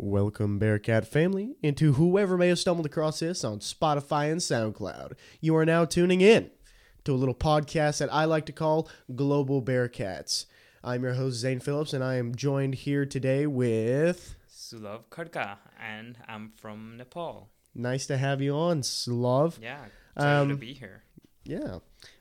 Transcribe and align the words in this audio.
Welcome, 0.00 0.60
Bearcat 0.60 1.08
family, 1.08 1.56
and 1.60 1.76
to 1.76 1.94
whoever 1.94 2.38
may 2.38 2.46
have 2.48 2.60
stumbled 2.60 2.86
across 2.86 3.18
this 3.18 3.42
on 3.42 3.58
Spotify 3.58 4.30
and 4.30 4.40
SoundCloud. 4.40 5.14
You 5.40 5.56
are 5.56 5.66
now 5.66 5.84
tuning 5.84 6.20
in 6.20 6.52
to 7.02 7.12
a 7.12 7.16
little 7.16 7.34
podcast 7.34 7.98
that 7.98 8.12
I 8.14 8.24
like 8.24 8.46
to 8.46 8.52
call 8.52 8.88
Global 9.16 9.60
Bearcats. 9.60 10.46
I'm 10.84 11.02
your 11.02 11.14
host, 11.14 11.38
Zane 11.38 11.58
Phillips, 11.58 11.92
and 11.92 12.04
I 12.04 12.14
am 12.14 12.32
joined 12.36 12.76
here 12.76 13.04
today 13.06 13.48
with. 13.48 14.36
Sulov 14.48 15.06
Khadka, 15.10 15.56
and 15.84 16.16
I'm 16.28 16.52
from 16.56 16.96
Nepal. 16.96 17.48
Nice 17.74 18.06
to 18.06 18.16
have 18.18 18.40
you 18.40 18.54
on, 18.54 18.84
Slav. 18.84 19.58
Yeah, 19.60 19.80
excited 20.14 20.40
Um, 20.42 20.48
to 20.50 20.54
be 20.54 20.74
here. 20.74 21.02
Yeah. 21.42 21.78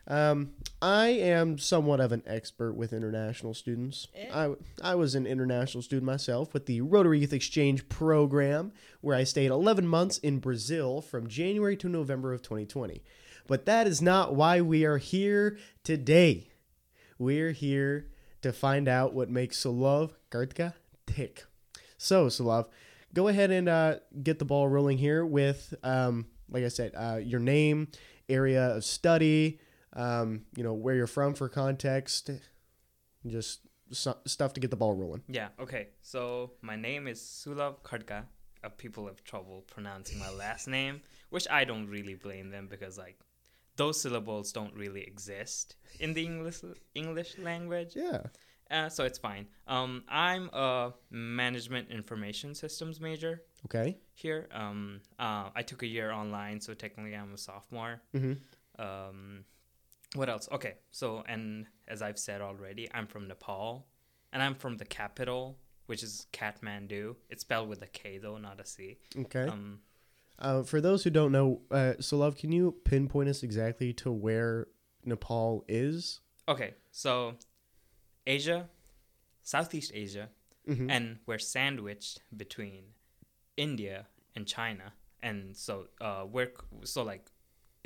Um, 0.08 0.52
I 0.82 1.08
am 1.08 1.58
somewhat 1.58 2.00
of 2.00 2.14
an 2.14 2.24
expert 2.26 2.74
with 2.74 2.94
international 2.94 3.54
students. 3.54 4.08
Eh. 4.16 4.30
I, 4.34 4.54
I 4.82 4.96
was 4.96 5.16
an 5.16 5.28
international 5.28 5.82
student 5.82 6.06
myself 6.06 6.54
with 6.54 6.66
the 6.66 6.82
Rotary 6.82 7.20
Youth 7.20 7.34
Exchange 7.34 7.90
program, 7.90 8.72
where 9.02 9.18
I 9.18 9.26
stayed 9.26 9.52
11 9.52 9.86
months 9.86 10.18
in 10.20 10.40
Brazil 10.40 11.02
from 11.02 11.28
January 11.28 11.76
to 11.78 11.90
November 11.90 12.34
of 12.34 12.42
2020. 12.42 13.04
But 13.48 13.66
that 13.66 13.86
is 13.86 14.02
not 14.02 14.34
why 14.34 14.62
we 14.62 14.86
are 14.86 14.98
here 14.98 15.58
today. 15.84 16.52
We're 17.20 17.52
here 17.52 18.08
to 18.44 18.54
find 18.54 18.88
out 18.88 19.14
what 19.14 19.30
makes 19.30 19.62
Sulov 19.62 20.12
Khadka 20.32 20.74
tick. 21.06 21.44
So, 21.98 22.28
Sulov, 22.28 22.68
go 23.14 23.28
ahead 23.28 23.52
and 23.52 23.68
uh, 23.68 23.96
get 24.22 24.40
the 24.40 24.46
ball 24.46 24.68
rolling 24.68 25.00
here 25.00 25.26
with, 25.26 25.74
um, 25.84 26.28
like 26.50 26.64
I 26.64 26.68
said, 26.68 26.94
uh, 26.96 27.20
your 27.22 27.40
name, 27.40 27.88
area 28.30 28.76
of 28.76 28.84
study, 28.86 29.60
um, 29.98 30.44
you 30.56 30.64
know, 30.64 30.74
where 30.74 30.96
you're 30.96 31.08
from 31.08 31.34
for 31.34 31.50
context, 31.50 32.30
just 33.26 33.62
stuff 33.92 34.54
to 34.54 34.60
get 34.60 34.70
the 34.70 34.76
ball 34.78 34.94
rolling. 34.94 35.24
Yeah, 35.28 35.50
okay. 35.60 35.90
So 36.02 36.52
my 36.62 36.76
name 36.76 37.08
is 37.08 37.20
Sulov 37.20 37.82
Khadka. 37.84 38.24
Uh, 38.64 38.70
people 38.70 39.08
have 39.08 39.24
trouble 39.24 39.64
pronouncing 39.68 40.20
my 40.20 40.30
last 40.32 40.68
name, 40.68 41.02
which 41.30 41.48
I 41.50 41.64
don't 41.66 41.88
really 41.88 42.16
blame 42.16 42.50
them 42.50 42.68
because 42.68 42.98
like 42.98 43.18
those 43.76 44.02
syllables 44.02 44.52
don't 44.52 44.74
really 44.74 45.02
exist 45.02 45.76
in 46.00 46.14
the 46.14 46.26
English 46.26 46.62
English 46.96 47.38
language. 47.38 47.94
Yeah. 47.96 48.22
Uh, 48.70 48.90
so 48.90 49.06
it's 49.06 49.18
fine. 49.18 49.48
Um, 49.68 50.04
I'm 50.10 50.50
a 50.52 50.94
management 51.10 51.90
information 51.90 52.54
systems 52.54 53.00
major 53.00 53.44
Okay. 53.66 53.98
here. 54.14 54.50
Um, 54.52 55.00
uh, 55.18 55.50
I 55.56 55.62
took 55.62 55.84
a 55.84 55.88
year 55.88 56.12
online, 56.12 56.60
so 56.60 56.74
technically 56.74 57.16
I'm 57.16 57.34
a 57.34 57.38
sophomore. 57.38 58.02
Mm-hmm. 58.16 58.34
um 58.84 59.46
what 60.16 60.30
else 60.30 60.48
okay 60.52 60.76
so 60.92 61.24
and 61.28 61.66
as 61.88 62.02
i've 62.02 62.18
said 62.20 62.42
already 62.42 62.88
i'm 62.94 63.08
from 63.08 63.28
nepal 63.28 63.88
and 64.32 64.42
i'm 64.42 64.56
from 64.56 64.78
the 64.78 64.86
capital 64.86 65.58
which 65.88 66.02
is 66.04 66.28
kathmandu 66.34 67.16
it's 67.30 67.42
spelled 67.42 67.68
with 67.70 67.82
a 67.82 67.88
k 67.88 68.18
though 68.18 68.38
not 68.38 68.60
a 68.60 68.66
c 68.66 68.98
Okay. 69.18 69.48
um 69.48 69.80
uh, 70.40 70.62
for 70.62 70.80
those 70.80 71.04
who 71.04 71.10
don't 71.10 71.32
know, 71.32 71.62
uh, 71.72 71.94
Sulov, 72.00 72.38
can 72.38 72.52
you 72.52 72.76
pinpoint 72.86 73.28
us 73.28 73.42
exactly 73.42 73.92
to 73.94 74.12
where 74.12 74.68
Nepal 75.04 75.66
is? 75.68 76.22
okay 76.48 76.76
so 76.92 77.34
asia 78.26 78.70
southeast 79.44 79.92
asia 79.94 80.30
Mhm. 80.68 80.92
and 80.92 81.20
we're 81.26 81.40
sandwiched 81.40 82.22
between 82.36 82.94
india 83.56 84.08
and 84.36 84.46
china 84.48 84.94
and 85.24 85.56
so 85.58 85.88
uh 86.02 86.26
we're 86.30 86.52
so 86.84 87.04
like 87.04 87.32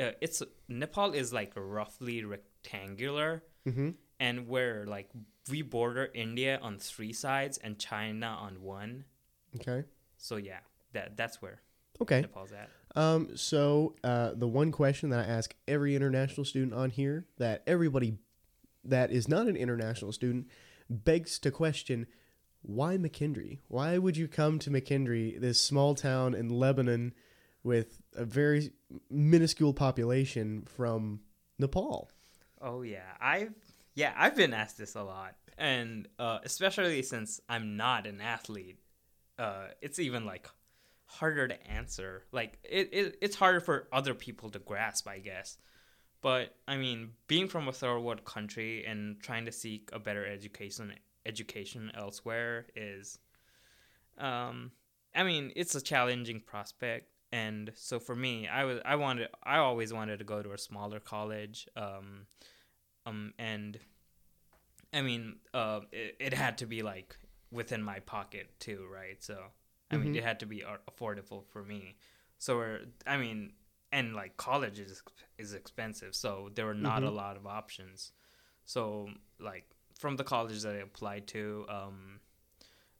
uh, 0.01 0.11
it's 0.21 0.41
nepal 0.67 1.13
is 1.13 1.31
like 1.31 1.53
roughly 1.55 2.23
rectangular 2.23 3.43
Mm-hmm. 3.67 3.91
and 4.19 4.47
we're 4.47 4.85
like 4.87 5.09
we 5.51 5.61
border 5.61 6.09
India 6.15 6.57
on 6.63 6.79
three 6.79 7.13
sides 7.13 7.59
and 7.59 7.77
China 7.77 8.25
on 8.27 8.61
one. 8.63 9.05
Okay. 9.57 9.83
So 10.17 10.37
yeah, 10.37 10.59
that 10.93 11.15
that's 11.15 11.41
where 11.41 11.61
Okay. 12.01 12.21
Nepal's 12.21 12.51
at. 12.51 12.69
Um, 12.95 13.37
so 13.37 13.95
uh, 14.03 14.31
the 14.35 14.47
one 14.47 14.71
question 14.71 15.11
that 15.11 15.19
I 15.19 15.31
ask 15.31 15.53
every 15.67 15.95
international 15.95 16.43
student 16.45 16.73
on 16.73 16.89
here 16.89 17.27
that 17.37 17.61
everybody 17.67 18.17
that 18.83 19.11
is 19.11 19.27
not 19.27 19.47
an 19.47 19.55
international 19.55 20.11
student 20.11 20.47
begs 20.89 21.37
to 21.39 21.51
question 21.51 22.07
why 22.63 22.97
McKendree? 22.97 23.59
Why 23.67 23.97
would 23.99 24.17
you 24.17 24.27
come 24.27 24.57
to 24.59 24.69
McKendree, 24.71 25.39
this 25.39 25.61
small 25.61 25.93
town 25.95 26.33
in 26.33 26.49
Lebanon 26.49 27.13
with 27.63 28.01
a 28.15 28.25
very 28.25 28.71
minuscule 29.09 29.73
population 29.73 30.63
from 30.63 31.21
Nepal? 31.59 32.09
Oh 32.61 32.81
yeah, 32.81 33.15
I've 33.19 33.53
yeah 33.95 34.13
I've 34.17 34.35
been 34.35 34.53
asked 34.53 34.77
this 34.77 34.95
a 34.95 35.03
lot, 35.03 35.35
and 35.57 36.07
uh, 36.19 36.39
especially 36.43 37.01
since 37.03 37.39
I'm 37.49 37.77
not 37.77 38.07
an 38.07 38.21
athlete, 38.21 38.79
uh, 39.37 39.67
it's 39.81 39.99
even 39.99 40.25
like 40.25 40.47
harder 41.05 41.47
to 41.47 41.67
answer. 41.67 42.25
Like 42.31 42.59
it, 42.63 42.89
it 42.91 43.17
it's 43.21 43.35
harder 43.35 43.59
for 43.59 43.87
other 43.91 44.13
people 44.13 44.49
to 44.51 44.59
grasp, 44.59 45.07
I 45.07 45.19
guess. 45.19 45.57
But 46.21 46.55
I 46.67 46.77
mean, 46.77 47.11
being 47.27 47.47
from 47.47 47.67
a 47.67 47.73
third 47.73 47.99
world 47.99 48.23
country 48.25 48.85
and 48.85 49.19
trying 49.21 49.45
to 49.45 49.51
seek 49.51 49.89
a 49.91 49.99
better 49.99 50.25
education 50.25 50.93
education 51.25 51.91
elsewhere 51.95 52.67
is, 52.75 53.19
um, 54.17 54.71
I 55.15 55.23
mean, 55.23 55.51
it's 55.55 55.75
a 55.75 55.81
challenging 55.81 56.39
prospect. 56.39 57.07
And 57.31 57.71
so 57.75 57.99
for 57.99 58.15
me, 58.15 58.47
I 58.47 58.65
was 58.65 58.79
I 58.85 58.95
wanted 58.95 59.29
I 59.43 59.57
always 59.57 59.93
wanted 59.93 60.19
to 60.19 60.25
go 60.25 60.41
to 60.41 60.51
a 60.51 60.57
smaller 60.57 60.99
college, 60.99 61.67
um, 61.77 62.27
um, 63.05 63.33
and 63.39 63.79
I 64.93 65.01
mean, 65.01 65.37
uh, 65.53 65.81
it, 65.91 66.17
it 66.19 66.33
had 66.33 66.57
to 66.59 66.65
be 66.65 66.81
like 66.83 67.15
within 67.51 67.81
my 67.83 67.99
pocket 67.99 68.49
too, 68.59 68.85
right? 68.91 69.21
So 69.23 69.43
I 69.89 69.97
mean, 69.97 70.09
Mhm. 70.09 70.17
it 70.17 70.23
had 70.23 70.39
to 70.41 70.45
be 70.45 70.63
affordable 70.89 71.45
for 71.45 71.63
me. 71.63 71.95
So 72.39 72.57
we're, 72.57 72.79
I 73.05 73.17
mean, 73.17 73.53
and 73.91 74.13
like 74.15 74.37
college 74.37 74.79
is 74.79 75.01
is 75.37 75.53
expensive, 75.53 76.15
so 76.15 76.49
there 76.53 76.65
were 76.65 76.73
not 76.73 77.03
a 77.03 77.09
Mhm. 77.09 77.15
lot 77.15 77.37
of 77.37 77.45
options. 77.47 78.11
So 78.65 79.09
like 79.39 79.69
from 79.99 80.17
the 80.17 80.23
colleges 80.23 80.63
that 80.63 80.73
I 80.75 80.79
applied 80.79 81.27
to, 81.27 81.65
um, 81.69 82.19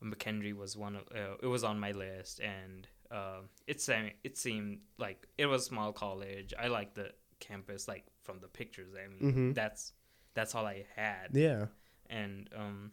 McKendree 0.04 0.56
was 0.56 0.76
one 0.78 0.96
of 0.96 1.04
uh, 1.16 1.36
it 1.42 1.48
was 1.48 1.64
on 1.64 1.80
my 1.80 1.92
list, 1.92 2.40
and 2.40 2.88
uh, 3.12 3.42
it 3.68 3.82
seemed 3.82 4.12
it 4.24 4.38
seemed 4.38 4.80
like 4.98 5.28
it 5.38 5.46
was 5.46 5.64
a 5.64 5.66
small 5.66 5.92
college. 5.92 6.54
I 6.58 6.68
liked 6.68 6.96
the 6.96 7.12
campus, 7.40 7.88
like 7.88 8.06
from 8.24 8.40
the 8.40 8.48
pictures. 8.48 8.94
I 8.96 9.08
mean, 9.08 9.34
Mhm. 9.34 9.54
that's 9.56 9.94
that's 10.34 10.56
all 10.56 10.66
I 10.66 10.86
had 10.96 11.30
Yeah. 11.34 11.66
and 12.10 12.50
um 12.56 12.92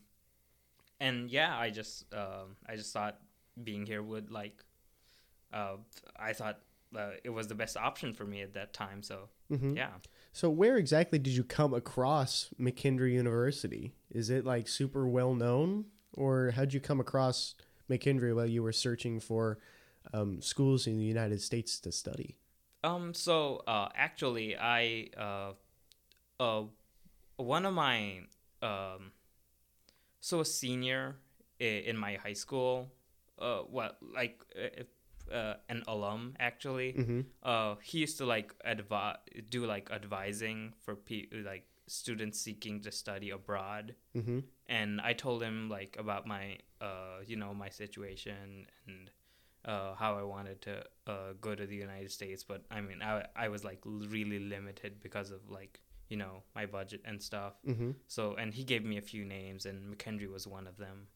and 1.01 1.31
yeah 1.31 1.57
i 1.57 1.71
just 1.71 2.13
um 2.13 2.57
i 2.67 2.75
just 2.77 2.93
thought 2.93 3.19
being 3.63 3.87
here 3.87 4.03
would 4.03 4.31
like 4.31 4.65
uh 5.53 5.77
i 6.19 6.33
thought 6.33 6.59
uh, 6.97 7.11
it 7.23 7.31
was 7.31 7.47
the 7.49 7.55
best 7.55 7.77
option 7.77 8.13
for 8.13 8.25
me 8.25 8.41
at 8.43 8.55
that 8.55 8.73
time 8.73 9.03
so 9.03 9.29
hmm 9.49 9.77
yeah 9.77 9.91
So 10.33 10.51
where 10.51 10.77
exactly 10.77 11.19
did 11.19 11.35
you 11.35 11.45
come 11.45 11.75
across 11.75 12.51
McKendree 12.61 13.13
University? 13.13 13.93
Is 14.11 14.31
it 14.31 14.45
like 14.45 14.69
super 14.69 15.07
well 15.09 15.35
known, 15.35 15.87
or 16.15 16.53
how'd 16.53 16.73
you 16.75 16.81
come 16.81 17.01
across 17.01 17.55
McKendree 17.91 18.35
while 18.35 18.47
you 18.47 18.63
were 18.63 18.73
searching 18.73 19.21
for 19.21 19.59
um, 20.13 20.41
schools 20.43 20.87
in 20.87 20.99
the 20.99 21.05
United 21.05 21.41
States 21.41 21.81
to 21.81 21.93
study? 21.93 22.37
um 22.85 23.13
so 23.13 23.57
uh 23.67 23.89
actually 23.97 24.57
i 24.57 25.09
uh 25.19 25.51
uh 26.39 26.63
one 27.37 27.67
of 27.67 27.75
my 27.75 28.21
um 28.63 29.11
so 30.21 30.41
a 30.41 30.45
senior 30.45 31.17
in 31.59 31.97
my 31.97 32.15
high 32.17 32.33
school 32.35 32.87
uh 33.41 33.59
what 33.61 33.99
like 34.15 34.41
uh, 34.57 35.35
uh, 35.35 35.55
an 35.69 35.83
alum 35.89 36.35
actually 36.39 36.93
Mm-hmm. 36.93 37.21
uh 37.43 37.75
he 37.83 37.99
used 37.99 38.17
to 38.19 38.27
like 38.27 38.55
advi- 38.65 39.19
do 39.51 39.67
like 39.67 39.91
advising 39.91 40.73
for 40.81 40.95
pe- 40.95 41.27
like 41.45 41.65
students 41.89 42.41
seeking 42.41 42.81
to 42.83 42.93
study 42.93 43.31
abroad 43.31 43.95
Mm-hmm. 44.17 44.39
and 44.69 45.01
i 45.01 45.13
told 45.13 45.43
him 45.43 45.69
like 45.69 45.97
about 45.99 46.27
my 46.27 46.59
uh 46.81 47.19
you 47.27 47.37
know 47.37 47.53
my 47.55 47.69
situation 47.71 48.67
and 48.87 49.11
uh 49.65 49.95
how 49.95 50.17
i 50.19 50.23
wanted 50.23 50.61
to 50.63 50.83
uh 51.07 51.33
go 51.41 51.55
to 51.55 51.67
the 51.67 51.75
united 51.77 52.11
states 52.11 52.45
but 52.45 52.63
i 52.71 52.81
mean 52.81 53.03
i 53.03 53.25
i 53.37 53.49
was 53.49 53.65
like 53.65 53.81
really 53.85 54.39
limited 54.39 55.01
because 55.03 55.31
of 55.31 55.41
like 55.51 55.81
you 56.09 56.17
know 56.17 56.43
my 56.55 56.65
budget 56.67 57.01
and 57.05 57.21
stuff 57.23 57.55
Mm-hmm. 57.67 57.91
so 58.07 58.35
and 58.37 58.55
he 58.55 58.63
gave 58.65 58.85
me 58.85 58.97
a 58.99 59.03
few 59.03 59.25
names 59.25 59.67
and 59.67 59.95
mckendree 59.95 60.31
was 60.33 60.47
one 60.47 60.67
of 60.67 60.77
them 60.77 61.09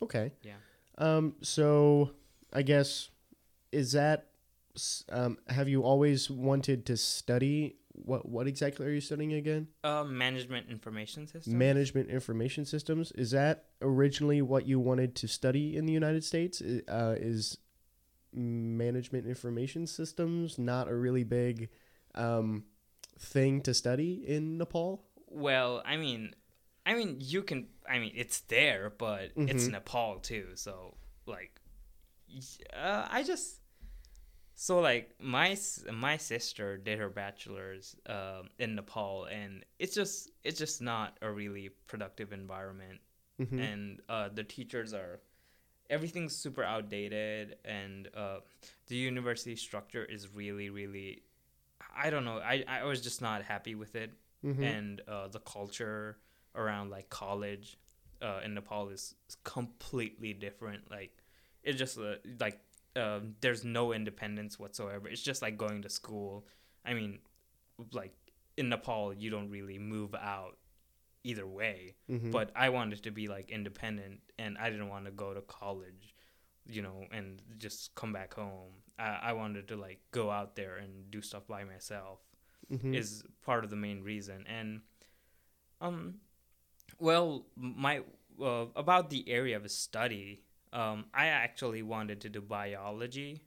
Okay. 0.00 0.30
Yeah. 0.44 0.52
Um. 0.96 1.34
So 1.42 2.10
I 2.52 2.62
guess 2.62 3.10
is 3.72 3.92
that 3.92 4.26
um. 5.10 5.38
Have 5.48 5.68
you 5.68 5.82
always 5.82 6.30
wanted 6.30 6.86
to 6.86 6.96
study? 6.96 7.76
What 7.92 8.28
What 8.28 8.46
exactly 8.46 8.86
are 8.86 8.90
you 8.90 9.00
studying 9.00 9.32
again? 9.32 9.66
uh 9.82 10.04
management 10.04 10.68
information 10.70 11.26
systems. 11.26 11.48
Management 11.52 12.10
information 12.10 12.64
systems. 12.64 13.10
Is 13.12 13.32
that 13.32 13.64
originally 13.82 14.40
what 14.40 14.66
you 14.68 14.78
wanted 14.78 15.16
to 15.16 15.26
study 15.26 15.76
in 15.76 15.84
the 15.86 15.92
United 15.92 16.22
States? 16.22 16.62
Uh, 16.62 17.16
is 17.18 17.58
management 18.32 19.26
information 19.26 19.86
systems 19.86 20.58
not 20.58 20.88
a 20.88 20.94
really 20.94 21.24
big 21.24 21.68
um, 22.14 22.64
thing 23.18 23.60
to 23.62 23.74
study 23.74 24.24
in 24.26 24.58
Nepal? 24.58 25.04
Well, 25.26 25.82
I 25.84 25.96
mean, 25.96 26.34
I 26.86 26.94
mean, 26.94 27.16
you 27.20 27.42
can. 27.42 27.68
I 27.88 27.98
mean, 27.98 28.12
it's 28.14 28.40
there, 28.40 28.90
but 28.96 29.32
it's 29.36 29.66
Mhm. 29.66 29.72
Nepal 29.72 30.18
too. 30.20 30.48
So, 30.54 30.94
like, 31.26 31.60
uh, 32.74 33.06
I 33.10 33.22
just 33.22 33.60
so 34.54 34.80
like 34.80 35.14
my 35.20 35.56
my 35.92 36.16
sister 36.16 36.76
did 36.76 36.98
her 36.98 37.08
bachelor's 37.08 37.94
um 38.06 38.48
in 38.58 38.74
Nepal, 38.74 39.24
and 39.26 39.64
it's 39.78 39.94
just 39.94 40.30
it's 40.44 40.58
just 40.58 40.80
not 40.82 41.16
a 41.22 41.30
really 41.30 41.70
productive 41.86 42.32
environment, 42.32 43.00
Mhm. 43.40 43.60
and 43.60 44.00
uh, 44.08 44.28
the 44.32 44.44
teachers 44.44 44.92
are 44.94 45.20
everything's 45.90 46.34
super 46.36 46.62
outdated, 46.62 47.56
and 47.64 48.08
uh, 48.14 48.40
the 48.88 48.96
university 48.96 49.56
structure 49.56 50.04
is 50.04 50.34
really 50.34 50.70
really 50.70 51.22
I 51.96 52.10
don't 52.10 52.24
know 52.24 52.38
I 52.38 52.64
I 52.68 52.84
was 52.84 53.00
just 53.00 53.20
not 53.22 53.42
happy 53.42 53.74
with 53.74 53.94
it, 53.94 54.12
Mhm. 54.44 54.62
and 54.62 55.00
uh, 55.08 55.28
the 55.28 55.40
culture 55.40 56.18
around 56.54 56.90
like 56.90 57.08
college 57.10 57.78
uh, 58.22 58.40
in 58.44 58.54
Nepal 58.54 58.88
is 58.88 59.14
completely 59.44 60.32
different. 60.32 60.90
Like 60.90 61.16
it's 61.62 61.78
just 61.78 61.98
uh, 61.98 62.16
like 62.40 62.60
um, 62.96 63.34
there's 63.40 63.64
no 63.64 63.92
independence 63.92 64.58
whatsoever. 64.58 65.08
It's 65.08 65.22
just 65.22 65.42
like 65.42 65.56
going 65.56 65.82
to 65.82 65.88
school. 65.88 66.46
I 66.84 66.94
mean, 66.94 67.18
like 67.92 68.12
in 68.56 68.68
Nepal, 68.68 69.14
you 69.14 69.30
don't 69.30 69.50
really 69.50 69.78
move 69.78 70.14
out 70.14 70.56
either 71.24 71.46
way. 71.46 71.94
Mhm. 72.08 72.30
But 72.32 72.50
I 72.56 72.68
wanted 72.70 73.02
to 73.02 73.10
be 73.10 73.28
like 73.28 73.50
independent, 73.50 74.20
and 74.38 74.56
I 74.58 74.70
didn't 74.70 74.88
want 74.88 75.04
to 75.06 75.10
go 75.10 75.34
to 75.34 75.40
college, 75.42 76.14
you 76.66 76.82
know, 76.82 77.06
and 77.10 77.42
just 77.58 77.94
come 77.94 78.12
back 78.12 78.34
home. 78.34 78.72
I, 78.98 79.18
I 79.22 79.32
wanted 79.32 79.68
to 79.68 79.76
like 79.76 80.00
go 80.10 80.30
out 80.30 80.56
there 80.56 80.76
and 80.76 81.10
do 81.10 81.20
stuff 81.22 81.46
by 81.46 81.64
myself 81.64 82.20
Mhm. 82.70 82.94
is 82.94 83.24
part 83.42 83.64
of 83.64 83.70
the 83.70 83.76
main 83.76 84.02
reason. 84.02 84.44
And 84.46 84.82
um, 85.80 86.20
well, 86.98 87.46
my 87.56 88.02
uh, 88.40 88.66
about 88.76 89.10
the 89.10 89.28
area 89.28 89.56
of 89.56 89.68
study, 89.70 90.44
um, 90.72 91.06
I 91.14 91.26
actually 91.26 91.82
wanted 91.82 92.20
to 92.22 92.28
do 92.28 92.40
biology, 92.40 93.42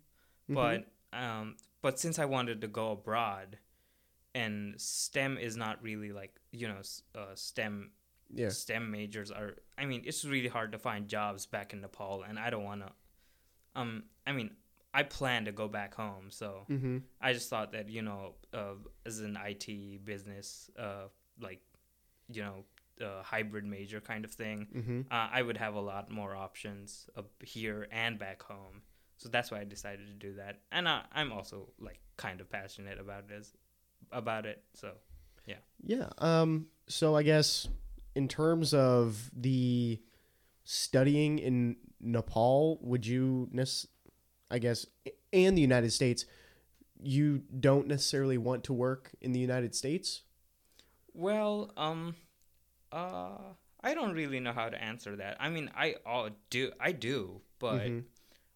Mhm. 0.49 0.55
but 0.55 0.87
um, 1.17 1.57
but 1.81 1.99
since 1.99 2.19
I 2.19 2.25
wanted 2.25 2.61
to 2.61 2.67
go 2.67 2.91
abroad, 2.91 3.57
and 4.33 4.79
STEM 4.79 5.37
is 5.37 5.57
not 5.57 5.81
really 5.83 6.11
like 6.11 6.35
you 6.51 6.67
know 6.67 6.81
uh, 7.15 7.35
STEM 7.35 7.91
yeah. 8.33 8.49
STEM 8.49 8.89
majors 8.91 9.29
are. 9.31 9.55
I 9.77 9.85
mean, 9.85 10.03
it's 10.05 10.23
really 10.23 10.47
hard 10.47 10.71
to 10.71 10.77
find 10.77 11.07
jobs 11.07 11.45
back 11.45 11.73
in 11.73 11.81
Nepal, 11.81 12.23
and 12.23 12.39
I 12.39 12.49
don't 12.49 12.63
want 12.63 12.81
to. 12.81 12.91
Um, 13.75 14.03
I 14.25 14.31
mean, 14.31 14.51
I 14.93 15.03
plan 15.03 15.45
to 15.45 15.51
go 15.51 15.67
back 15.67 15.95
home, 15.95 16.25
so 16.29 16.65
Mm-hmm. 16.69 16.97
I 17.19 17.33
just 17.33 17.49
thought 17.49 17.71
that 17.73 17.89
you 17.89 18.01
know, 18.01 18.35
uh, 18.53 18.75
as 19.05 19.19
an 19.19 19.37
IT 19.45 20.05
business, 20.05 20.69
uh, 20.79 21.07
like 21.41 21.61
you 22.31 22.41
know, 22.41 22.63
uh, 23.05 23.21
hybrid 23.23 23.65
major 23.65 23.99
kind 23.99 24.23
of 24.23 24.31
thing, 24.31 24.67
Mm-hmm. 24.75 25.01
uh, 25.11 25.27
I 25.31 25.41
would 25.41 25.57
have 25.57 25.75
a 25.75 25.81
lot 25.81 26.09
more 26.09 26.33
options 26.35 27.09
up 27.17 27.29
here 27.43 27.87
and 27.91 28.17
back 28.17 28.43
home. 28.43 28.81
So 29.17 29.27
that's 29.29 29.51
why 29.51 29.59
I 29.59 29.65
decided 29.65 30.07
to 30.07 30.13
do 30.13 30.35
that, 30.35 30.61
and 30.71 30.87
uh, 30.87 31.01
I'm 31.13 31.31
also 31.33 31.69
like 31.79 31.99
kind 32.17 32.39
of 32.41 32.49
passionate 32.49 32.97
about 32.99 33.25
it, 33.29 33.33
as, 33.37 33.53
about 34.11 34.45
it. 34.45 34.63
So 34.73 34.91
Yeah. 35.45 35.57
Yeah. 35.83 36.09
Um. 36.17 36.67
So 36.87 37.15
I 37.15 37.23
guess 37.23 37.67
in 38.15 38.27
terms 38.27 38.73
of 38.73 39.31
the 39.35 40.01
studying 40.63 41.39
in 41.39 41.77
Nepal, 41.99 42.79
would 42.81 43.05
you 43.05 43.49
I 44.49 44.59
guess, 44.59 44.85
and 45.31 45.57
the 45.57 45.61
United 45.61 45.91
States, 45.91 46.25
you 47.01 47.43
don't 47.59 47.87
necessarily 47.87 48.37
want 48.37 48.65
to 48.65 48.73
work 48.73 49.11
in 49.21 49.31
the 49.31 49.39
United 49.39 49.73
States. 49.73 50.23
Well, 51.13 51.71
um, 51.77 52.15
uh, 52.91 53.53
I 53.83 53.93
don't 53.93 54.13
really 54.13 54.39
know 54.39 54.53
how 54.53 54.69
to 54.69 54.81
answer 54.81 55.15
that. 55.15 55.37
I 55.39 55.49
mean, 55.49 55.71
I 55.75 55.95
all 56.05 56.29
do, 56.49 56.71
I 56.79 56.91
do, 56.91 57.41
but 57.59 57.87
Mhm. 57.87 58.03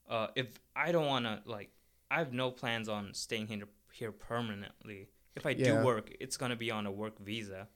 uh, 0.07 0.27
if 0.35 0.59
I 0.75 0.91
don't 0.91 1.07
want 1.07 1.25
to, 1.25 1.41
like, 1.45 1.71
I 2.11 2.19
have 2.19 2.33
no 2.33 2.51
plans 2.51 2.87
on 2.89 3.13
staying 3.13 3.47
here 3.47 3.67
here 3.91 4.11
permanently. 4.11 5.07
If 5.35 5.45
I 5.45 5.51
Yeah. 5.51 5.67
Mm-hmm. 5.67 5.79
do 5.81 5.85
work, 5.85 6.15
it's 6.19 6.37
gonna 6.37 6.55
be 6.55 6.71
on 6.71 6.85
a 6.85 6.91
work 6.91 7.19
visa, 7.19 7.67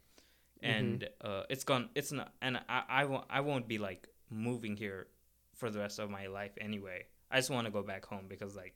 and 0.62 1.08
uh, 1.22 1.44
it's 1.50 1.64
gonna, 1.64 1.90
it's 1.96 2.12
not, 2.12 2.34
and 2.42 2.58
I, 2.70 2.84
I 2.90 3.06
won't, 3.06 3.26
I 3.30 3.42
won't 3.42 3.68
be 3.68 3.78
like 3.78 4.08
moving 4.30 4.76
here 4.78 5.08
for 5.56 5.70
the 5.70 5.80
rest 5.80 6.00
of 6.00 6.10
my 6.10 6.28
life 6.28 6.52
anyway. 6.60 7.06
I 7.32 7.38
just 7.38 7.50
want 7.50 7.66
to 7.66 7.72
go 7.72 7.84
back 7.84 8.06
home 8.06 8.26
because 8.28 8.56
like, 8.56 8.76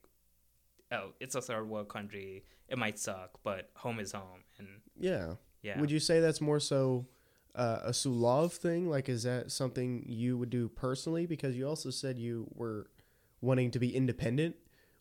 oh, 0.92 1.12
it's 1.20 1.36
a 1.36 1.42
third 1.42 1.68
world 1.68 1.90
country. 1.90 2.44
It 2.68 2.78
might 2.78 3.00
suck, 3.00 3.40
but 3.44 3.70
home 3.76 4.00
is 4.00 4.12
home, 4.12 4.44
and 4.58 4.68
Yeah. 5.00 5.36
yeah. 5.62 5.80
Would 5.80 5.92
you 5.92 6.00
say 6.00 6.20
that's 6.20 6.42
more 6.42 6.60
so 6.60 7.08
uh, 7.56 7.80
a 7.84 7.92
Sulov 7.92 8.54
thing? 8.54 8.90
Like, 8.90 9.08
is 9.10 9.24
that 9.24 9.52
something 9.52 10.04
you 10.08 10.38
would 10.38 10.50
do 10.50 10.68
personally? 10.70 11.26
Because 11.26 11.56
you 11.56 11.68
also 11.68 11.90
said 11.90 12.18
you 12.18 12.48
were 12.56 12.88
wanting 13.42 13.72
to 13.72 13.80
be 13.80 13.96
independent. 13.96 14.56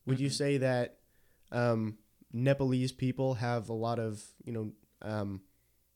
Would 0.06 0.19
you 0.20 0.29
Mhm. 0.29 0.32
say 0.32 0.58
that 0.58 0.99
um, 1.52 1.99
Nepalese 2.32 2.93
people 2.93 3.34
have 3.34 3.69
a 3.69 3.73
lot 3.75 3.99
of, 3.99 4.23
you 4.44 4.52
know, 4.52 4.73
um, 5.02 5.43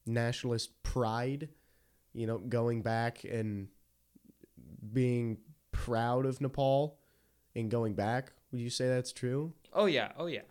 nationalist 0.05 0.83
pride, 0.83 1.49
you 2.13 2.27
know, 2.27 2.39
going 2.39 2.83
back 2.83 3.25
and 3.25 3.69
being 4.93 5.39
proud 5.73 6.27
of 6.27 6.41
Nepal 6.41 6.99
and 7.55 7.71
going 7.71 7.95
back? 7.95 8.33
Would 8.53 8.61
you 8.61 8.71
say 8.71 8.89
that's 8.89 9.13
true? 9.13 9.53
Oh 9.73 9.87
yeah, 9.87 10.13
oh 10.17 10.27
yeah. 10.27 10.43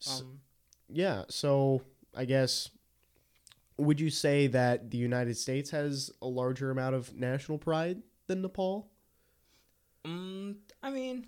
S- 0.00 0.20
Um, 0.20 0.40
yeah, 0.88 1.24
so 1.28 1.82
I 2.14 2.24
guess 2.24 2.70
would 3.76 4.00
you 4.00 4.10
say 4.10 4.46
that 4.48 4.90
the 4.90 4.98
United 4.98 5.36
States 5.36 5.70
has 5.70 6.10
a 6.20 6.26
larger 6.26 6.70
amount 6.70 6.94
of 6.94 7.14
national 7.14 7.58
pride 7.58 8.02
than 8.26 8.42
Nepal? 8.42 8.90
mm, 10.04 10.56
I 10.82 10.90
mean, 10.90 11.26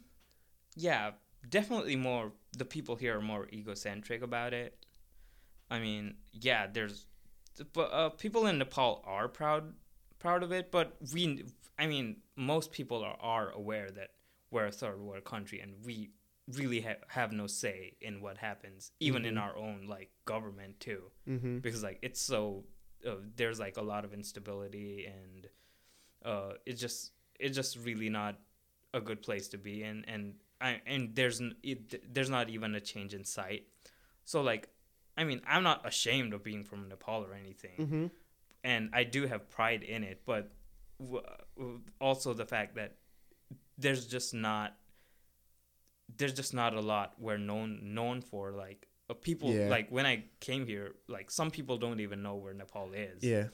yeah, 0.76 1.12
definitely 1.48 1.96
more. 1.96 2.32
The 2.56 2.64
people 2.64 2.96
here 2.96 3.16
are 3.18 3.22
more 3.22 3.48
egocentric 3.52 4.22
about 4.22 4.52
it. 4.54 4.84
I 5.70 5.78
mean, 5.78 6.16
yeah, 6.32 6.66
there's, 6.72 7.06
but 7.72 7.92
uh, 7.92 8.10
people 8.10 8.46
in 8.46 8.58
Nepal 8.58 9.02
are 9.06 9.28
proud, 9.28 9.72
proud 10.18 10.42
of 10.42 10.52
it. 10.52 10.70
But 10.70 10.96
we, 11.12 11.44
I 11.78 11.86
mean, 11.86 12.16
most 12.36 12.72
people 12.72 13.02
are, 13.02 13.16
are 13.20 13.50
aware 13.50 13.90
that 13.90 14.10
we're 14.50 14.66
a 14.66 14.72
third 14.72 15.00
world 15.00 15.24
country, 15.24 15.60
and 15.60 15.72
we 15.84 16.10
really 16.52 16.80
ha- 16.82 16.96
have 17.08 17.32
no 17.32 17.46
say 17.46 17.94
in 18.00 18.20
what 18.20 18.36
happens, 18.36 18.90
even 19.00 19.24
in 19.24 19.36
Mhm. 19.36 19.40
our 19.42 19.56
own 19.56 19.86
like 19.88 20.10
government 20.26 20.78
too. 20.80 21.04
Mm-hmm. 21.28 21.58
because 21.58 21.82
like 21.82 21.98
it's 22.02 22.20
so 22.20 22.64
uh, 23.06 23.14
there's 23.36 23.58
like 23.60 23.76
a 23.78 23.82
lot 23.82 24.04
of 24.04 24.12
instability 24.12 25.06
and 25.06 25.48
uh, 26.24 26.54
it's 26.66 26.80
just 26.80 27.12
it's 27.38 27.54
just 27.56 27.76
really 27.78 28.08
not 28.08 28.38
a 28.92 29.00
good 29.00 29.22
place 29.22 29.48
to 29.48 29.56
be 29.58 29.82
in 29.84 30.04
and 30.06 30.34
I, 30.62 30.80
and 30.86 31.14
there's 31.14 31.40
it, 31.62 32.14
there's 32.14 32.30
not 32.30 32.48
even 32.48 32.74
a 32.74 32.80
change 32.80 33.12
in 33.14 33.24
sight 33.24 33.64
so 34.24 34.40
like 34.42 34.68
I 35.16 35.24
mean 35.24 35.40
I'm 35.46 35.62
not 35.62 35.86
ashamed 35.86 36.32
of 36.34 36.42
being 36.44 36.64
from 36.64 36.88
Nepal 36.88 37.24
or 37.24 37.34
anything 37.34 37.76
Mm-hmm. 37.78 38.06
and 38.64 38.90
I 38.92 39.02
do 39.04 39.26
have 39.26 39.50
pride 39.50 39.82
in 39.82 40.04
it 40.04 40.22
but 40.24 40.50
w- 41.00 41.80
also 42.00 42.32
the 42.34 42.46
fact 42.46 42.76
that 42.76 42.96
there's 43.78 44.06
just 44.06 44.32
not 44.34 44.76
there's 46.16 46.34
just 46.34 46.54
not 46.54 46.74
a 46.74 46.80
lot 46.80 47.14
we're 47.18 47.38
known 47.38 47.94
known 47.94 48.20
for 48.20 48.52
like 48.52 48.86
uh, 49.10 49.14
people 49.14 49.50
Yeah. 49.50 49.68
like 49.68 49.90
when 49.90 50.06
I 50.06 50.24
came 50.40 50.66
here 50.66 50.94
like 51.08 51.30
some 51.30 51.50
people 51.50 51.76
don't 51.78 52.00
even 52.00 52.22
know 52.22 52.36
where 52.36 52.54
Nepal 52.54 52.92
is 52.92 53.22
Yeah. 53.22 53.48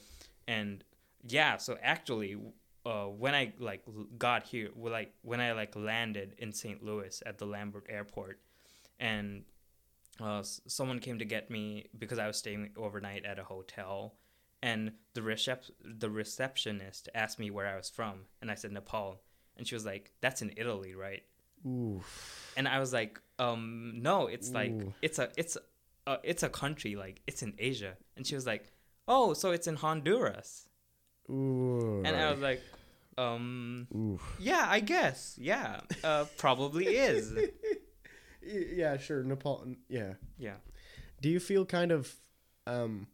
and 0.47 0.83
yeah 1.27 1.57
so 1.57 1.77
actually 1.81 2.37
uh, 2.85 3.05
when 3.05 3.35
I 3.35 3.53
like 3.59 3.83
got 4.17 4.43
here 4.43 4.69
well, 4.75 4.91
like 4.91 5.13
when 5.21 5.41
I 5.41 5.51
like 5.51 5.75
landed 5.75 6.35
in 6.37 6.53
St. 6.53 6.83
Louis 6.83 7.21
at 7.25 7.37
the 7.37 7.45
Lambert 7.45 7.85
airport 7.89 8.39
and 8.99 9.43
uh, 10.21 10.43
someone 10.43 10.99
came 10.99 11.19
to 11.19 11.25
get 11.25 11.49
me 11.49 11.87
because 11.97 12.19
I 12.19 12.27
was 12.27 12.37
staying 12.37 12.71
overnight 12.77 13.25
at 13.25 13.39
a 13.39 13.43
hotel 13.43 14.15
and 14.61 14.91
the 15.13 15.21
recep- 15.21 15.71
the 15.83 16.09
receptionist 16.09 17.09
asked 17.15 17.39
me 17.39 17.49
where 17.49 17.67
I 17.67 17.75
was 17.75 17.89
from 17.89 18.25
and 18.41 18.51
I 18.51 18.55
said 18.55 18.71
Nepal 18.71 19.21
and 19.57 19.67
she 19.67 19.75
was 19.75 19.85
like 19.85 20.11
that's 20.21 20.41
in 20.41 20.53
Italy 20.57 20.95
right 20.95 21.23
Ooh. 21.65 22.01
and 22.57 22.67
I 22.67 22.79
was 22.79 22.93
like 22.93 23.19
um 23.37 23.93
no 23.97 24.27
it's 24.27 24.51
like 24.51 24.71
Ooh. 24.71 24.93
it's 25.01 25.19
a 25.19 25.29
it's 25.37 25.57
a 26.07 26.19
it's 26.23 26.43
a 26.43 26.49
country 26.49 26.95
like 26.95 27.21
it's 27.27 27.43
in 27.43 27.53
Asia 27.59 27.95
and 28.17 28.25
she 28.25 28.35
was 28.35 28.45
like 28.45 28.71
oh 29.07 29.33
so 29.33 29.51
it's 29.51 29.67
in 29.67 29.75
Honduras 29.75 30.68
Ooh. 31.29 32.01
and 32.05 32.15
I 32.15 32.31
was 32.31 32.39
like, 32.39 32.61
um, 33.17 33.87
Ooh. 33.93 34.19
yeah, 34.39 34.65
I 34.67 34.79
guess. 34.79 35.37
Yeah, 35.39 35.81
uh, 36.03 36.25
probably 36.37 36.85
is. 36.85 37.33
Yeah, 38.41 38.97
sure. 38.97 39.23
Nepal. 39.23 39.65
Yeah. 39.89 40.13
Yeah. 40.37 40.55
Do 41.21 41.29
you 41.29 41.39
feel 41.39 41.65
kind 41.65 41.91
of 41.91 42.15
um 42.65 43.07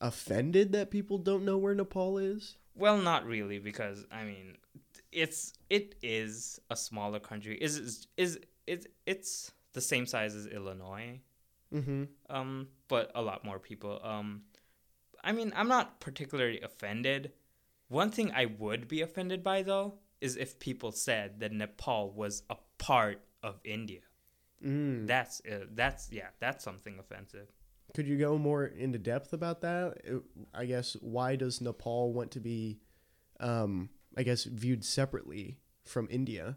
offended 0.00 0.72
that 0.72 0.90
people 0.90 1.18
don't 1.18 1.44
know 1.44 1.58
where 1.58 1.74
Nepal 1.74 2.18
is? 2.18 2.56
Well, 2.74 2.98
not 2.98 3.26
really, 3.26 3.58
because 3.58 4.04
I 4.10 4.24
mean, 4.24 4.56
it's 5.12 5.52
it 5.70 5.94
is 6.02 6.58
a 6.70 6.76
smaller 6.76 7.20
country. 7.20 7.56
Is 7.60 7.76
is 7.76 8.06
is 8.16 8.38
it's 8.66 8.86
it's 9.06 9.52
the 9.72 9.80
same 9.80 10.06
size 10.06 10.34
as 10.34 10.46
Illinois. 10.46 11.20
Mm-hmm. 11.72 12.04
Um, 12.30 12.68
but 12.88 13.10
a 13.14 13.22
lot 13.22 13.44
more 13.44 13.58
people. 13.58 14.00
Um, 14.02 14.42
I 15.24 15.32
mean, 15.32 15.52
I'm 15.56 15.68
not 15.68 16.00
particularly 16.00 16.60
offended. 16.60 17.32
One 17.88 18.10
thing 18.10 18.32
I 18.34 18.46
would 18.46 18.88
be 18.88 19.00
offended 19.00 19.42
by 19.42 19.62
though 19.62 19.94
is 20.20 20.36
if 20.36 20.58
people 20.58 20.92
said 20.92 21.40
that 21.40 21.52
Nepal 21.52 22.12
was 22.12 22.42
a 22.50 22.56
part 22.78 23.22
of 23.42 23.60
India. 23.64 24.00
Mm. 24.64 25.06
That's 25.06 25.40
uh, 25.40 25.66
that's 25.72 26.10
yeah, 26.10 26.28
that's 26.40 26.64
something 26.64 26.98
offensive. 26.98 27.48
Could 27.94 28.06
you 28.06 28.16
go 28.16 28.38
more 28.38 28.64
into 28.64 28.98
depth 28.98 29.32
about 29.32 29.60
that? 29.60 29.98
Uh, 30.10 30.18
I 30.54 30.64
guess 30.64 30.96
why 31.00 31.36
does 31.36 31.60
Nepal 31.60 32.12
want 32.12 32.30
to 32.32 32.40
be, 32.40 32.80
um, 33.40 33.90
I 34.16 34.22
guess, 34.22 34.44
viewed 34.44 34.84
separately 34.84 35.58
from 35.84 36.08
India? 36.10 36.56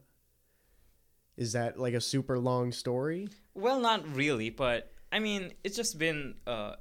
Is 1.35 1.53
that 1.53 1.77
like 1.77 1.93
a 1.93 2.01
super 2.01 2.39
long 2.39 2.71
story? 2.71 3.27
Well, 3.53 3.79
not 3.79 4.07
really, 4.15 4.49
but 4.49 4.91
I 5.11 5.19
mean, 5.19 5.53
it's 5.63 5.75
just 5.75 5.99
been 5.99 6.35
uh, 6.47 6.75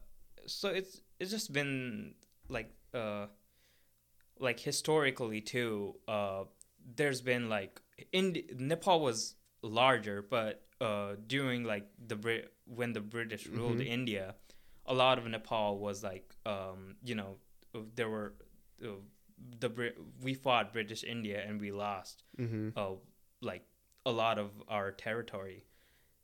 so 0.46 0.68
it's 0.68 1.00
it's 1.18 1.30
just 1.30 1.52
been 1.52 2.14
like 2.48 2.70
uh, 2.94 3.26
like 4.38 4.60
historically 4.60 5.40
too. 5.40 5.96
Uh, 6.06 6.44
there's 6.94 7.20
been 7.20 7.48
like 7.48 7.80
in 8.12 8.36
Nepal 8.58 9.00
was 9.00 9.34
larger, 9.62 10.22
but 10.22 10.62
uh, 10.80 11.14
during 11.26 11.64
like 11.64 11.88
the 12.06 12.16
Brit 12.16 12.52
when 12.66 12.92
the 12.92 13.00
British 13.00 13.46
ruled 13.46 13.78
Mhm. 13.78 13.86
India, 13.86 14.34
a 14.84 14.94
lot 14.94 15.18
of 15.18 15.26
Nepal 15.26 15.78
was 15.78 16.02
like 16.02 16.34
um, 16.44 16.96
you 17.04 17.14
know 17.14 17.36
there 17.94 18.08
were 18.08 18.34
uh, 18.84 18.88
the 19.60 19.68
Brit 19.68 19.96
we 20.22 20.34
fought 20.34 20.72
British 20.72 21.02
India 21.04 21.42
and 21.46 21.60
we 21.60 21.72
lost 21.72 22.22
Mm-hmm. 22.38 22.70
uh, 22.78 22.96
like 23.40 23.64
a 24.04 24.10
lot 24.12 24.38
of 24.38 24.50
our 24.68 24.92
territory, 24.92 25.64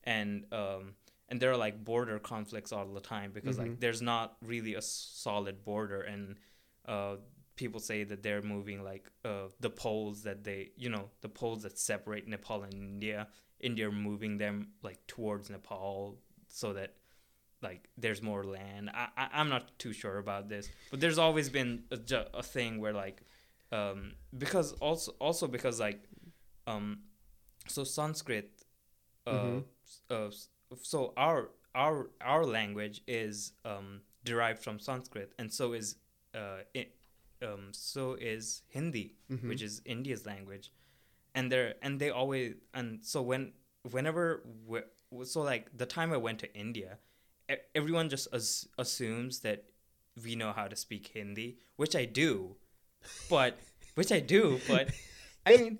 and 0.04 0.44
um, 0.52 0.94
and 1.32 1.40
there 1.40 1.50
are 1.50 1.56
like 1.66 1.82
border 1.82 2.18
conflicts 2.18 2.72
all 2.72 2.86
the 2.86 3.00
time 3.00 3.32
because 3.32 3.56
like 3.58 3.70
Mhm. 3.70 3.80
there's 3.80 4.02
not 4.02 4.36
really 4.44 4.74
a 4.74 4.82
solid 4.82 5.64
border, 5.64 6.02
and 6.02 6.36
uh, 6.94 7.16
people 7.56 7.80
say 7.80 8.04
that 8.04 8.22
they're 8.22 8.42
moving 8.42 8.84
like 8.84 9.10
uh, 9.24 9.48
the 9.60 9.70
poles 9.70 10.22
that 10.24 10.44
they 10.44 10.72
you 10.76 10.90
know 10.90 11.08
the 11.22 11.28
poles 11.30 11.62
that 11.62 11.78
separate 11.78 12.28
Nepal 12.28 12.62
and 12.64 12.74
India. 12.74 13.28
India 13.60 13.88
are 13.88 13.92
moving 14.10 14.38
them 14.38 14.56
like 14.82 14.98
towards 15.06 15.48
Nepal 15.48 16.18
so 16.48 16.72
that 16.74 16.90
like 17.62 17.88
there's 17.96 18.20
more 18.20 18.44
land. 18.44 18.90
I, 18.92 19.06
I 19.16 19.28
I'm 19.38 19.48
not 19.48 19.78
too 19.78 19.92
sure 19.94 20.18
about 20.18 20.48
this, 20.50 20.68
but 20.90 21.00
there's 21.00 21.18
always 21.18 21.48
been 21.48 21.84
a, 21.90 21.98
a 22.34 22.42
thing 22.42 22.78
where 22.82 22.92
like 22.92 23.22
um 23.70 24.12
because 24.36 24.72
also 24.80 25.12
also 25.18 25.46
because 25.48 25.80
like 25.80 26.00
um 26.66 26.86
so 27.68 27.84
Sanskrit 27.84 28.50
uh, 29.26 29.32
Mhm. 29.32 29.64
uh 30.10 30.30
so 30.82 31.12
our 31.16 31.50
our 31.74 32.10
our 32.20 32.44
language 32.44 33.02
is 33.06 33.52
um 33.64 34.00
derived 34.24 34.62
from 34.62 34.78
Sanskrit 34.78 35.32
and 35.38 35.52
so 35.52 35.72
is 35.72 35.96
uh 36.34 36.58
it, 36.74 36.94
um 37.42 37.68
so 37.72 38.14
is 38.14 38.62
Hindi 38.68 39.16
Mhm. 39.30 39.48
which 39.48 39.62
is 39.62 39.82
India's 39.84 40.26
language 40.26 40.72
and 41.34 41.50
they're 41.50 41.74
and 41.82 41.98
they 42.00 42.10
always 42.10 42.54
and 42.74 43.04
so 43.04 43.22
when 43.22 43.52
whenever 43.90 44.42
so 45.24 45.42
like 45.42 45.76
the 45.76 45.86
time 45.86 46.12
I 46.12 46.16
went 46.18 46.38
to 46.40 46.54
India 46.54 46.98
everyone 47.74 48.08
just 48.08 48.28
as, 48.32 48.68
assumes 48.78 49.40
that 49.40 49.64
we 50.24 50.34
know 50.36 50.52
how 50.52 50.68
to 50.68 50.76
speak 50.76 51.08
Hindi 51.14 51.58
which 51.76 51.96
I 51.96 52.04
do 52.04 52.56
but 53.28 53.58
which 53.94 54.12
I 54.12 54.20
do 54.20 54.60
but 54.68 54.90
I 55.46 55.56
mean 55.56 55.78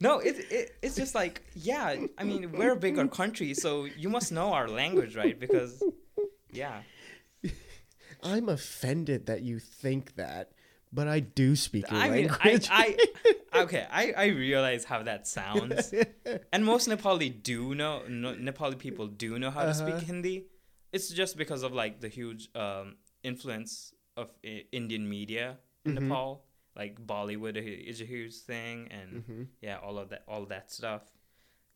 no 0.00 0.18
it, 0.18 0.36
it 0.50 0.76
it's 0.82 0.96
just 0.96 1.14
like 1.14 1.42
yeah 1.54 1.94
I 2.18 2.24
mean 2.24 2.52
we're 2.52 2.72
a 2.72 2.76
bigger 2.76 3.06
country 3.08 3.54
so 3.54 3.84
you 3.84 4.08
must 4.08 4.32
know 4.32 4.52
our 4.52 4.68
language 4.68 5.14
right 5.16 5.38
because 5.38 5.82
yeah 6.52 6.82
I'm 8.22 8.48
offended 8.48 9.26
that 9.26 9.42
you 9.42 9.58
think 9.60 10.16
that, 10.16 10.50
but 10.92 11.06
I 11.06 11.20
do 11.20 11.54
speak 11.54 11.88
your 11.90 12.00
I 12.00 12.08
mean 12.08 12.30
I, 12.30 12.44
language. 12.44 12.68
I 12.70 12.96
okay 13.62 13.86
I, 13.90 14.12
I 14.16 14.26
realize 14.28 14.84
how 14.84 15.02
that 15.02 15.26
sounds 15.28 15.94
and 16.52 16.64
most 16.64 16.88
Nepali 16.88 17.30
do 17.42 17.74
know 17.74 18.02
no, 18.08 18.34
Nepali 18.34 18.78
people 18.78 19.06
do 19.06 19.38
know 19.38 19.50
how 19.50 19.62
to 19.62 19.68
Uh-huh. 19.70 19.86
speak 19.98 20.06
Hindi. 20.08 20.46
It's 20.92 21.10
just 21.10 21.36
because 21.36 21.62
of 21.62 21.72
like 21.72 22.00
the 22.00 22.08
huge 22.08 22.48
um, 22.54 22.96
influence 23.22 23.92
of 24.16 24.30
I- 24.44 24.64
Indian 24.72 25.08
media 25.08 25.58
in 25.84 25.92
Mhm. 25.94 26.02
Nepal. 26.02 26.45
Like 26.76 27.04
Bollywood 27.06 27.56
is 27.56 28.00
a 28.00 28.04
huge 28.04 28.34
thing, 28.36 28.88
and 28.90 29.24
Mhm. 29.24 29.46
yeah, 29.62 29.78
all 29.78 29.98
of 29.98 30.10
that, 30.10 30.24
all 30.28 30.44
that 30.46 30.70
stuff. 30.70 31.02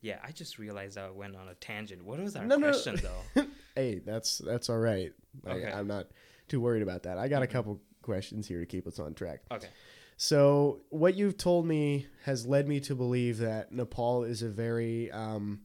Yeah, 0.02 0.18
I 0.22 0.30
just 0.32 0.58
realized 0.58 0.96
I 0.98 1.10
went 1.10 1.36
on 1.36 1.48
a 1.48 1.54
tangent. 1.54 2.04
What 2.04 2.18
was 2.20 2.36
our 2.36 2.44
No, 2.44 2.56
no. 2.56 2.68
question 2.70 2.96
though? 3.02 3.46
hey, 3.74 3.98
that's 3.98 4.38
that's 4.38 4.68
all 4.70 4.78
right. 4.78 5.12
I, 5.46 5.50
Okay. 5.52 5.72
I'm 5.72 5.86
not 5.86 6.08
too 6.48 6.60
worried 6.60 6.82
about 6.82 7.02
that. 7.04 7.16
I 7.18 7.28
got 7.28 7.42
a 7.42 7.46
couple 7.46 7.80
questions 8.02 8.46
here 8.48 8.60
to 8.60 8.66
keep 8.66 8.86
us 8.86 8.98
on 8.98 9.14
track. 9.14 9.40
Okay. 9.50 9.68
So, 10.16 10.82
what 10.90 11.14
you've 11.14 11.38
told 11.38 11.66
me 11.66 12.06
has 12.24 12.46
led 12.46 12.68
me 12.68 12.78
to 12.80 12.94
believe 12.94 13.38
that 13.38 13.72
Nepal 13.72 14.24
is 14.24 14.42
a 14.42 14.48
very 14.50 15.10
um, 15.12 15.62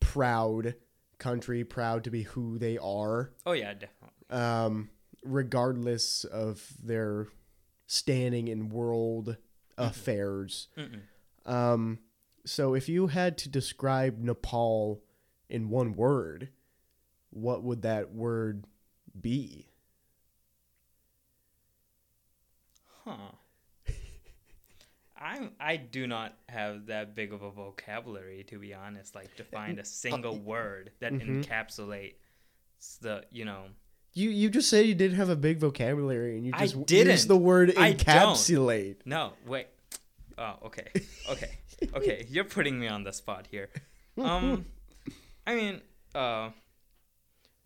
proud 0.00 0.74
country, 1.18 1.64
proud 1.64 2.04
to 2.04 2.10
be 2.10 2.22
who 2.24 2.58
they 2.58 2.76
are, 2.78 3.32
Oh 3.46 3.52
yeah, 3.52 3.72
definitely. 3.72 4.10
um, 4.30 4.90
regardless 5.22 6.24
of 6.24 6.72
their 6.82 7.28
standing 7.86 8.48
in 8.48 8.68
world 8.68 9.36
affairs. 9.78 10.68
Mm-mm. 10.76 11.00
Um, 11.50 11.98
so, 12.46 12.74
if 12.74 12.88
you 12.88 13.08
had 13.08 13.38
to 13.38 13.48
describe 13.48 14.18
Nepal 14.18 15.02
in 15.48 15.68
one 15.68 15.92
word, 15.94 16.48
what 17.30 17.62
would 17.62 17.82
that 17.82 18.12
word 18.12 18.64
be? 19.20 19.68
Huh. 23.04 23.32
I 25.16 25.48
I 25.60 25.76
do 25.76 26.06
not 26.06 26.36
have 26.48 26.86
that 26.86 27.14
big 27.14 27.32
of 27.32 27.42
a 27.42 27.50
vocabulary 27.50 28.44
to 28.48 28.58
be 28.58 28.74
honest. 28.74 29.14
Like 29.14 29.34
to 29.36 29.44
find 29.44 29.78
a 29.78 29.84
single 29.84 30.38
word 30.38 30.90
that 31.00 31.12
Mhm. 31.12 31.44
encapsulates 31.44 32.14
the 33.00 33.24
you 33.30 33.44
know. 33.44 33.66
You 34.14 34.30
you 34.30 34.48
just 34.48 34.70
said 34.70 34.86
you 34.86 34.94
didn't 34.94 35.16
have 35.16 35.28
a 35.28 35.36
big 35.36 35.58
vocabulary, 35.58 36.36
and 36.36 36.46
you 36.46 36.52
just 36.52 36.74
w- 36.74 36.86
didn't. 36.86 37.10
used 37.12 37.28
the 37.28 37.36
word 37.36 37.72
I 37.76 37.94
encapsulate. 37.94 38.96
No, 39.04 39.32
wait. 39.46 39.66
Oh, 40.38 40.54
okay, 40.66 40.88
okay, 41.30 41.50
okay. 41.94 42.26
You're 42.30 42.44
putting 42.44 42.78
me 42.78 42.86
on 42.88 43.02
the 43.04 43.12
spot 43.12 43.48
here. 43.50 43.70
Um, 44.16 44.66
I 45.44 45.56
mean, 45.56 45.80
uh, 46.14 46.50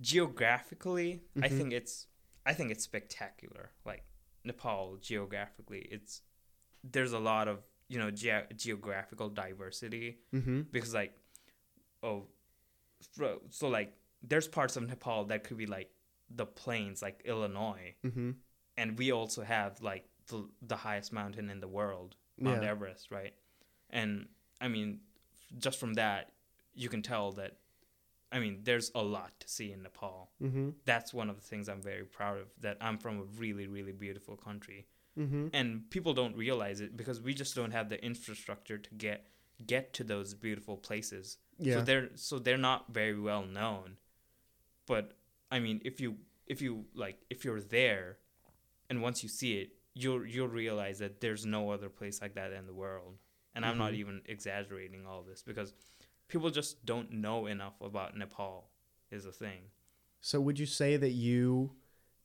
geographically, 0.00 1.20
I 1.42 1.48
Mhm. 1.48 1.56
think 1.58 1.72
it's 1.72 2.06
I 2.46 2.54
think 2.54 2.70
it's 2.70 2.82
spectacular. 2.84 3.70
Like 3.84 4.04
Nepal, 4.44 4.96
geographically, 5.00 5.86
it's 5.90 6.22
there's 6.82 7.12
a 7.12 7.18
lot 7.18 7.48
of 7.48 7.58
you 7.88 7.98
know 7.98 8.10
ge- 8.10 8.48
geographical 8.56 9.28
diversity 9.28 10.18
Mm-hmm. 10.34 10.62
because 10.72 10.94
like 10.94 11.12
oh 12.02 12.26
so 13.50 13.68
like 13.68 13.92
there's 14.22 14.48
parts 14.48 14.76
of 14.76 14.88
Nepal 14.88 15.24
that 15.26 15.44
could 15.44 15.56
be 15.58 15.66
like 15.66 15.90
the 16.30 16.46
plains 16.46 17.02
like 17.02 17.22
Illinois 17.24 17.94
Mm-hmm. 18.04 18.30
and 18.76 18.98
we 18.98 19.12
also 19.12 19.42
have 19.42 19.80
like 19.82 20.04
the, 20.28 20.48
the 20.62 20.76
highest 20.76 21.12
mountain 21.12 21.50
in 21.50 21.60
the 21.60 21.68
world 21.68 22.16
Mount 22.38 22.62
Yeah. 22.62 22.70
Everest 22.70 23.10
right 23.10 23.34
and 23.90 24.28
I 24.60 24.68
mean 24.68 25.00
just 25.58 25.80
from 25.80 25.94
that 25.94 26.32
you 26.74 26.88
can 26.88 27.02
tell 27.02 27.32
that 27.32 27.56
I 28.30 28.38
mean 28.40 28.60
there's 28.64 28.90
a 28.94 29.02
lot 29.02 29.32
to 29.40 29.48
see 29.48 29.72
in 29.72 29.82
Nepal 29.82 30.30
Mm-hmm. 30.42 30.70
that's 30.84 31.14
one 31.14 31.30
of 31.30 31.36
the 31.36 31.42
things 31.50 31.68
I'm 31.68 31.80
very 31.82 32.04
proud 32.04 32.38
of 32.38 32.48
that 32.60 32.76
I'm 32.80 32.98
from 32.98 33.18
a 33.20 33.24
really 33.38 33.66
really 33.66 33.92
beautiful 33.92 34.36
country 34.36 34.86
Mm-hmm. 35.18 35.48
and 35.52 35.90
people 35.90 36.14
don't 36.14 36.36
realize 36.36 36.80
it 36.80 36.96
because 36.96 37.20
we 37.20 37.34
just 37.34 37.56
don't 37.56 37.72
have 37.72 37.88
the 37.88 38.00
infrastructure 38.04 38.78
to 38.78 38.90
get 38.94 39.26
get 39.66 39.92
to 39.94 40.04
those 40.04 40.34
beautiful 40.34 40.76
places. 40.76 41.38
Yeah. 41.58 41.74
So 41.74 41.82
they're 41.82 42.10
so 42.14 42.38
they're 42.38 42.56
not 42.56 42.92
very 42.92 43.18
well 43.18 43.44
known. 43.44 43.96
But 44.86 45.14
I 45.50 45.58
mean, 45.60 45.80
if 45.84 46.00
you 46.00 46.16
if 46.46 46.62
you 46.62 46.84
like 46.94 47.18
if 47.30 47.44
you're 47.44 47.60
there, 47.60 48.18
and 48.90 49.02
once 49.02 49.22
you 49.22 49.28
see 49.28 49.58
it, 49.60 49.70
you'll 49.94 50.24
you'll 50.26 50.48
realize 50.48 50.98
that 50.98 51.20
there's 51.20 51.44
no 51.46 51.70
other 51.70 51.88
place 51.88 52.20
like 52.22 52.34
that 52.34 52.52
in 52.52 52.66
the 52.66 52.74
world. 52.74 53.18
And 53.54 53.64
I'm 53.64 53.78
not 53.78 53.92
Mhm. 53.92 53.96
even 53.96 54.22
exaggerating 54.26 55.06
all 55.06 55.22
this 55.22 55.42
because 55.42 55.74
people 56.28 56.50
just 56.50 56.84
don't 56.84 57.10
know 57.10 57.46
enough 57.46 57.80
about 57.80 58.16
Nepal. 58.16 58.70
Is 59.10 59.24
a 59.24 59.32
thing. 59.32 59.70
So 60.20 60.38
would 60.40 60.58
you 60.58 60.66
say 60.66 60.98
that 60.98 61.12
you, 61.12 61.74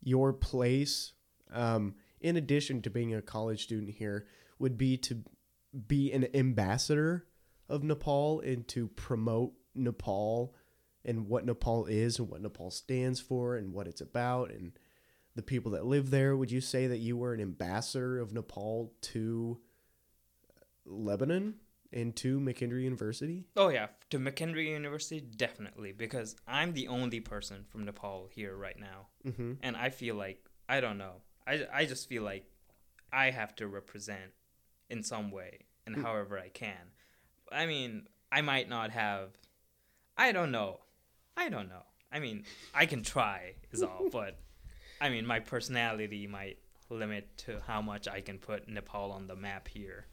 your 0.01 0.33
place, 0.33 1.13
um, 1.49 1.95
in 2.19 2.35
addition 2.35 2.81
to 2.81 2.89
being 2.89 3.13
a 3.13 3.21
college 3.21 3.63
student 3.63 3.93
here, 3.95 4.27
would 4.59 4.77
be 4.77 4.97
to 4.97 5.23
be 5.87 6.11
an 6.11 6.27
ambassador 6.35 7.25
of 7.69 7.81
Nepal 7.83 8.41
and 8.41 8.67
to 8.67 8.89
promote 8.89 9.53
Nepal 9.73 10.53
and 11.05 11.27
what 11.27 11.45
Nepal 11.45 11.85
is 11.85 12.19
and 12.19 12.29
what 12.29 12.41
Nepal 12.41 12.71
stands 12.71 13.19
for 13.19 13.55
and 13.55 13.73
what 13.73 13.87
it's 13.87 14.01
about 14.01 14.51
and 14.51 14.73
the 15.35 15.41
people 15.41 15.71
that 15.71 15.85
live 15.85 16.09
there? 16.09 16.35
Would 16.37 16.51
you 16.51 16.61
say 16.61 16.87
that 16.87 16.99
you 16.99 17.17
were 17.17 17.33
an 17.33 17.41
ambassador 17.41 18.19
of 18.19 18.33
Nepal 18.33 18.93
to 19.01 19.59
Lebanon 20.85 21.55
and 21.91 22.15
to 22.17 22.39
McKendree 22.39 22.83
University? 22.83 23.45
Oh 23.55 23.69
yeah, 23.69 23.87
to 24.09 24.19
McKendree 24.19 24.67
University 24.67 25.21
definitely 25.21 25.91
because 25.91 26.35
I'm 26.47 26.73
the 26.73 26.87
only 26.87 27.19
person 27.19 27.65
from 27.69 27.85
Nepal 27.85 28.27
here 28.31 28.55
right 28.55 28.79
now. 28.79 29.07
Mm-hmm. 29.25 29.53
and 29.61 29.75
I 29.75 29.89
feel 29.89 30.15
like 30.15 30.45
I 30.67 30.81
don't 30.81 30.97
know. 30.97 31.21
I 31.47 31.65
I 31.73 31.85
just 31.85 32.07
feel 32.09 32.23
like 32.23 32.45
I 33.11 33.29
have 33.29 33.55
to 33.57 33.67
represent 33.67 34.31
in 34.89 35.03
some 35.03 35.31
way 35.31 35.65
and 35.85 35.95
however 35.95 36.39
I 36.39 36.49
can. 36.49 36.91
I 37.51 37.65
mean, 37.65 38.07
I 38.31 38.41
might 38.41 38.69
not 38.69 38.91
have. 38.91 39.29
I 40.17 40.31
don't 40.31 40.51
know. 40.51 40.79
I 41.37 41.49
don't 41.49 41.67
know. 41.69 41.83
I 42.11 42.19
mean, 42.19 42.43
I 42.73 42.85
can 42.85 43.03
try 43.03 43.53
is 43.71 43.81
all, 43.83 44.07
but 44.11 44.37
I 45.01 45.09
mean, 45.09 45.25
my 45.25 45.39
personality 45.39 46.27
might 46.27 46.57
limit 46.89 47.35
to 47.37 47.59
how 47.65 47.81
much 47.81 48.07
I 48.07 48.21
can 48.21 48.37
put 48.37 48.67
Nepal 48.69 49.11
on 49.11 49.27
the 49.27 49.35
map 49.35 49.67
here. 49.67 50.05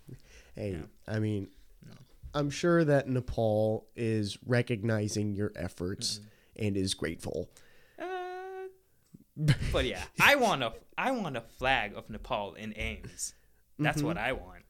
Hey, 0.55 0.73
Yeah. 0.73 0.83
I 1.15 1.19
mean, 1.19 1.49
No. 1.87 1.93
I'm 2.35 2.49
sure 2.51 2.85
that 2.85 3.09
Nepal 3.09 3.87
is 3.97 4.39
recognizing 4.47 5.35
your 5.35 5.53
efforts 5.57 6.21
and 6.57 6.77
is 6.77 6.95
grateful. 6.95 7.51
Uh, 7.99 8.69
but 9.73 9.85
yeah, 9.85 10.03
I 10.21 10.37
want 10.37 10.63
a 10.63 10.73
I 10.97 11.11
want 11.11 11.37
a 11.37 11.41
flag 11.43 11.93
of 11.97 12.09
Nepal 12.11 12.55
in 12.55 12.73
Ames. 12.77 13.35
That's 13.79 14.01
Mhm. 14.03 14.05
what 14.07 14.19
I 14.19 14.33
want. 14.33 14.65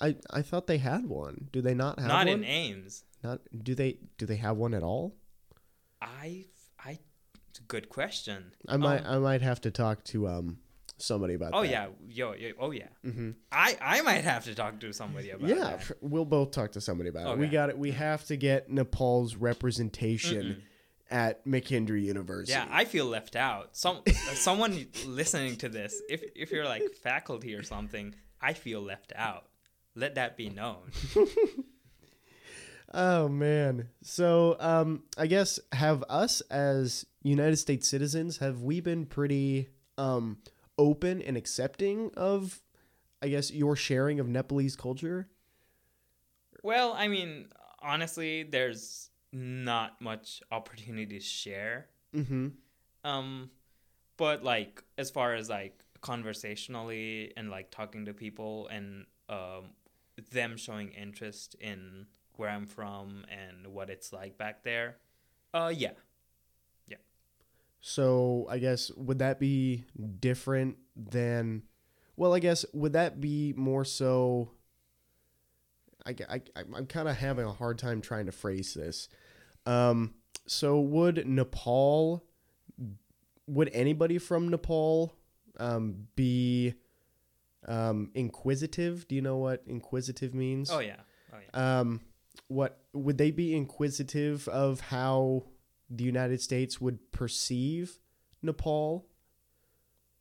I, 0.00 0.16
I 0.30 0.42
thought 0.42 0.66
they 0.66 0.78
had 0.78 1.06
one. 1.06 1.48
Do 1.52 1.62
they 1.62 1.74
not 1.74 1.98
have 1.98 2.08
one? 2.08 2.26
Not 2.26 2.26
one? 2.26 2.38
in 2.38 2.44
Ames. 2.44 3.04
Not 3.22 3.40
do 3.62 3.74
they 3.74 3.98
do 4.18 4.26
they 4.26 4.36
have 4.36 4.56
one 4.58 4.74
at 4.74 4.82
all? 4.82 5.14
I 6.02 6.44
I 6.84 6.98
it's 7.50 7.58
a 7.60 7.62
good 7.62 7.88
question. 7.88 8.52
I 8.68 8.76
might 8.76 9.04
Um, 9.06 9.14
I 9.14 9.18
might 9.18 9.42
have 9.42 9.60
to 9.62 9.70
talk 9.70 10.04
to 10.04 10.28
um 10.28 10.58
somebody 10.98 11.34
about 11.34 11.50
Oh 11.54 11.62
that. 11.62 11.70
yeah, 11.70 11.86
yo, 12.08 12.32
yo, 12.34 12.52
oh 12.58 12.70
yeah. 12.70 12.88
mm-hmm. 13.04 13.30
I 13.52 13.76
I 13.80 14.00
might 14.02 14.24
have 14.24 14.44
to 14.44 14.54
talk 14.54 14.80
to 14.80 14.92
somebody 14.92 15.30
about 15.30 15.48
Yeah, 15.48 15.56
that. 15.76 15.90
we'll 16.00 16.24
both 16.24 16.52
talk 16.52 16.72
to 16.72 16.80
somebody 16.80 17.10
about 17.10 17.32
it. 17.32 17.38
We 17.38 17.48
got 17.48 17.68
it. 17.70 17.76
We 17.78 17.90
have 17.92 18.24
to 18.26 18.36
get 18.36 18.70
Nepal's 18.70 19.36
representation 19.36 20.62
at 21.10 21.44
McKendree 21.46 22.02
University. 22.02 22.52
Yeah, 22.52 22.66
I 22.70 22.84
feel 22.84 23.04
left 23.06 23.36
out. 23.36 23.76
Some 23.76 24.02
someone 24.34 24.86
listening 25.06 25.56
to 25.56 25.68
this, 25.68 26.00
if 26.08 26.22
if 26.34 26.50
you're 26.50 26.64
like 26.64 26.82
faculty 27.02 27.54
or 27.54 27.62
something, 27.62 28.14
I 28.40 28.52
feel 28.54 28.80
left 28.80 29.12
out. 29.16 29.44
Let 29.94 30.14
that 30.16 30.36
be 30.36 30.48
known. 30.50 30.90
Oh 32.98 33.28
man. 33.28 33.90
So 34.02 34.56
um 34.58 35.02
I 35.18 35.26
guess 35.26 35.60
have 35.72 36.02
us 36.08 36.40
as 36.50 37.04
United 37.22 37.58
States 37.58 37.86
citizens 37.86 38.38
have 38.38 38.62
we 38.62 38.80
been 38.80 39.04
pretty 39.04 39.68
um 39.98 40.38
open 40.78 41.20
and 41.20 41.36
accepting 41.36 42.10
of 42.16 42.62
I 43.20 43.28
guess 43.28 43.50
your 43.50 43.76
sharing 43.76 44.18
of 44.18 44.28
Nepalese 44.28 44.76
culture? 44.76 45.28
Well, 46.62 46.94
I 46.94 47.08
mean, 47.08 47.48
honestly, 47.80 48.42
there's 48.42 49.10
not 49.32 50.00
much 50.00 50.42
opportunity 50.50 51.18
to 51.18 51.20
share. 51.20 51.88
Mhm. 52.14 52.52
Um, 53.04 53.50
but 54.16 54.42
like 54.42 54.82
as 54.96 55.10
far 55.10 55.34
as 55.34 55.50
like 55.50 55.78
conversationally 56.00 57.32
and 57.36 57.50
like 57.50 57.70
talking 57.70 58.06
to 58.06 58.14
people 58.14 58.68
and 58.68 59.04
um, 59.28 59.74
them 60.30 60.56
showing 60.56 60.92
interest 60.92 61.56
in 61.60 62.06
where 62.38 62.50
I'm 62.50 62.66
from 62.66 63.24
and 63.30 63.72
what 63.72 63.90
it's 63.90 64.12
like 64.12 64.38
back 64.38 64.62
there, 64.62 64.96
uh, 65.54 65.72
yeah, 65.74 65.92
Yeah. 66.86 66.96
So 67.80 68.46
I 68.50 68.58
guess 68.58 68.90
would 68.96 69.18
that 69.20 69.40
be 69.40 69.84
different 70.20 70.76
than 70.94 71.62
well 72.16 72.34
I 72.34 72.38
guess 72.38 72.64
would 72.72 72.94
that 72.94 73.20
be 73.20 73.54
more 73.56 73.84
so 73.84 74.50
I, 76.06 76.14
I, 76.28 76.40
I'm 76.74 76.86
kind 76.86 77.08
of 77.08 77.16
having 77.16 77.44
a 77.44 77.52
hard 77.52 77.78
time 77.78 78.00
trying 78.00 78.26
to 78.26 78.32
phrase 78.32 78.74
this. 78.74 79.08
Um, 79.66 80.14
so 80.46 80.80
would 80.80 81.26
Nepal, 81.26 82.24
would 83.48 83.70
anybody 83.72 84.18
from 84.18 84.48
Nepal 84.48 85.16
um, 85.58 86.06
be 86.14 86.74
um, 87.66 88.10
inquisitive? 88.14 89.08
Do 89.08 89.16
you 89.16 89.22
know 89.22 89.38
what 89.38 89.64
inquisitive 89.66 90.34
means? 90.34 90.70
oh 90.70 90.78
yeah, 90.78 91.00
oh 91.32 91.38
yeah. 91.42 91.80
Um, 91.80 92.00
what 92.48 92.80
would 92.92 93.18
they 93.18 93.30
be 93.30 93.54
inquisitive 93.54 94.48
of 94.48 94.80
how 94.80 95.44
the 95.90 96.04
United 96.04 96.40
States 96.40 96.80
would 96.80 97.12
perceive 97.12 97.98
Nepal? 98.42 99.06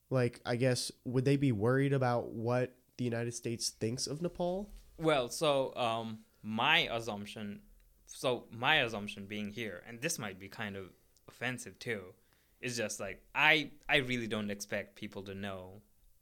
Like, 0.09 0.39
I 0.45 0.55
guess 0.55 0.91
would 1.03 1.25
they 1.25 1.35
be 1.35 1.51
worried 1.51 1.93
about 1.93 2.29
what 2.31 2.75
the 2.97 3.03
United 3.05 3.33
States 3.33 3.69
thinks 3.69 4.07
of 4.07 4.21
Nepal? 4.21 4.69
Well, 4.97 5.29
so 5.29 5.75
um, 5.75 6.19
my 6.43 6.87
assumption, 6.91 7.61
so 8.05 8.45
my 8.51 8.75
assumption 8.77 9.25
being 9.25 9.51
here, 9.51 9.83
and 9.87 9.99
this 10.01 10.19
might 10.19 10.39
be 10.39 10.47
kind 10.47 10.75
of 10.75 10.85
offensive 11.27 11.77
too, 11.79 12.13
is 12.61 12.77
just 12.77 12.99
like 12.99 13.21
I 13.33 13.71
I 13.89 13.97
really 13.97 14.27
don't 14.27 14.49
expect 14.51 14.95
people 14.95 15.23
to 15.23 15.35
know 15.35 15.81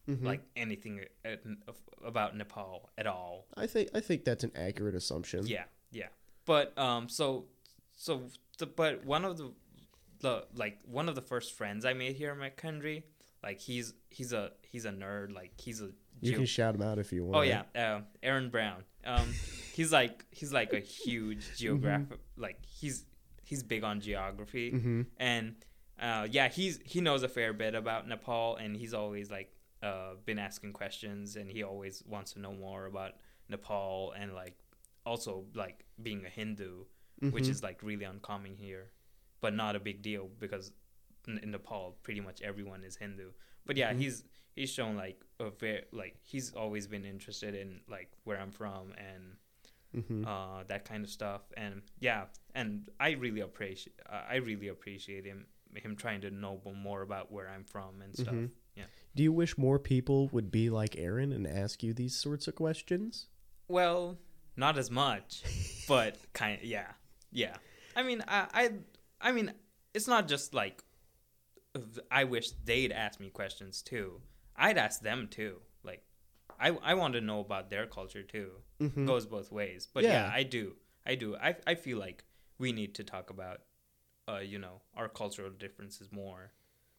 Mhm. 0.10 0.24
like 0.26 0.42
anything 0.58 1.06
uh, 1.24 1.36
about 2.04 2.36
Nepal 2.36 2.90
at 2.98 3.08
all. 3.08 3.46
I 3.56 3.68
think 3.68 3.90
I 3.94 4.00
think 4.02 4.26
that's 4.26 4.44
an 4.44 4.52
accurate 4.56 4.96
assumption. 4.96 5.46
Yeah, 5.48 5.64
yeah. 5.94 6.08
But 6.46 6.78
um, 6.78 7.08
so 7.08 7.46
so 7.96 8.24
the, 8.58 8.66
but 8.66 9.06
one 9.06 9.24
of 9.24 9.38
the 9.38 9.52
the 10.20 10.46
like 10.56 10.80
one 10.86 11.08
of 11.10 11.16
the 11.16 11.22
first 11.22 11.54
friends 11.54 11.86
I 11.86 11.94
made 11.94 12.16
here 12.16 12.32
in 12.34 12.40
my 12.40 12.50
country, 12.50 13.06
like 13.42 13.60
he's 13.62 13.94
he's 14.10 14.34
a 14.34 14.52
he's 14.64 14.84
a 14.86 14.92
nerd, 14.92 15.34
like 15.34 15.52
he's 15.60 15.80
a 15.82 15.92
You 16.20 16.32
geo- 16.32 16.38
can 16.38 16.46
shout 16.46 16.76
him 16.76 16.82
out 16.82 17.00
if 17.00 17.14
you 17.14 17.24
want. 17.24 17.36
Oh 17.38 17.42
yeah, 17.42 17.64
uh, 17.76 18.02
Aaron 18.22 18.50
Brown. 18.50 18.84
Um, 19.06 19.28
he's 19.74 19.92
like 19.94 20.26
he's 20.32 20.52
like 20.52 20.74
a 20.74 20.80
huge 20.80 21.46
geographic. 21.58 22.20
Like 22.38 22.58
he's 22.66 23.06
he's 23.46 23.64
big 23.64 23.84
on 23.84 24.02
geography, 24.02 24.72
Mm-hmm. 24.72 25.02
and 25.18 25.56
uh, 26.02 26.28
yeah, 26.30 26.50
he's 26.50 26.80
he 26.84 27.00
knows 27.02 27.24
a 27.24 27.30
fair 27.30 27.54
bit 27.54 27.76
about 27.76 28.08
Nepal, 28.08 28.56
and 28.58 28.76
he's 28.76 28.94
always 28.94 29.30
like 29.32 29.54
uh, 29.82 30.16
been 30.26 30.40
asking 30.40 30.74
questions, 30.74 31.36
and 31.38 31.50
he 31.50 31.64
always 31.64 32.04
wants 32.08 32.34
to 32.34 32.40
know 32.40 32.54
more 32.54 32.86
about 32.86 33.12
Nepal, 33.50 34.14
and 34.18 34.34
like 34.34 34.58
also 35.06 35.46
like 35.54 35.86
being 36.02 36.26
a 36.26 36.30
Hindu, 36.30 36.86
which 37.32 37.46
Mhm. 37.46 37.50
is 37.50 37.64
like 37.64 37.82
really 37.84 38.06
uncommon 38.06 38.56
here, 38.56 38.92
but 39.42 39.54
not 39.54 39.76
a 39.76 39.80
big 39.80 40.02
deal 40.02 40.30
because 40.40 40.72
in, 41.28 41.38
in 41.40 41.52
Nepal 41.52 41.98
pretty 42.04 42.22
much 42.22 42.42
everyone 42.42 42.84
is 42.84 42.96
Hindu. 42.98 43.32
But 43.66 43.78
yeah, 43.78 43.94
Mhm. 43.94 44.00
he's 44.00 44.24
he's 44.56 44.70
shown 44.70 44.96
like 44.96 45.24
a 45.40 45.50
very 45.50 45.86
like 45.92 46.18
he's 46.22 46.54
always 46.54 46.88
been 46.88 47.06
interested 47.06 47.56
in 47.56 47.82
like 47.88 48.12
where 48.24 48.40
I'm 48.40 48.52
from 48.52 48.94
and 48.98 49.38
Mm-hmm. 49.96 50.26
uh, 50.26 50.64
that 50.64 50.86
kind 50.86 51.04
of 51.06 51.10
stuff. 51.12 51.44
And 51.56 51.84
yeah, 52.00 52.26
and 52.56 52.90
I 53.00 53.12
really 53.12 53.42
appreciate 53.42 53.94
uh, 54.10 54.24
I 54.28 54.38
really 54.38 54.68
appreciate 54.70 55.24
him 55.26 55.46
him 55.76 55.96
trying 55.96 56.22
to 56.22 56.32
know 56.32 56.60
more 56.76 57.04
about 57.04 57.32
where 57.32 57.48
I'm 57.48 57.64
from 57.64 58.02
and 58.02 58.16
stuff. 58.16 58.34
Mhm. 58.34 58.50
Yeah. 58.76 58.86
Do 59.16 59.22
you 59.24 59.32
wish 59.32 59.56
more 59.58 59.78
people 59.78 60.30
would 60.30 60.50
be 60.50 60.70
like 60.72 60.96
Aaron 60.98 61.32
and 61.32 61.46
ask 61.46 61.84
you 61.84 61.94
these 61.94 62.16
sorts 62.16 62.48
of 62.48 62.56
questions? 62.56 63.28
Well, 63.68 64.18
not 64.56 64.78
as 64.78 64.90
much, 64.92 65.44
but 65.88 66.18
kind 66.34 66.60
of 66.60 66.64
yeah, 66.64 66.92
yeah. 67.32 67.56
I 67.96 68.04
mean, 68.04 68.24
I, 68.28 68.48
I, 68.54 68.72
I 69.22 69.32
mean, 69.32 69.54
it's 69.94 70.08
not 70.08 70.28
just 70.28 70.54
like 70.54 70.84
I 72.12 72.24
wish 72.24 72.52
they'd 72.66 72.92
ask 72.92 73.20
me 73.20 73.30
questions 73.30 73.82
too. 73.82 74.22
I'd 74.56 74.78
ask 74.78 75.02
them 75.02 75.28
too. 75.30 75.58
Like, 75.84 76.04
I, 76.60 76.78
I 76.84 76.94
want 76.94 77.16
to 77.16 77.22
know 77.22 77.40
about 77.40 77.70
their 77.70 77.88
culture 77.88 78.24
too. 78.24 78.52
Mm-hmm. 78.80 79.06
Goes 79.06 79.26
both 79.26 79.52
ways. 79.52 79.88
But 79.92 80.04
yeah. 80.04 80.28
Yeah. 80.28 80.32
I 80.34 80.44
do. 80.44 80.74
I 81.06 81.16
do. 81.16 81.36
I, 81.36 81.56
I 81.66 81.76
feel 81.76 81.98
like 81.98 82.24
we 82.60 82.72
need 82.72 82.96
to 82.96 83.04
talk 83.04 83.30
about, 83.30 83.62
uh, 84.28 84.38
you 84.38 84.60
know, 84.60 84.82
our 84.96 85.10
cultural 85.10 85.50
differences 85.50 86.12
more, 86.12 86.54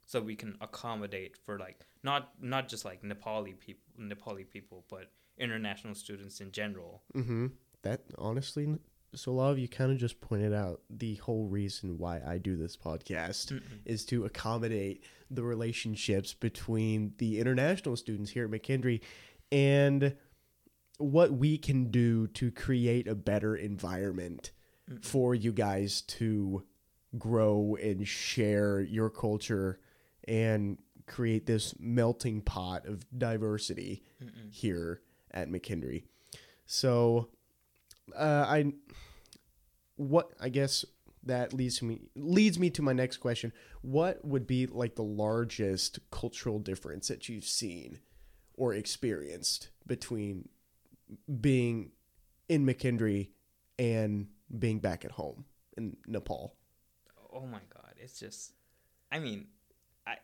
so 0.07 0.21
we 0.21 0.37
can 0.37 0.57
accommodate 0.61 1.37
for 1.37 1.59
like 1.59 1.87
not 2.03 2.33
not 2.41 2.69
just 2.69 2.85
like 2.85 3.03
Nepali 3.03 3.59
people, 3.59 3.83
Nepali 3.99 4.49
people, 4.49 4.85
but 4.91 5.11
international 5.39 5.95
students 5.95 6.41
in 6.41 6.53
general. 6.53 7.03
Mm-hmm. 7.15 7.47
That 7.83 8.03
honestly, 8.19 8.79
so 9.15 9.31
a 9.31 9.35
lot 9.35 9.51
of 9.51 9.59
you 9.59 9.69
kind 9.69 9.93
of 9.93 9.99
just 9.99 10.21
pointed 10.21 10.53
out 10.53 10.81
the 10.91 11.17
whole 11.17 11.47
reason 11.47 11.99
why 11.99 12.21
I 12.27 12.39
do 12.39 12.57
this 12.57 12.77
podcast 12.77 13.61
is 13.85 14.05
to 14.07 14.25
accommodate 14.25 15.05
the 15.31 15.43
relationships 15.43 16.35
between 16.35 17.13
the 17.19 17.41
international 17.41 17.97
students 17.97 18.31
here 18.31 18.45
at 18.45 18.51
McKendree 18.51 19.01
and 19.53 20.17
what 20.99 21.33
we 21.33 21.59
can 21.59 21.91
do 21.91 22.27
to 22.29 22.51
create 22.51 23.09
a 23.09 23.15
better 23.15 23.57
environment 23.57 24.53
Mm-mm. 24.91 25.05
for 25.05 25.35
you 25.35 25.53
guys 25.53 26.03
to 26.03 26.65
grow 27.19 27.77
and 27.81 28.07
share 28.07 28.81
your 28.81 29.11
culture 29.11 29.79
and 30.27 30.79
create 31.07 31.47
this 31.47 31.75
melting 31.79 32.41
pot 32.41 32.87
of 32.87 33.05
diversity 33.17 34.03
Mm-mm. 34.23 34.53
here 34.53 35.03
at 35.35 35.51
McKendree. 35.51 36.05
So, 36.65 37.29
uh, 38.17 38.47
I 38.49 38.73
what 39.97 40.31
I 40.41 40.49
guess 40.49 40.85
that 41.25 41.53
leads 41.53 41.83
me 41.83 42.01
leads 42.15 42.59
me 42.59 42.71
to 42.71 42.83
my 42.83 42.93
next 42.93 43.19
question. 43.19 43.53
What 43.83 44.25
would 44.25 44.47
be 44.47 44.67
like 44.67 44.95
the 44.95 45.03
largest 45.03 45.99
cultural 46.11 46.59
difference 46.59 47.09
that 47.09 47.29
you've 47.29 47.45
seen 47.45 48.01
or 48.55 48.73
experienced 48.75 49.69
between 49.87 50.49
being 51.41 51.91
in 52.49 52.65
McKendree 52.65 53.31
and 53.79 54.29
being 54.59 54.79
back 54.79 55.05
at 55.05 55.13
home 55.13 55.45
in 55.77 55.97
Nepal? 56.07 56.57
Oh 57.33 57.47
my 57.47 57.61
god, 57.73 57.95
it's 57.99 58.19
just 58.19 58.53
I 59.11 59.19
mean, 59.19 59.49
I 60.07 60.17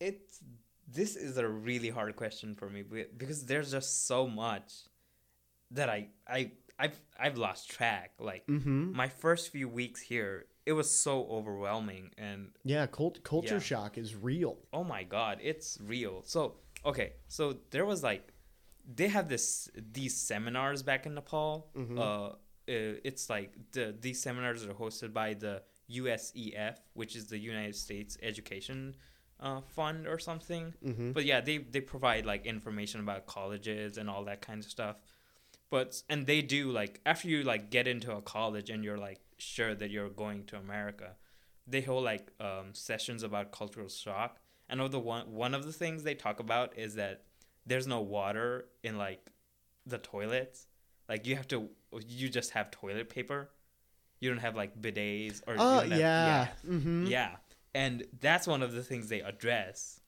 it's 0.00 0.40
this 0.86 1.16
is 1.16 1.36
a 1.38 1.48
really 1.48 1.88
hard 1.90 2.14
question 2.16 2.54
for 2.54 2.68
me 2.68 2.82
because 3.16 3.46
there's 3.46 3.70
just 3.70 4.06
so 4.06 4.26
much 4.26 4.72
that 5.70 5.88
I 5.88 6.08
I 6.28 6.52
I've 6.78 7.00
I've 7.18 7.38
lost 7.38 7.70
track. 7.70 8.12
Like 8.18 8.46
Mm-hmm. 8.46 8.94
my 8.96 9.08
first 9.08 9.50
few 9.50 9.68
weeks 9.68 10.00
here, 10.00 10.46
it 10.66 10.72
was 10.72 10.90
so 10.90 11.26
overwhelming 11.30 12.10
and 12.18 12.50
Yeah, 12.64 12.86
cult- 12.86 13.22
culture 13.22 13.54
Yeah. 13.54 13.60
shock 13.60 13.98
is 13.98 14.14
real. 14.14 14.58
oh 14.72 14.84
my 14.84 15.02
god, 15.04 15.38
it's 15.42 15.78
real. 15.80 16.22
So 16.24 16.56
okay, 16.84 17.14
so 17.28 17.56
there 17.70 17.84
was 17.84 18.02
like 18.02 18.32
they 18.94 19.08
have 19.08 19.28
this 19.28 19.70
these 19.92 20.14
seminars 20.16 20.82
back 20.82 21.06
in 21.06 21.14
Nepal. 21.14 21.70
Mhm. 21.74 21.98
Uh, 21.98 22.02
uh, 22.26 23.08
it's 23.08 23.28
like 23.30 23.50
the 23.72 23.94
these 23.98 24.20
seminars 24.20 24.64
are 24.66 24.74
hosted 24.74 25.12
by 25.12 25.34
the 25.34 25.62
USEF, 25.90 26.76
which 26.94 27.14
is 27.16 27.26
the 27.26 27.38
United 27.38 27.76
States 27.76 28.16
Education 28.22 28.94
uh, 29.40 29.60
Fund 29.74 30.06
or 30.06 30.18
something. 30.18 30.74
Mm-hmm. 30.84 31.12
But 31.12 31.24
yeah, 31.24 31.40
they 31.40 31.58
they 31.58 31.80
provide 31.80 32.24
like 32.26 32.46
information 32.46 33.00
about 33.00 33.26
colleges 33.26 33.98
and 33.98 34.08
all 34.08 34.24
that 34.24 34.40
kind 34.40 34.62
of 34.64 34.70
stuff. 34.70 34.96
But 35.70 36.02
and 36.08 36.26
they 36.26 36.40
do 36.42 36.70
like 36.70 37.00
after 37.04 37.28
you 37.28 37.42
like 37.42 37.70
get 37.70 37.86
into 37.88 38.12
a 38.14 38.22
college 38.22 38.70
and 38.70 38.84
you're 38.84 38.98
like 38.98 39.20
sure 39.38 39.74
that 39.74 39.90
you're 39.90 40.08
going 40.10 40.44
to 40.46 40.56
America, 40.56 41.16
they 41.66 41.80
hold 41.80 42.04
like 42.04 42.30
um, 42.40 42.72
sessions 42.72 43.22
about 43.22 43.50
cultural 43.52 43.88
shock. 43.88 44.38
And 44.68 44.80
of 44.80 44.92
the 44.92 45.00
one 45.00 45.32
one 45.32 45.54
of 45.54 45.64
the 45.66 45.72
things 45.72 46.02
they 46.04 46.14
talk 46.14 46.40
about 46.40 46.78
is 46.78 46.94
that 46.94 47.22
there's 47.66 47.86
no 47.86 48.00
water 48.00 48.66
in 48.82 48.96
like 48.98 49.30
the 49.86 49.98
toilets. 49.98 50.66
Like 51.08 51.26
you 51.26 51.36
have 51.36 51.48
to 51.48 51.68
you 52.06 52.28
just 52.28 52.50
have 52.52 52.70
toilet 52.70 53.10
paper. 53.10 53.50
You 54.20 54.30
don't 54.30 54.38
have 54.38 54.54
like 54.56 54.80
bidets 54.80 55.42
or 55.46 55.56
Oh 55.58 55.80
have- 55.80 55.98
yeah. 55.98 56.48
Mm-hmm. 56.66 57.06
yeah. 57.06 57.36
And 57.74 58.04
that's 58.20 58.46
one 58.46 58.62
of 58.62 58.72
the 58.72 58.82
things 58.82 59.08
they 59.08 59.20
address. 59.20 60.00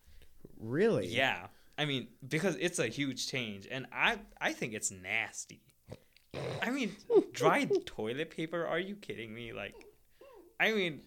Really? 0.59 1.09
Yeah. 1.09 1.49
I 1.79 1.85
mean, 1.85 2.09
because 2.27 2.57
it's 2.57 2.79
a 2.79 2.87
huge 2.87 3.27
change, 3.29 3.67
and 3.71 3.87
I 3.93 4.19
I 4.41 4.53
think 4.53 4.73
it's 4.73 4.91
nasty. 4.91 5.61
I 6.63 6.71
mean, 6.71 6.97
dry 7.33 7.69
toilet 7.85 8.31
paper? 8.31 8.65
Are 8.67 8.79
you 8.79 8.95
kidding 8.97 9.35
me? 9.35 9.53
Like, 9.53 9.75
I 10.59 10.73
mean, 10.73 11.03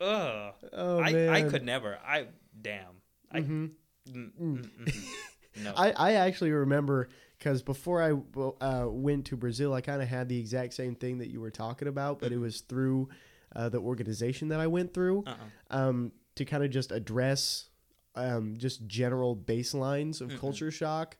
ugh. 0.00 0.54
Oh 0.72 1.00
I 1.00 1.12
man. 1.12 1.28
I 1.30 1.42
could 1.48 1.64
never. 1.64 1.98
I 2.04 2.26
damn. 2.60 3.00
I 3.32 3.40
Mhm. 3.40 3.70
mm, 4.10 4.30
mm, 4.38 4.70
mm, 4.84 5.04
no. 5.62 5.72
I, 5.74 5.92
I 5.92 6.12
actually 6.14 6.50
remember 6.50 7.08
because 7.38 7.62
before 7.62 8.02
I 8.02 8.12
uh, 8.60 8.88
went 8.88 9.24
to 9.26 9.36
Brazil, 9.36 9.72
I 9.72 9.80
kind 9.80 10.02
of 10.02 10.08
had 10.08 10.28
the 10.28 10.38
exact 10.38 10.74
same 10.74 10.94
thing 10.96 11.18
that 11.18 11.30
you 11.30 11.40
were 11.40 11.50
talking 11.50 11.88
about, 11.88 12.18
but 12.18 12.30
it 12.32 12.38
was 12.38 12.60
through 12.60 13.08
uh, 13.54 13.68
the 13.68 13.78
organization 13.78 14.48
that 14.48 14.60
I 14.60 14.66
went 14.66 14.94
through 14.94 15.24
uh-uh. 15.26 15.34
um, 15.70 16.12
to 16.36 16.44
kind 16.44 16.64
of 16.64 16.70
just 16.70 16.92
address 16.92 17.68
um, 18.14 18.56
just 18.56 18.86
general 18.86 19.36
baselines 19.36 20.20
of 20.20 20.30
Mm-mm. 20.30 20.40
culture 20.40 20.70
shock 20.70 21.16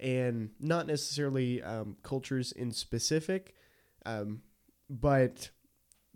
and 0.00 0.50
not 0.60 0.86
necessarily 0.86 1.62
um, 1.62 1.96
cultures 2.02 2.52
in 2.52 2.70
specific, 2.72 3.54
um, 4.04 4.42
but 4.90 5.50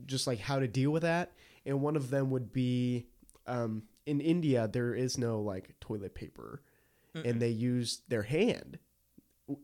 just 0.04 0.26
like 0.26 0.38
how 0.38 0.59
to 0.59 0.68
deal 0.68 0.90
with 0.90 1.02
that. 1.02 1.33
And 1.64 1.81
one 1.81 1.96
of 1.96 2.11
them 2.11 2.31
would 2.31 2.52
be 2.52 3.07
um, 3.46 3.85
in 4.07 4.20
India, 4.20 4.68
there 4.70 4.94
is 4.94 5.18
no 5.18 5.40
like 5.40 5.74
toilet 5.81 6.14
paper 6.14 6.62
Mm-mm. 7.14 7.28
and 7.28 7.40
they 7.40 7.48
use 7.48 8.02
their 8.09 8.22
hand 8.22 8.78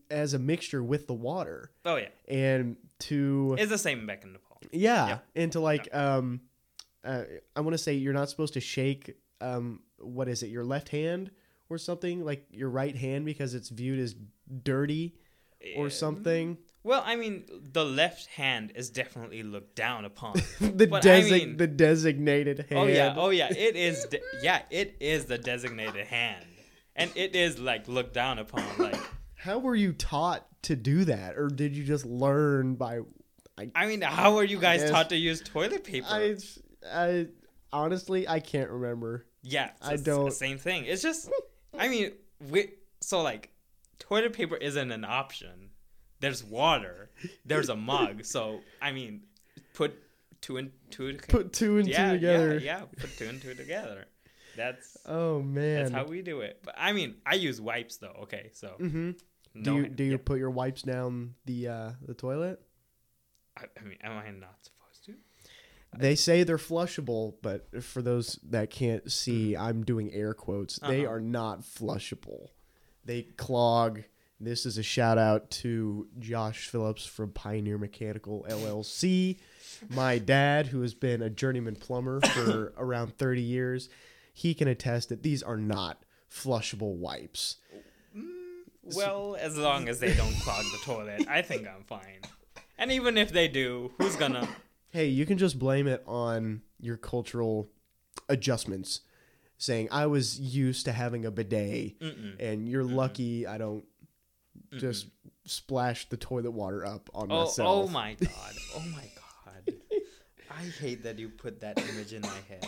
as 0.09 0.33
a 0.33 0.39
mixture 0.39 0.83
with 0.83 1.07
the 1.07 1.13
water 1.13 1.71
Oh 1.83 1.95
yeah, 1.95 2.07
and 2.27 2.75
to 2.99 3.55
it's 3.59 3.69
the 3.69 3.77
same 3.77 4.07
back 4.07 4.23
in 4.23 4.33
Nepal. 4.33 4.54
Yeah, 4.71 5.07
Yeah. 5.07 5.17
and 5.35 5.51
to 5.53 5.59
like 5.59 5.87
um 5.93 6.41
uh, 7.03 7.23
i 7.55 7.61
want 7.61 7.73
to 7.73 7.77
say 7.77 7.93
you're 7.93 8.13
not 8.13 8.29
supposed 8.29 8.53
to 8.55 8.59
shake 8.61 9.13
um 9.41 9.81
what 9.99 10.27
is 10.27 10.41
it 10.43 10.47
your 10.47 10.63
left 10.63 10.89
hand 10.89 11.31
or 11.69 11.77
something 11.77 12.23
like 12.25 12.45
your 12.51 12.69
right 12.69 12.95
hand 12.95 13.25
because 13.25 13.53
it's 13.53 13.69
viewed 13.69 13.99
as 13.99 14.15
dirty 14.63 15.15
or 15.75 15.89
something 15.89 16.57
Well, 16.83 17.01
I 17.03 17.15
mean, 17.15 17.45
the 17.73 17.83
left 17.83 18.27
hand 18.27 18.71
is 18.75 18.91
definitely 18.91 19.41
looked 19.41 19.75
down 19.75 20.05
upon. 20.05 20.33
the 20.61 20.85
but 20.85 21.03
I 21.07 21.21
mean- 21.23 21.57
the 21.57 21.65
designated 21.65 22.59
hand 22.69 22.79
Oh 22.79 22.85
yeah, 22.85 23.15
oh 23.17 23.29
yeah, 23.31 23.49
it 23.51 23.75
is. 23.75 24.05
De- 24.11 24.19
yeah, 24.43 24.61
it 24.69 24.95
is 24.99 25.25
the 25.25 25.39
designated 25.39 26.05
hand, 26.05 26.45
and 26.95 27.09
it 27.15 27.35
is 27.35 27.57
like 27.57 27.87
looked 27.87 28.13
down 28.13 28.37
upon. 28.37 28.63
Like, 28.77 28.99
how 29.33 29.57
were 29.57 29.73
you 29.75 29.93
taught 29.93 30.45
to 30.63 30.75
do 30.75 31.05
that 31.05 31.35
or 31.37 31.47
did 31.47 31.75
you 31.75 31.83
just 31.83 32.05
learn 32.05 32.75
by 32.75 32.99
I 33.57 33.85
mean, 33.85 34.01
how 34.01 34.37
are 34.37 34.43
you 34.43 34.59
guys 34.59 34.89
taught 34.89 35.09
to 35.09 35.17
use 35.17 35.41
toilet 35.41 35.83
paper? 35.83 36.07
i 36.09 36.35
i 36.91 37.27
honestly 37.73 38.27
i 38.27 38.39
can't 38.39 38.69
remember 38.69 39.25
yeah, 39.45 39.69
it's 39.77 39.87
I 39.87 39.95
don't- 39.97 40.31
same 40.31 40.57
thing. 40.57 40.85
It's 40.85 41.01
just, 41.01 41.29
I 41.77 41.87
mean, 41.87 42.13
we 42.49 42.73
so 42.99 43.21
like, 43.21 43.51
toilet 43.99 44.33
paper 44.33 44.57
isn't 44.57 44.91
an 44.91 45.05
option. 45.05 45.69
There's 46.19 46.43
water. 46.43 47.11
There's 47.45 47.69
a 47.69 47.75
mug. 47.75 48.25
So 48.25 48.61
I 48.81 48.91
mean, 48.91 49.21
put 49.73 49.95
two 50.41 50.57
and 50.57 50.71
two. 50.89 51.19
put 51.27 51.53
two 51.53 51.77
and 51.77 51.87
yeah, 51.87 52.07
two 52.07 52.13
together 52.15 52.57
Yeah, 52.57 52.79
yeah, 52.79 52.81
put 52.97 53.15
two 53.17 53.27
and 53.27 53.41
two 53.41 53.53
together. 53.53 54.05
That's 54.57 54.97
oh 55.05 55.41
man 55.41 55.83
that's 55.83 55.91
how 55.91 56.05
we 56.05 56.21
do 56.21 56.41
it. 56.41 56.61
But 56.63 56.75
I 56.77 56.93
mean, 56.93 57.15
I 57.25 57.35
use 57.35 57.61
wipes 57.61 57.97
though. 57.97 58.15
Okay, 58.23 58.49
so 58.53 58.75
mm-hmm. 58.79 59.11
no, 59.53 59.63
do 59.63 59.75
you 59.75 59.89
do 59.89 60.03
you 60.05 60.11
yeah. 60.11 60.17
put 60.23 60.39
your 60.39 60.49
wipes 60.49 60.81
down 60.81 61.35
the 61.45 61.67
uh 61.67 61.91
the 62.07 62.13
toilet 62.13 62.61
I, 63.57 63.63
I 63.79 63.83
mean, 63.83 63.97
am 64.03 64.13
I 64.17 64.29
not 64.31 64.57
supposed 64.61 65.05
to? 65.05 65.13
They 65.97 66.15
say 66.15 66.43
they're 66.43 66.57
flushable, 66.57 67.35
but 67.41 67.81
for 67.83 68.01
those 68.01 68.37
that 68.49 68.69
can't 68.69 69.09
see, 69.11 69.55
I'm 69.55 69.83
doing 69.85 70.11
air 70.11 70.33
quotes. 70.33 70.77
They 70.79 71.05
Uh-huh. 71.05 71.13
are 71.15 71.19
not 71.21 71.61
flushable. 71.61 72.49
They 73.05 73.23
clog. 73.23 74.03
This 74.37 74.65
is 74.65 74.77
a 74.77 74.83
shout 74.83 75.17
out 75.17 75.49
to 75.51 76.09
Josh 76.19 76.67
Phillips 76.67 77.05
from 77.05 77.31
Pioneer 77.31 77.77
Mechanical 77.77 78.45
LLC. 78.49 79.39
My 79.89 80.17
dad, 80.17 80.67
who 80.67 80.81
has 80.81 80.93
been 80.93 81.21
a 81.21 81.29
journeyman 81.29 81.77
plumber 81.77 82.19
for 82.19 82.73
around 82.77 83.17
30 83.17 83.41
years, 83.41 83.87
he 84.33 84.53
can 84.53 84.67
attest 84.67 85.07
that 85.09 85.23
these 85.23 85.41
are 85.41 85.55
not 85.57 86.03
flushable 86.29 86.95
wipes. 86.95 87.55
Well, 88.83 89.35
as 89.39 89.57
long 89.57 89.87
as 89.89 89.99
they 89.99 90.13
don't 90.13 90.33
clog 90.41 90.63
the 90.65 90.79
toilet, 90.83 91.25
I 91.29 91.41
think 91.41 91.67
I'm 91.67 91.83
fine. 91.85 92.19
And 92.77 92.91
even 92.91 93.17
if 93.17 93.31
they 93.31 93.47
do, 93.47 93.91
who's 93.97 94.15
gonna? 94.15 94.47
Hey, 94.89 95.07
you 95.07 95.25
can 95.25 95.37
just 95.37 95.59
blame 95.59 95.87
it 95.87 96.01
on 96.07 96.61
your 96.79 96.95
cultural 96.95 97.69
adjustments. 98.29 99.01
Saying 99.57 99.89
I 99.91 100.05
was 100.05 100.39
used 100.39 100.85
to 100.85 100.93
having 100.93 101.25
a 101.25 101.31
bidet, 101.31 101.99
Mm-mm. 101.99 102.35
and 102.39 102.69
you're 102.69 102.85
Mhm. 102.85 102.95
lucky 102.95 103.45
I 103.45 103.57
don't 103.57 103.83
just 104.77 105.07
splash 105.43 106.07
the 106.07 106.15
toilet 106.15 106.51
water 106.51 106.85
up 106.85 107.09
on 107.13 107.29
Oh, 107.29 107.39
myself. 107.43 107.89
oh 107.89 107.91
my 107.91 108.13
god! 108.21 108.55
Oh 108.73 108.79
my 108.93 109.03
god! 109.15 109.73
I 110.49 110.63
hate 110.63 111.03
that 111.03 111.19
you 111.19 111.27
put 111.27 111.59
that 111.59 111.77
image 111.89 112.13
in 112.13 112.21
my 112.21 112.39
head. 112.47 112.65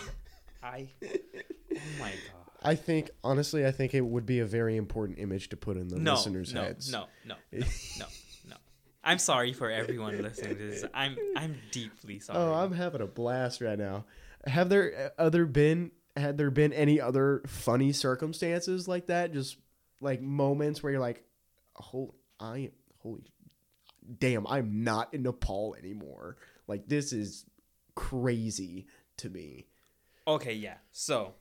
I. 0.62 0.88
Oh 1.04 1.80
my 1.98 2.12
god. 2.12 2.52
I 2.62 2.76
think 2.76 3.10
honestly, 3.24 3.66
I 3.66 3.72
think 3.72 3.94
it 3.94 4.02
would 4.02 4.26
be 4.26 4.40
a 4.40 4.46
very 4.46 4.76
important 4.76 5.20
image 5.20 5.48
to 5.50 5.56
put 5.58 5.78
in 5.78 5.88
the 5.88 5.98
No, 5.98 6.16
listeners' 6.16 6.54
no, 6.54 6.62
heads. 6.64 6.92
no, 6.92 7.08
no, 7.24 7.36
no, 7.54 7.66
no. 8.00 8.06
I'm 9.08 9.20
sorry 9.20 9.54
for 9.54 9.72
everyone 9.72 10.22
listening 10.22 10.58
to 10.58 10.68
this. 10.68 10.84
I'm, 10.94 11.18
I'm 11.38 11.56
deeply 11.72 12.20
sorry. 12.20 12.40
Oh, 12.40 12.54
I'm 12.54 12.74
having 12.74 13.00
a 13.00 13.08
blast 13.08 13.62
right 13.62 13.80
now. 13.80 14.04
Have 14.46 14.68
there 14.68 15.14
uh, 15.18 15.22
other 15.22 15.46
been 15.46 15.92
had 16.18 16.38
there 16.38 16.52
been 16.52 16.74
any 16.74 17.00
other 17.00 17.42
funny 17.48 17.94
circumstances 17.94 18.86
like 18.86 19.08
that? 19.08 19.32
Just 19.32 19.56
like 20.02 20.22
moments 20.22 20.84
where 20.84 20.92
you're 20.92 21.02
like, 21.02 21.24
"Holy, 21.74 22.12
I 22.38 22.58
am 22.58 22.72
holy, 23.02 23.24
damn, 24.20 24.46
I'm 24.46 24.84
not 24.84 25.14
in 25.14 25.24
Nepal 25.24 25.76
anymore." 25.80 26.36
Like 26.68 26.88
this 26.88 27.14
is 27.14 27.46
crazy 27.96 28.88
to 29.18 29.30
me. 29.30 29.68
Okay, 30.28 30.54
yeah. 30.54 30.78
So, 30.92 31.34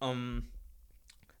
um, 0.00 0.44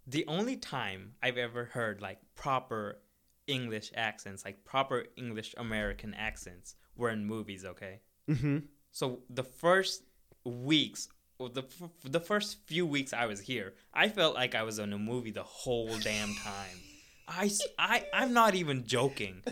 the 0.06 0.26
only 0.28 0.56
time 0.58 1.14
I've 1.22 1.38
ever 1.38 1.64
heard 1.64 2.02
like 2.02 2.18
proper 2.34 2.98
English 3.46 3.90
accents, 3.96 4.44
like 4.44 4.64
proper 4.64 5.04
English 5.16 5.54
American 5.58 6.14
accents, 6.14 6.74
were 6.96 7.10
in 7.10 7.24
movies. 7.24 7.64
Okay. 7.64 8.00
Mm-hmm. 8.28 8.58
So 8.90 9.20
the 9.30 9.42
first 9.44 10.02
weeks, 10.44 11.08
or 11.38 11.48
the 11.48 11.62
f- 11.62 11.90
the 12.04 12.20
first 12.20 12.58
few 12.66 12.86
weeks 12.86 13.12
I 13.12 13.26
was 13.26 13.40
here, 13.40 13.74
I 13.94 14.08
felt 14.08 14.34
like 14.34 14.54
I 14.54 14.62
was 14.62 14.78
in 14.78 14.92
a 14.92 14.98
movie 14.98 15.30
the 15.30 15.42
whole 15.42 15.96
damn 15.98 16.34
time. 16.34 16.78
I 17.28 17.50
I 17.78 18.04
I'm 18.12 18.32
not 18.32 18.54
even 18.54 18.84
joking. 18.84 19.42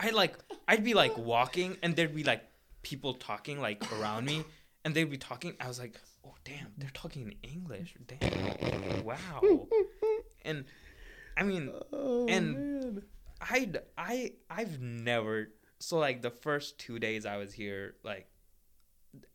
I 0.00 0.10
like 0.10 0.36
I'd 0.66 0.84
be 0.84 0.94
like 0.94 1.16
walking 1.16 1.76
and 1.82 1.94
there'd 1.96 2.14
be 2.14 2.24
like 2.24 2.42
people 2.82 3.14
talking 3.14 3.60
like 3.60 3.82
around 3.92 4.24
me 4.26 4.44
and 4.84 4.94
they'd 4.94 5.10
be 5.10 5.18
talking. 5.18 5.54
I 5.60 5.68
was 5.68 5.78
like, 5.78 5.94
oh 6.24 6.34
damn, 6.44 6.68
they're 6.78 6.90
talking 6.94 7.22
in 7.42 7.50
English. 7.50 7.94
Damn, 8.06 9.04
wow. 9.04 9.68
And 10.44 10.64
I 11.36 11.42
mean, 11.44 11.70
Oh 11.92 12.26
And- 12.28 12.54
man. 12.54 13.02
I 13.40 13.70
I 13.96 14.32
I've 14.50 14.80
never 14.80 15.48
so 15.78 15.98
like 15.98 16.22
the 16.22 16.30
first 16.30 16.78
two 16.78 16.98
days 16.98 17.24
I 17.26 17.36
was 17.36 17.52
here 17.52 17.96
like 18.02 18.28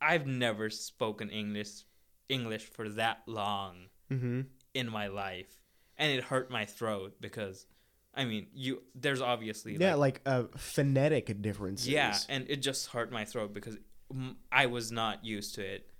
I've 0.00 0.26
never 0.26 0.70
spoken 0.70 1.30
English 1.30 1.84
English 2.28 2.64
for 2.64 2.88
that 2.90 3.22
long 3.26 3.88
Mm-hmm. 4.12 4.42
in 4.74 4.90
my 4.90 5.06
life 5.06 5.58
and 5.96 6.12
it 6.12 6.24
hurt 6.24 6.50
my 6.50 6.66
throat 6.66 7.16
because 7.20 7.66
I 8.14 8.26
mean, 8.26 8.46
you 8.54 8.82
there's 8.94 9.20
obviously 9.20 9.76
Yeah, 9.76 9.94
like, 9.94 10.20
like 10.26 10.34
uh, 10.34 10.44
phonetic 10.56 11.40
differences. 11.42 11.88
yeah, 11.88 12.16
and 12.28 12.46
it 12.48 12.56
just 12.62 12.88
hurt 12.88 13.10
my 13.10 13.24
throat 13.24 13.52
because 13.52 13.76
I 14.52 14.66
was 14.66 14.92
not 14.92 15.24
used 15.24 15.54
to 15.56 15.62
it. 15.62 15.90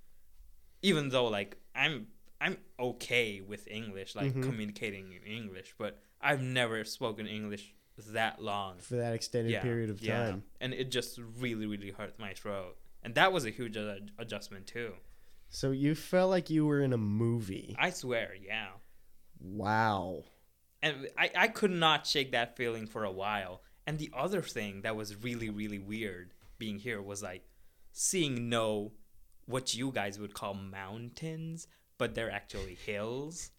Even 0.81 1.09
though 1.09 1.25
like 1.25 1.57
I'm 1.75 2.07
I'm 2.39 2.57
okay 2.79 3.41
with 3.41 3.67
English, 3.67 4.15
like 4.15 4.33
Mhm. 4.35 4.43
communicating 4.43 5.11
in 5.11 5.23
English, 5.23 5.73
but 5.77 5.99
I've 6.21 6.41
never 6.41 6.85
spoken 6.85 7.27
English 7.27 7.73
that 8.13 8.41
long. 8.41 8.77
for 8.79 8.95
that 8.95 9.13
extended 9.13 9.61
period 9.61 9.89
of 9.89 10.01
time. 10.05 10.43
And 10.59 10.73
it 10.73 10.91
just 10.91 11.19
really, 11.39 11.65
really 11.65 11.91
hurt 11.91 12.19
my 12.19 12.33
throat. 12.33 12.77
And 13.03 13.15
that 13.15 13.31
was 13.31 13.45
a 13.45 13.49
huge 13.51 13.77
ad- 13.77 14.11
adjustment 14.17 14.67
too. 14.67 14.93
So 15.49 15.71
you 15.71 15.95
felt 15.95 16.29
like 16.29 16.49
you 16.49 16.65
were 16.65 16.81
in 16.81 16.91
a 16.91 16.97
movie. 16.97 17.75
I 17.79 17.91
swear, 17.91 18.33
yeah. 18.45 18.69
Wow. 19.39 20.23
And 20.81 21.07
I, 21.17 21.31
I 21.35 21.47
could 21.47 21.71
not 21.71 22.05
shake 22.05 22.31
that 22.31 22.57
feeling 22.57 22.85
for 22.87 23.03
a 23.03 23.11
while. 23.11 23.61
And 23.87 23.97
the 23.99 24.11
other 24.15 24.41
thing 24.41 24.81
that 24.81 24.95
was 24.95 25.15
really, 25.23 25.49
really 25.49 25.79
weird 25.79 26.33
being 26.57 26.79
here 26.79 27.01
was 27.01 27.21
like 27.23 27.43
seeing 27.91 28.49
no, 28.49 28.91
what 29.45 29.75
you 29.75 29.91
guys 29.91 30.19
would 30.19 30.33
call 30.33 30.53
mountains, 30.55 31.67
but 31.97 32.15
they're 32.15 32.31
actually 32.31 32.75
hills 32.85 33.51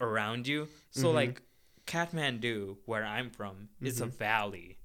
around 0.00 0.46
you. 0.46 0.68
So, 0.90 1.08
Mhm. 1.08 1.14
like, 1.14 1.42
Kathmandu, 1.86 2.76
where 2.84 3.04
I'm 3.04 3.30
from, 3.30 3.68
is 3.80 4.00
a 4.00 4.06
valley. 4.06 4.78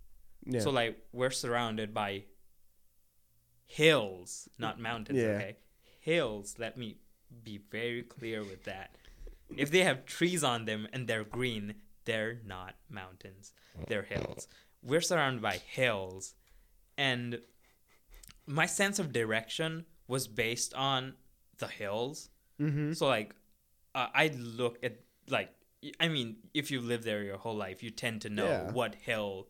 Yeah. 0.46 0.62
So 0.62 0.72
like 0.72 0.98
we're 1.12 1.32
surrounded 1.32 1.94
by 1.94 2.26
hills, 3.68 4.50
not 4.58 4.80
mountains. 4.80 5.20
Yeah. 5.20 5.30
Okay, 5.30 5.58
hills. 6.00 6.56
Let 6.58 6.78
me 6.78 6.98
be 7.44 7.60
very 7.72 8.04
clear 8.04 8.42
with 8.42 8.66
that. 8.66 8.96
If 9.56 9.72
they 9.72 9.84
have 9.84 10.06
trees 10.06 10.44
on 10.44 10.66
them 10.66 10.88
and 10.94 11.08
they're 11.08 11.24
green, 11.24 11.76
they're 12.06 12.40
not 12.46 12.76
mountains. 12.90 13.54
They're 13.88 14.04
hills. 14.04 14.48
We're 14.84 15.02
surrounded 15.02 15.42
by 15.42 15.62
hills, 15.66 16.34
and 16.98 17.42
my 18.46 18.66
sense 18.66 19.00
of 19.00 19.14
direction 19.14 19.86
was 20.08 20.28
based 20.28 20.74
on 20.74 21.14
the 21.60 21.68
hills. 21.68 22.30
mm-hmm. 22.60 22.94
So 22.94 23.08
like, 23.08 23.34
uh, 23.96 24.08
I 24.14 24.32
look 24.36 24.80
at 24.84 25.00
like, 25.30 25.54
I 26.00 26.08
mean, 26.10 26.38
if 26.54 26.70
you 26.72 26.80
live 26.82 27.04
there 27.04 27.24
your 27.24 27.38
whole 27.38 27.56
life, 27.56 27.82
you 27.84 27.89
tend 27.89 28.22
to 28.22 28.30
know 28.30 28.46
Yeah. 28.48 28.72
what 28.72 28.96
hill 28.96 29.48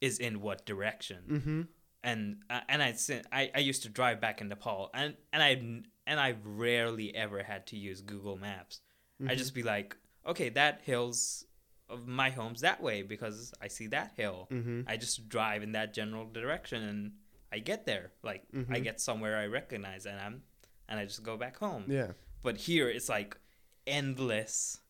is 0.00 0.18
in 0.18 0.40
what 0.40 0.66
direction. 0.66 1.18
Mm-hmm. 1.28 1.62
And 2.04 2.42
uh, 2.50 2.60
and 2.68 2.82
I, 2.82 2.94
I 3.32 3.50
I 3.54 3.58
used 3.60 3.82
to 3.84 3.88
drive 3.88 4.20
back 4.20 4.40
in 4.40 4.48
Nepal, 4.48 4.90
and 4.92 5.16
and 5.32 5.42
I 5.42 5.50
and 6.06 6.18
I 6.20 6.34
rarely 6.44 7.14
ever 7.14 7.42
had 7.44 7.66
to 7.68 7.76
use 7.76 8.00
Google 8.02 8.36
Maps. 8.36 8.80
I 9.28 9.36
just 9.36 9.54
be 9.54 9.62
like, 9.62 9.96
okay, 10.26 10.48
that 10.48 10.80
hill's 10.84 11.44
of 11.88 12.08
my 12.08 12.30
home's 12.30 12.62
that 12.62 12.82
way 12.82 13.02
because 13.02 13.52
I 13.62 13.68
see 13.68 13.86
that 13.88 14.14
hill. 14.16 14.48
Mm-hmm. 14.50 14.82
I 14.88 14.96
just 14.96 15.28
drive 15.28 15.62
in 15.62 15.72
that 15.72 15.94
general 15.94 16.26
direction 16.26 16.82
and 16.82 17.12
I 17.52 17.60
get 17.60 17.86
there. 17.86 18.10
Like 18.24 18.42
I 18.52 18.56
Mhm. 18.56 18.82
get 18.82 19.00
somewhere 19.00 19.36
I 19.38 19.46
recognize 19.46 20.06
and 20.06 20.18
I'm 20.18 20.42
and 20.88 20.98
I 20.98 21.04
just 21.04 21.22
go 21.22 21.36
back 21.36 21.56
home. 21.58 21.84
Yeah. 21.88 22.12
But 22.42 22.56
here 22.56 22.88
it's 22.88 23.08
like 23.08 23.36
endless 23.86 24.80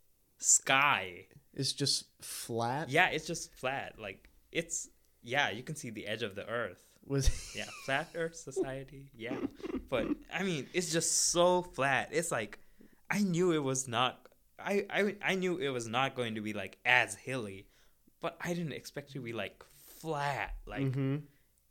sky. 0.42 1.26
is 1.54 1.72
just 1.72 2.04
flat. 2.20 2.88
Yeah, 2.90 3.08
it's 3.08 3.26
just 3.26 3.52
flat. 3.54 3.94
Like 3.98 4.28
it's 4.50 4.88
yeah, 5.22 5.50
you 5.50 5.62
can 5.62 5.76
see 5.76 5.90
the 5.90 6.06
edge 6.06 6.22
of 6.22 6.34
the 6.34 6.46
earth. 6.48 6.82
Was 7.06 7.28
Yeah, 7.56 7.66
flat 7.84 8.08
earth 8.14 8.36
society. 8.36 9.10
Yeah. 9.16 9.36
But 9.88 10.08
I 10.32 10.42
mean, 10.42 10.66
it's 10.72 10.92
just 10.92 11.30
so 11.30 11.62
flat. 11.62 12.08
It's 12.12 12.30
like 12.30 12.58
I 13.10 13.20
knew 13.20 13.52
it 13.52 13.62
was 13.62 13.88
not 13.88 14.26
I 14.58 14.86
I 14.90 15.16
I 15.22 15.34
knew 15.34 15.58
it 15.58 15.68
was 15.70 15.86
not 15.88 16.14
going 16.14 16.34
to 16.36 16.40
be 16.40 16.52
like 16.52 16.78
as 16.84 17.14
hilly, 17.14 17.66
but 18.20 18.36
I 18.40 18.54
didn't 18.54 18.72
expect 18.72 19.10
it 19.10 19.14
to 19.14 19.20
be 19.20 19.32
like 19.32 19.62
flat, 20.00 20.54
like 20.66 20.82
mm-hmm. 20.82 21.16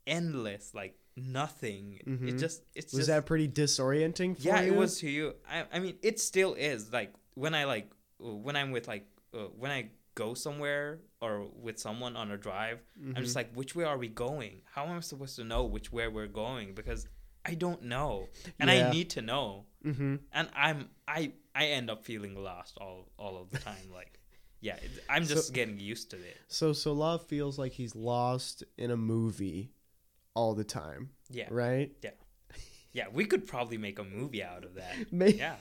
endless, 0.08 0.74
like 0.74 0.96
nothing. 1.16 2.00
It 2.02 2.08
Mhm. 2.08 2.40
just 2.40 2.64
it's 2.76 2.94
was 2.94 3.02
just 3.02 3.10
that 3.10 3.26
pretty 3.26 3.48
disorienting 3.48 4.36
for 4.38 4.42
yeah 4.44 4.62
you? 4.62 4.74
it 4.74 4.76
was 4.78 5.00
to 5.00 5.10
you 5.10 5.34
I, 5.50 5.66
I 5.74 5.80
mean 5.80 5.96
it 6.02 6.20
still 6.20 6.54
is 6.54 6.92
like 6.94 7.14
when 7.36 7.54
i 7.54 7.66
like 7.66 7.90
when 8.22 8.56
i'm 8.56 8.72
with 8.72 8.88
like 8.88 9.06
uh, 9.34 9.46
when 9.58 9.72
i 9.72 9.90
go 10.16 10.34
somewhere 10.34 11.00
or 11.22 11.48
with 11.62 11.80
someone 11.80 12.16
on 12.16 12.32
a 12.32 12.38
drive 12.38 12.80
i'm 12.98 13.14
Mm-hmm. 13.14 13.24
just 13.24 13.36
like 13.36 13.54
which 13.54 13.76
way 13.76 13.86
are 13.86 13.98
we 13.98 14.10
going? 14.10 14.62
How 14.74 14.86
am 14.86 14.98
i 14.98 15.00
supposed 15.00 15.36
to 15.38 15.44
know 15.44 15.64
which 15.64 15.92
way 15.92 16.08
we're 16.08 16.28
going? 16.28 16.74
Because 16.74 17.08
i 17.46 17.54
don't 17.56 17.84
know. 17.84 18.28
And 18.60 18.70
Yeah. 18.70 18.88
i 18.88 18.92
need 18.92 19.10
to 19.12 19.22
know. 19.22 19.66
Mm-hmm. 19.86 20.16
and 20.34 20.50
i'm 20.56 20.90
i 21.08 21.32
i 21.56 21.68
end 21.68 21.90
up 21.90 22.06
feeling 22.06 22.36
lost 22.36 22.78
all 22.80 23.10
all 23.18 23.42
of 23.42 23.50
the 23.50 23.58
time 23.58 23.88
like 23.92 24.20
yeah 24.60 24.76
it, 24.76 24.92
i'm 25.10 25.26
So- 25.26 25.34
just 25.36 25.54
getting 25.54 25.80
used 25.80 26.12
to 26.12 26.18
it. 26.18 26.38
So 26.48 26.72
Sulov 26.72 27.22
feels 27.24 27.58
like 27.58 27.72
he's 27.72 27.96
lost 27.96 28.64
in 28.78 28.92
a 28.92 28.98
movie 28.98 29.72
all 30.36 30.54
the 30.54 30.64
time, 30.64 31.10
yeah. 31.30 31.48
right? 31.50 31.92
yeah. 32.04 32.12
Yeah, 32.94 33.06
we 33.12 33.24
could 33.26 33.48
probably 33.48 33.78
make 33.78 33.98
a 34.00 34.04
movie 34.04 34.44
out 34.44 34.64
of 34.66 34.76
that. 34.76 34.94
May- 35.12 35.32
yeah 35.46 35.56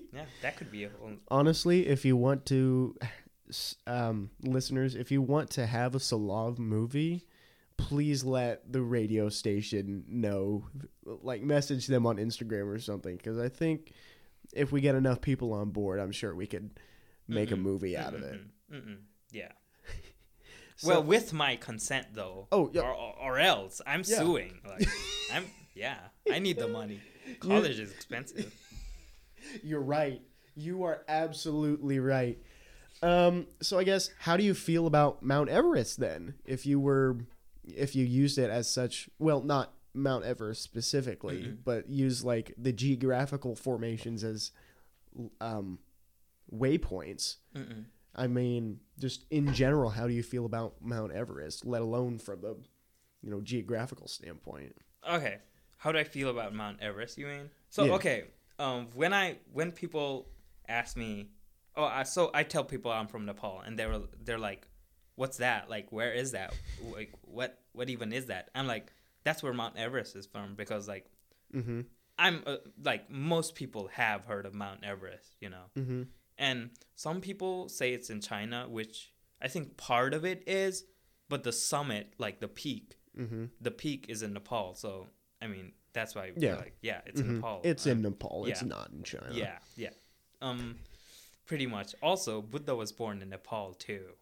yeah 0.12 0.24
that 0.42 0.56
could 0.56 0.70
be 0.70 0.84
a 0.84 0.90
whole 1.00 1.12
Honestly, 1.28 1.86
if 1.86 2.04
you 2.04 2.16
want 2.16 2.46
to, 2.46 2.96
um, 3.86 4.30
listeners, 4.42 4.94
if 4.94 5.10
you 5.10 5.20
want 5.22 5.50
to 5.50 5.66
have 5.66 5.94
a 5.94 5.98
Sulov 5.98 6.58
movie, 6.58 7.26
please 7.76 8.24
let 8.24 8.70
the 8.72 8.80
radio 8.82 9.28
station 9.28 10.04
know. 10.08 10.64
Like, 11.04 11.42
message 11.42 11.86
them 11.86 12.06
on 12.06 12.16
Instagram 12.16 12.72
or 12.72 12.78
something, 12.78 13.16
because 13.16 13.38
I 13.38 13.48
think 13.48 13.92
if 14.52 14.72
we 14.72 14.80
get 14.80 14.94
enough 14.94 15.20
people 15.20 15.52
on 15.52 15.70
board, 15.70 15.98
I'm 16.00 16.12
sure 16.12 16.34
we 16.34 16.46
could 16.46 16.70
make 17.28 17.50
a 17.50 17.54
Mm-mm. 17.54 17.62
movie 17.62 17.96
out 17.96 18.14
of 18.14 18.22
it. 18.22 18.40
Mm-mm. 18.72 18.76
Mm-mm. 18.76 18.96
Yeah. 19.30 19.52
So- 20.76 20.88
well, 20.88 21.02
with 21.04 21.32
my 21.32 21.54
consent 21.56 22.06
though. 22.14 22.48
Oh, 22.50 22.68
yeah. 22.72 22.80
Or, 22.80 22.92
or, 22.92 23.14
or 23.20 23.38
else 23.38 23.80
I'm 23.86 24.00
Yeah. 24.04 24.18
suing. 24.18 24.60
Like, 24.66 24.88
I'm 25.32 25.44
yeah. 25.74 25.98
I 26.30 26.38
need 26.40 26.58
the 26.58 26.66
money. 26.66 27.00
College 27.38 27.78
is 27.78 27.92
expensive. 27.92 28.52
You're 29.62 29.80
right. 29.80 30.20
You 30.54 30.84
are 30.84 31.02
absolutely 31.08 31.98
right. 31.98 32.38
Um, 33.02 33.46
so 33.60 33.78
I 33.78 33.84
guess 33.84 34.10
how 34.18 34.36
do 34.36 34.44
you 34.44 34.54
feel 34.54 34.86
about 34.86 35.22
Mount 35.22 35.48
Everest 35.48 35.98
then? 35.98 36.34
If 36.44 36.66
you 36.66 36.78
were, 36.78 37.16
if 37.66 37.96
you 37.96 38.04
used 38.04 38.38
it 38.38 38.50
as 38.50 38.70
such, 38.70 39.08
well, 39.18 39.40
not 39.42 39.72
Mount 39.94 40.24
Everest 40.24 40.62
specifically, 40.62 41.42
Mm-mm. 41.42 41.58
but 41.64 41.88
use 41.88 42.24
like 42.24 42.54
the 42.56 42.72
geographical 42.72 43.56
formations 43.56 44.22
as 44.22 44.52
um, 45.40 45.78
waypoints. 46.54 47.36
Mm-mm. 47.56 47.84
I 48.14 48.26
mean, 48.26 48.80
just 48.98 49.24
in 49.30 49.52
general, 49.54 49.90
how 49.90 50.06
do 50.06 50.12
you 50.12 50.22
feel 50.22 50.44
about 50.44 50.74
Mount 50.82 51.12
Everest, 51.12 51.64
let 51.64 51.82
alone 51.82 52.18
from 52.18 52.42
the, 52.42 52.56
you 53.22 53.30
know, 53.30 53.40
geographical 53.40 54.06
standpoint? 54.06 54.76
Okay. 55.08 55.38
How 55.78 55.92
do 55.92 55.98
I 55.98 56.04
feel 56.04 56.28
about 56.28 56.54
Mount 56.54 56.80
Everest? 56.80 57.18
You 57.18 57.26
mean? 57.26 57.50
So 57.70 57.84
Yeah. 57.84 57.92
okay. 57.94 58.24
Um, 58.58 58.88
when 58.94 59.12
I 59.12 59.38
when 59.52 59.72
people 59.72 60.28
ask 60.68 60.96
me, 60.96 61.30
oh, 61.76 61.84
I, 61.84 62.02
so 62.04 62.30
I 62.34 62.42
tell 62.42 62.64
people 62.64 62.90
I'm 62.90 63.06
from 63.08 63.24
Nepal, 63.26 63.62
and 63.64 63.78
they're 63.78 63.98
they're 64.22 64.38
like, 64.38 64.66
"What's 65.16 65.38
that? 65.38 65.68
Like, 65.70 65.90
where 65.92 66.12
is 66.12 66.32
that? 66.32 66.54
Like, 66.92 67.12
what 67.22 67.58
what 67.72 67.88
even 67.90 68.12
is 68.12 68.26
that?" 68.26 68.50
I'm 68.54 68.66
like, 68.66 68.92
"That's 69.24 69.42
where 69.42 69.52
Mount 69.52 69.76
Everest 69.76 70.16
is 70.16 70.26
from," 70.26 70.54
because 70.54 70.88
like 70.88 71.06
Mm-hmm. 71.54 71.80
I'm 72.18 72.42
uh, 72.46 72.56
like 72.82 73.10
most 73.10 73.54
people 73.54 73.88
have 73.88 74.24
heard 74.24 74.46
of 74.46 74.54
Mount 74.54 74.84
Everest, 74.84 75.36
you 75.40 75.50
know. 75.50 75.64
Mm-hmm. 75.78 76.02
And 76.38 76.70
some 76.94 77.20
people 77.20 77.68
say 77.68 77.92
it's 77.92 78.10
in 78.10 78.20
China, 78.20 78.66
which 78.68 79.12
I 79.40 79.48
think 79.48 79.76
part 79.76 80.14
of 80.14 80.24
it 80.24 80.42
is, 80.46 80.84
but 81.28 81.42
the 81.42 81.52
summit, 81.52 82.14
like 82.18 82.40
the 82.40 82.48
peak, 82.48 82.96
Mm-hmm. 83.18 83.44
the 83.60 83.70
peak 83.70 84.06
is 84.08 84.22
in 84.22 84.32
Nepal. 84.32 84.74
So 84.74 85.08
I 85.42 85.46
mean, 85.46 85.72
that's 85.92 86.14
why 86.14 86.32
Yeah. 86.36 86.56
like 86.56 86.76
yeah, 86.82 87.00
it's 87.06 87.20
in 87.20 87.26
Mhm. 87.26 87.34
Nepal. 87.36 87.60
It's 87.64 87.86
Um, 87.86 87.92
in 87.92 88.02
Nepal. 88.02 88.46
It's 88.46 88.62
yeah. 88.62 88.68
not 88.68 88.90
in 88.90 89.02
China. 89.02 89.30
yeah, 89.32 89.58
yeah. 89.76 89.90
Um, 90.40 90.78
pretty 91.46 91.66
much. 91.66 91.94
Also, 92.02 92.40
Buddha 92.42 92.74
was 92.74 92.92
born 92.92 93.22
in 93.22 93.28
Nepal 93.30 93.74
too. 93.74 94.16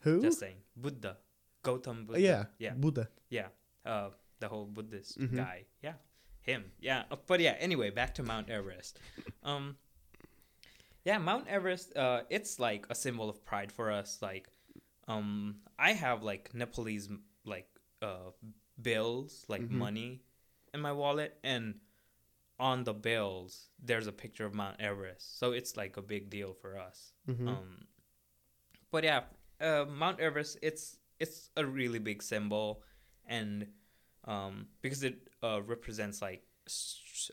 Who? 0.00 0.20
Just 0.20 0.40
saying, 0.40 0.56
Buddha, 0.76 1.16
Gautam 1.64 2.06
Buddha. 2.06 2.20
yeah. 2.20 2.44
yeah, 2.58 2.74
Buddha. 2.74 3.08
yeah. 3.30 3.48
Uh, 3.84 4.10
the 4.40 4.48
whole 4.48 4.66
Buddhist 4.66 5.18
Mhm. 5.18 5.36
guy. 5.36 5.64
Yeah, 5.82 5.94
him. 6.42 6.72
Yeah. 6.80 7.04
Uh, 7.10 7.16
But 7.26 7.40
yeah. 7.40 7.52
Anyway, 7.60 7.90
back 7.90 8.14
to 8.16 8.22
Mount 8.22 8.50
Everest. 8.50 8.98
Um. 9.42 9.76
Yeah, 11.04 11.18
Mount 11.18 11.48
Everest. 11.48 11.96
Uh, 11.96 12.22
it's 12.30 12.58
like 12.60 12.86
a 12.90 12.94
symbol 12.94 13.28
of 13.28 13.44
pride 13.44 13.72
for 13.72 13.90
us. 13.90 14.20
Like, 14.22 14.48
um, 15.08 15.60
I 15.78 15.92
have 15.92 16.22
like 16.22 16.54
Nepalese 16.54 17.08
like 17.44 17.68
uh 18.00 18.30
bills, 18.80 19.44
like 19.48 19.62
Mhm. 19.62 19.70
money, 19.70 20.22
in 20.74 20.80
my 20.80 20.92
wallet, 20.92 21.38
and 21.44 21.76
on 22.58 22.84
the 22.84 22.94
bills 22.94 23.68
there's 23.82 24.06
a 24.06 24.12
picture 24.12 24.44
of 24.46 24.54
Mount 24.54 24.80
Everest. 24.80 25.38
So 25.38 25.52
it's 25.52 25.76
like 25.76 25.96
a 25.96 26.02
big 26.02 26.30
deal 26.30 26.54
for 26.54 26.78
us. 26.78 27.12
Mhm. 27.28 27.48
Um, 27.48 27.86
but 28.90 29.04
yeah, 29.04 29.22
uh, 29.60 29.84
Mount 29.88 30.20
Everest. 30.20 30.58
It's 30.62 30.98
it's 31.18 31.50
a 31.56 31.64
really 31.64 31.98
big 31.98 32.22
symbol, 32.22 32.82
and 33.26 33.66
um, 34.24 34.66
because 34.82 35.02
it 35.02 35.28
uh, 35.42 35.62
represents 35.62 36.20
like 36.22 36.42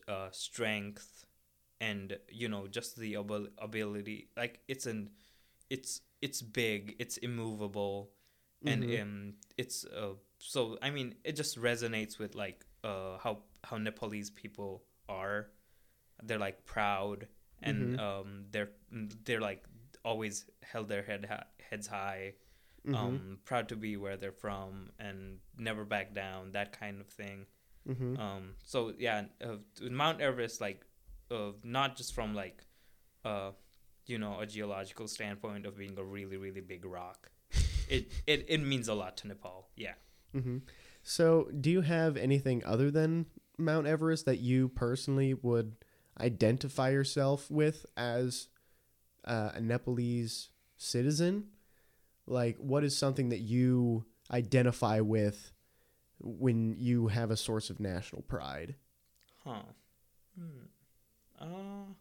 uh, 0.07 0.29
strength, 0.31 1.25
and 1.81 2.17
you 2.29 2.47
know 2.49 2.67
just 2.67 2.97
the 2.97 3.15
abil- 3.17 3.49
ability. 3.57 4.29
Like 4.37 4.59
it's 4.67 4.85
an, 4.85 5.09
it's 5.69 6.01
it's 6.21 6.41
big. 6.41 6.95
It's 6.99 7.17
immovable. 7.17 8.11
and 8.65 8.83
Mhm. 8.83 9.01
um, 9.01 9.33
it's 9.57 9.85
uh, 9.85 10.15
so 10.39 10.77
I 10.81 10.89
mean 10.91 11.15
it 11.23 11.35
just 11.35 11.57
resonates 11.61 12.19
with 12.19 12.35
like 12.35 12.65
uh 12.83 13.17
how 13.17 13.43
how 13.63 13.77
Nepalese 13.77 14.29
people 14.29 14.83
are. 15.07 15.47
They're 16.23 16.39
like 16.39 16.65
proud 16.65 17.27
and 17.61 17.97
Mhm. 17.97 17.99
um 17.99 18.45
they're 18.51 18.71
they're 19.25 19.41
like 19.41 19.63
always 20.05 20.45
held 20.63 20.87
their 20.87 21.03
head 21.03 21.25
hi- 21.29 21.45
heads 21.69 21.87
high, 21.87 22.33
Mhm. 22.85 22.95
um 22.95 23.39
proud 23.45 23.67
to 23.69 23.75
be 23.75 23.97
where 23.97 24.17
they're 24.17 24.31
from 24.31 24.91
and 24.99 25.39
never 25.57 25.83
back 25.85 26.13
down 26.13 26.51
that 26.53 26.71
kind 26.79 27.01
of 27.01 27.07
thing. 27.07 27.45
Mhm. 27.87 28.17
Um, 28.19 28.55
so 28.63 28.93
yeah, 28.97 29.25
uh, 29.41 29.57
Mount 29.81 30.21
Everest, 30.21 30.61
like, 30.61 30.85
uh, 31.31 31.51
not 31.63 31.95
just 31.97 32.13
from 32.13 32.35
like, 32.35 32.63
uh, 33.25 33.51
you 34.05 34.17
know, 34.17 34.39
a 34.39 34.45
geological 34.45 35.07
standpoint 35.07 35.65
of 35.65 35.77
being 35.77 35.97
a 35.97 36.03
really, 36.03 36.37
really 36.37 36.61
big 36.61 36.85
rock. 36.85 37.31
it, 37.89 38.11
it 38.27 38.45
it 38.47 38.59
means 38.59 38.87
a 38.87 38.93
lot 38.93 39.17
to 39.17 39.27
Nepal. 39.27 39.69
Yeah. 39.75 39.95
hmm 40.33 40.57
So, 41.01 41.49
do 41.59 41.69
you 41.69 41.81
have 41.81 42.17
anything 42.17 42.63
other 42.65 42.91
than 42.91 43.25
Mount 43.57 43.87
Everest 43.87 44.25
that 44.25 44.39
you 44.39 44.69
personally 44.69 45.33
would 45.33 45.75
identify 46.19 46.89
yourself 46.89 47.49
with 47.49 47.85
as 47.97 48.47
uh, 49.25 49.51
a 49.55 49.61
Nepalese 49.61 50.49
citizen? 50.77 51.47
Like, 52.27 52.57
what 52.57 52.83
is 52.83 52.95
something 52.97 53.29
that 53.29 53.39
you 53.39 54.05
identify 54.31 54.99
with 54.99 55.51
when 56.19 56.75
you 56.77 57.07
have 57.07 57.31
a 57.31 57.37
source 57.37 57.69
of 57.69 57.79
national 57.79 58.21
pride? 58.23 58.75
Huh. 59.43 59.61
Hmm. 60.37 60.65
Uh, 61.39 61.93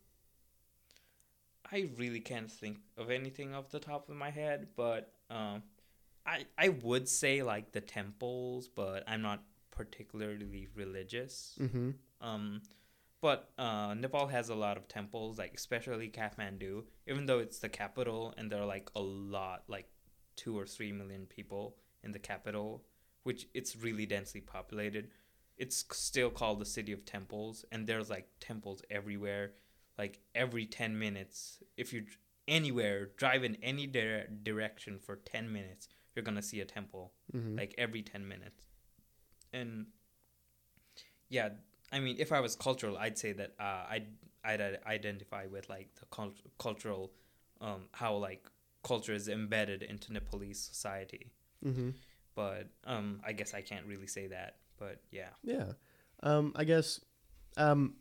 I 1.70 1.90
really 1.96 2.20
can't 2.20 2.50
think 2.50 2.78
of 2.96 3.10
anything 3.10 3.54
off 3.54 3.70
the 3.70 3.78
top 3.78 4.08
of 4.08 4.16
my 4.16 4.30
head, 4.30 4.68
but 4.76 5.12
um, 5.30 5.62
I 6.28 6.46
I 6.58 6.68
would 6.68 7.08
say 7.08 7.42
like 7.42 7.72
the 7.72 7.80
temples, 7.80 8.68
but 8.68 9.02
I'm 9.06 9.22
not 9.22 9.42
particularly 9.70 10.68
religious. 10.74 11.56
Mm-hmm. 11.60 11.90
Um, 12.20 12.62
but 13.20 13.50
uh, 13.58 13.94
Nepal 13.94 14.28
has 14.28 14.48
a 14.48 14.54
lot 14.54 14.76
of 14.76 14.86
temples, 14.86 15.38
like 15.38 15.54
especially 15.54 16.08
Kathmandu. 16.10 16.84
Even 17.06 17.26
though 17.26 17.38
it's 17.38 17.58
the 17.58 17.68
capital, 17.68 18.34
and 18.36 18.50
there 18.50 18.60
are 18.60 18.66
like 18.66 18.90
a 18.94 19.00
lot, 19.00 19.64
like 19.68 19.88
two 20.36 20.56
or 20.56 20.66
three 20.66 20.92
million 20.92 21.26
people 21.26 21.76
in 22.04 22.12
the 22.12 22.18
capital, 22.18 22.84
which 23.22 23.48
it's 23.54 23.74
really 23.74 24.06
densely 24.06 24.40
populated. 24.40 25.08
It's 25.56 25.84
still 25.92 26.30
called 26.30 26.60
the 26.60 26.66
city 26.66 26.92
of 26.92 27.04
temples, 27.04 27.64
and 27.72 27.86
there's 27.86 28.10
like 28.10 28.28
temples 28.38 28.82
everywhere. 28.90 29.52
Like 29.96 30.20
every 30.34 30.66
ten 30.66 30.98
minutes, 30.98 31.60
if 31.76 31.92
you 31.92 32.04
anywhere 32.46 33.10
drive 33.16 33.42
in 33.42 33.56
any 33.62 33.86
dire- 33.86 34.28
direction 34.42 34.98
for 34.98 35.16
ten 35.16 35.52
minutes, 35.52 35.88
you're 36.18 36.24
gonna 36.24 36.42
see 36.42 36.60
a 36.60 36.64
temple 36.64 37.12
Mm-hmm. 37.32 37.58
like 37.58 37.74
every 37.78 38.02
10 38.02 38.26
minutes 38.26 38.64
and 39.52 39.86
yeah 41.28 41.50
i 41.92 42.00
mean 42.00 42.16
if 42.18 42.32
i 42.32 42.40
was 42.40 42.56
cultural 42.56 42.96
i'd 42.98 43.18
say 43.18 43.32
that 43.32 43.52
uh, 43.60 43.84
i'd 43.90 44.06
i'd 44.44 44.78
identify 44.86 45.46
with 45.46 45.68
like 45.68 45.88
the 46.00 46.06
cult- 46.06 46.40
cultural 46.58 47.12
um 47.60 47.82
how 47.92 48.14
like 48.16 48.48
culture 48.82 49.12
is 49.12 49.28
embedded 49.28 49.82
into 49.82 50.12
nepalese 50.12 50.58
society 50.58 51.30
mm-hmm. 51.64 51.90
but 52.34 52.68
um 52.84 53.20
i 53.26 53.32
guess 53.32 53.52
i 53.52 53.60
can't 53.60 53.84
really 53.86 54.06
say 54.06 54.26
that 54.28 54.56
but 54.78 55.00
yeah 55.10 55.28
Yeah. 55.42 55.72
Um, 56.22 56.52
I 56.56 56.64
guess 56.64 57.00
um, 57.56 57.94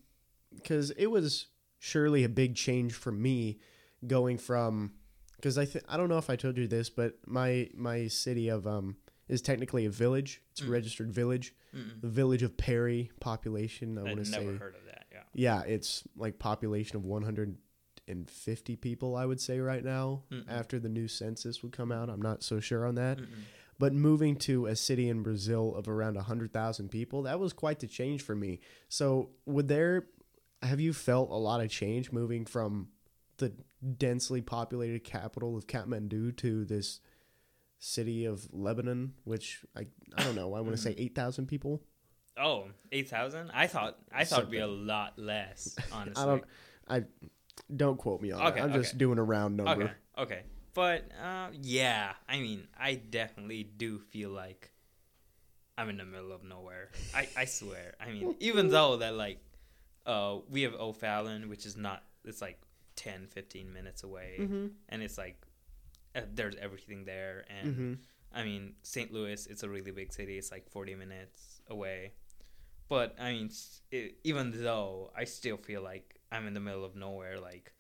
because 0.56 0.90
it 0.92 1.08
was 1.08 1.48
surely 1.80 2.24
a 2.24 2.30
big 2.30 2.56
change 2.56 2.94
for 2.94 3.12
me 3.12 3.60
going 4.08 4.38
from 4.40 4.94
because 5.38 5.58
I 5.58 5.64
th- 5.66 5.86
I 5.88 5.96
don't 5.98 6.10
know 6.10 6.18
if 6.18 6.30
I 6.30 6.36
told 6.36 6.58
you 6.58 6.68
this, 6.68 6.90
but 6.90 7.16
my 7.26 7.70
my 7.74 8.08
city 8.08 8.50
of 8.50 8.68
um 8.68 8.98
is 9.30 9.42
technically 9.42 9.86
a 9.86 9.90
village. 9.90 10.42
It's 10.52 10.62
a 10.62 10.66
Mm. 10.66 10.70
registered 10.72 11.12
village. 11.12 11.54
Mm-mm. 11.76 12.02
The 12.02 12.08
village 12.10 12.44
of 12.44 12.56
Perry 12.58 13.12
population. 13.20 13.98
I 13.98 14.04
want 14.04 14.18
to 14.18 14.26
say. 14.26 14.40
never 14.46 14.58
heard 14.58 14.76
of 14.76 14.86
that 14.86 15.06
yeah 15.12 15.24
yeah, 15.34 15.62
it's 15.64 16.04
like 16.16 16.40
population 16.40 16.96
of 16.98 17.04
150 18.08 18.76
people. 18.78 19.16
I 19.16 19.26
would 19.26 19.40
say 19.42 19.60
right 19.60 19.84
now 19.84 20.24
Mm-mm. 20.32 20.46
after 20.48 20.80
the 20.80 20.90
new 20.90 21.08
census 21.08 21.62
would 21.64 21.72
come 21.72 21.92
out. 21.92 22.10
I'm 22.10 22.22
not 22.22 22.44
so 22.44 22.60
sure 22.60 22.86
on 22.86 22.96
that. 22.96 23.20
Mm-mm. 23.20 23.28
But 23.80 23.94
moving 23.94 24.38
to 24.38 24.66
a 24.66 24.76
city 24.76 25.08
in 25.08 25.22
Brazil 25.22 25.76
of 25.76 25.88
around 25.88 26.16
100,000 26.16 26.90
people, 26.90 27.22
that 27.24 27.40
was 27.40 27.54
quite 27.54 27.80
the 27.80 27.86
change 27.88 28.24
for 28.24 28.36
me. 28.36 28.60
So, 28.90 29.30
would 29.46 29.68
there 29.68 30.08
have 30.64 30.80
you 30.80 30.94
felt 30.94 31.30
a 31.30 31.36
lot 31.36 31.62
of 31.62 31.70
change 31.70 32.12
moving 32.12 32.44
from 32.46 32.88
the 33.38 33.54
densely 33.98 34.42
populated 34.42 35.04
capital 35.04 35.56
of 35.58 35.68
Kathmandu 35.68 36.36
to 36.38 36.66
this 36.66 37.00
city 37.80 38.26
of 38.26 38.48
Lebanon, 38.52 39.14
which 39.24 39.64
I 39.76 39.86
I 40.18 40.24
don't 40.24 40.36
know, 40.36 40.54
I 40.54 40.62
want 40.62 40.76
to 40.76 40.82
say 40.82 40.96
8,000 40.98 41.48
people? 41.48 41.82
oh 42.40 42.66
8000 42.92 43.50
i 43.52 43.66
thought 43.66 43.98
i 44.12 44.24
thought 44.24 44.42
it'd 44.42 44.52
be 44.52 44.60
a 44.60 44.68
lot 44.68 45.18
less 45.18 45.76
honestly 45.92 46.24
I 46.24 46.26
don't 46.28 46.44
I 46.88 47.04
don't 47.76 47.98
quote 47.98 48.22
me 48.22 48.32
on 48.32 48.46
Okay, 48.48 48.60
that. 48.60 48.64
I'm 48.64 48.74
just 48.74 48.98
doing 49.00 49.18
a 49.18 49.24
round 49.24 49.58
number. 49.58 49.72
Okay, 49.84 49.92
okay. 50.20 50.42
But 50.74 51.10
uh, 51.22 51.48
yeah, 51.60 52.14
I 52.30 52.38
mean, 52.40 52.68
I 52.80 52.94
definitely 52.94 53.64
do 53.64 53.98
feel 53.98 54.30
like 54.30 54.72
I'm 55.78 55.90
in 55.90 55.98
the 55.98 56.06
middle 56.06 56.32
of 56.32 56.44
nowhere. 56.44 56.90
I, 57.16 57.28
I 57.36 57.46
swear. 57.46 57.96
I 58.00 58.12
mean, 58.12 58.36
even 58.40 58.70
though 58.70 58.98
that 58.98 59.16
like 59.16 59.40
uh, 60.06 60.38
we 60.50 60.62
have 60.62 60.76
O'Fallon, 60.76 61.50
which 61.50 61.66
is 61.66 61.76
not 61.76 62.04
it's 62.24 62.42
like 62.42 62.60
10, 62.98 63.28
15 63.28 63.72
minutes 63.72 64.04
away, 64.04 64.38
Mhm. 64.42 64.74
and 64.90 65.02
it's 65.02 65.18
like 65.18 65.38
uh, 66.16 66.22
there's 66.34 66.56
everything 66.56 67.06
there. 67.06 67.46
And 67.50 67.76
Mhm. 67.76 67.98
I 68.34 68.44
mean, 68.44 68.76
St. 68.84 69.14
Louis, 69.14 69.46
it's 69.48 69.64
a 69.64 69.70
really 69.70 69.92
big 69.92 70.12
city. 70.12 70.38
It's 70.38 70.52
like 70.52 70.68
40 70.70 70.96
minutes 70.96 71.62
away. 71.68 72.14
But 72.90 73.16
I 73.20 73.34
mean, 73.34 73.52
it, 73.92 74.18
even 74.24 74.52
though 74.64 75.12
I 75.16 75.26
still 75.26 75.58
feel 75.58 75.82
like 75.84 76.20
I'm 76.32 76.48
in 76.48 76.54
the 76.54 76.60
middle 76.60 76.84
of 76.84 76.96
nowhere, 76.96 77.40
like 77.40 77.74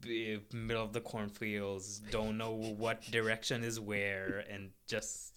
b- 0.00 0.40
middle 0.52 0.84
of 0.84 0.92
the 0.92 1.00
cornfields, 1.00 2.00
don't 2.10 2.36
know 2.36 2.52
what 2.52 3.00
direction 3.10 3.64
is 3.64 3.80
where, 3.80 4.40
and 4.50 4.72
just 4.86 5.32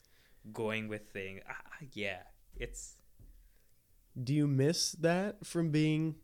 going 0.52 0.88
with 0.90 1.10
things. 1.12 1.42
Ah, 1.48 1.78
yeah, 1.94 2.24
it's 2.58 2.96
Do 4.22 4.34
you 4.34 4.48
miss 4.48 4.94
that 4.94 5.46
from 5.46 5.70
being 5.72 6.16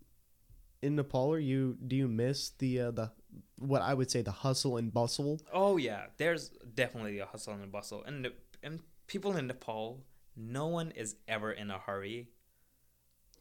in 0.84 0.96
Nepal 0.96 1.28
or 1.30 1.39
you 1.39 1.78
do 1.88 1.96
you 1.96 2.08
miss 2.08 2.52
the 2.60 2.82
uh, 2.82 2.91
the 2.91 3.12
what 3.60 3.82
I 3.82 3.93
would 3.93 4.12
say 4.12 4.22
the 4.22 4.32
hustle 4.32 4.78
and 4.78 4.93
bustle? 4.93 5.41
oh 5.52 5.78
yeah. 5.78 6.08
There's 6.17 6.50
definitely 6.76 7.19
a 7.19 7.26
hustle 7.26 7.54
and 7.54 7.72
bustle, 7.72 8.04
and 8.04 8.30
and 8.62 8.80
people 9.08 9.36
in 9.38 9.48
Nepal, 9.48 10.04
no 10.36 10.67
one 10.67 10.91
is 10.91 11.15
ever 11.28 11.52
in 11.52 11.72
a 11.72 11.78
hurry. 11.78 12.30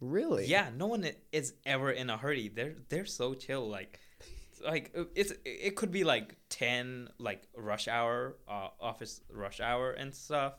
Really? 0.01 0.47
Yeah, 0.47 0.71
no 0.77 0.87
one 0.87 1.07
is 1.31 1.55
ever 1.65 1.91
in 1.91 2.11
a 2.11 2.17
hurry. 2.17 2.49
They're 2.49 2.75
they're 2.89 3.07
so 3.07 3.35
chill. 3.35 3.69
Like, 3.69 4.01
like 4.65 4.97
it's 5.15 5.33
it 5.45 5.77
could 5.77 5.93
be 5.93 6.05
like 6.05 6.37
ten 6.49 7.09
like 7.19 7.43
rush 7.57 7.89
hour, 7.89 8.37
uh, 8.49 8.69
office 8.81 9.21
rush 9.31 9.61
hour 9.61 9.93
and 9.93 10.15
stuff. 10.15 10.55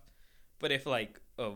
But 0.60 0.72
if 0.72 0.86
like 0.86 1.20
uh, 1.38 1.52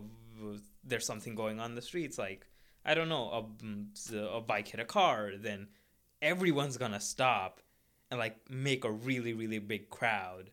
there's 0.84 1.06
something 1.06 1.36
going 1.36 1.60
on 1.60 1.72
in 1.72 1.76
the 1.76 1.82
streets, 1.82 2.18
like 2.18 2.46
I 2.88 2.94
don't 2.96 3.10
know, 3.10 3.30
a, 3.32 3.64
mm, 3.66 4.36
a 4.38 4.42
bike 4.42 4.70
hit 4.70 4.80
a 4.80 4.86
car, 4.86 5.32
then 5.38 5.68
everyone's 6.22 6.78
gonna 6.78 7.00
stop 7.02 7.62
and 8.10 8.20
like 8.20 8.38
make 8.50 8.86
a 8.86 8.92
really 8.92 9.34
really 9.34 9.60
big 9.60 9.90
crowd, 9.90 10.50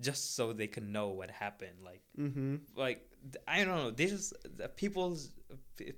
just 0.00 0.34
so 0.36 0.52
they 0.52 0.68
can 0.68 0.92
know 0.92 1.08
what 1.08 1.30
happened. 1.30 1.78
Like 1.84 2.02
Mm-hmm. 2.18 2.56
like 2.76 3.08
I 3.46 3.64
don't 3.64 3.76
know. 3.76 3.90
They 3.90 4.06
just 4.06 4.32
the 4.56 4.68
people's 4.68 5.30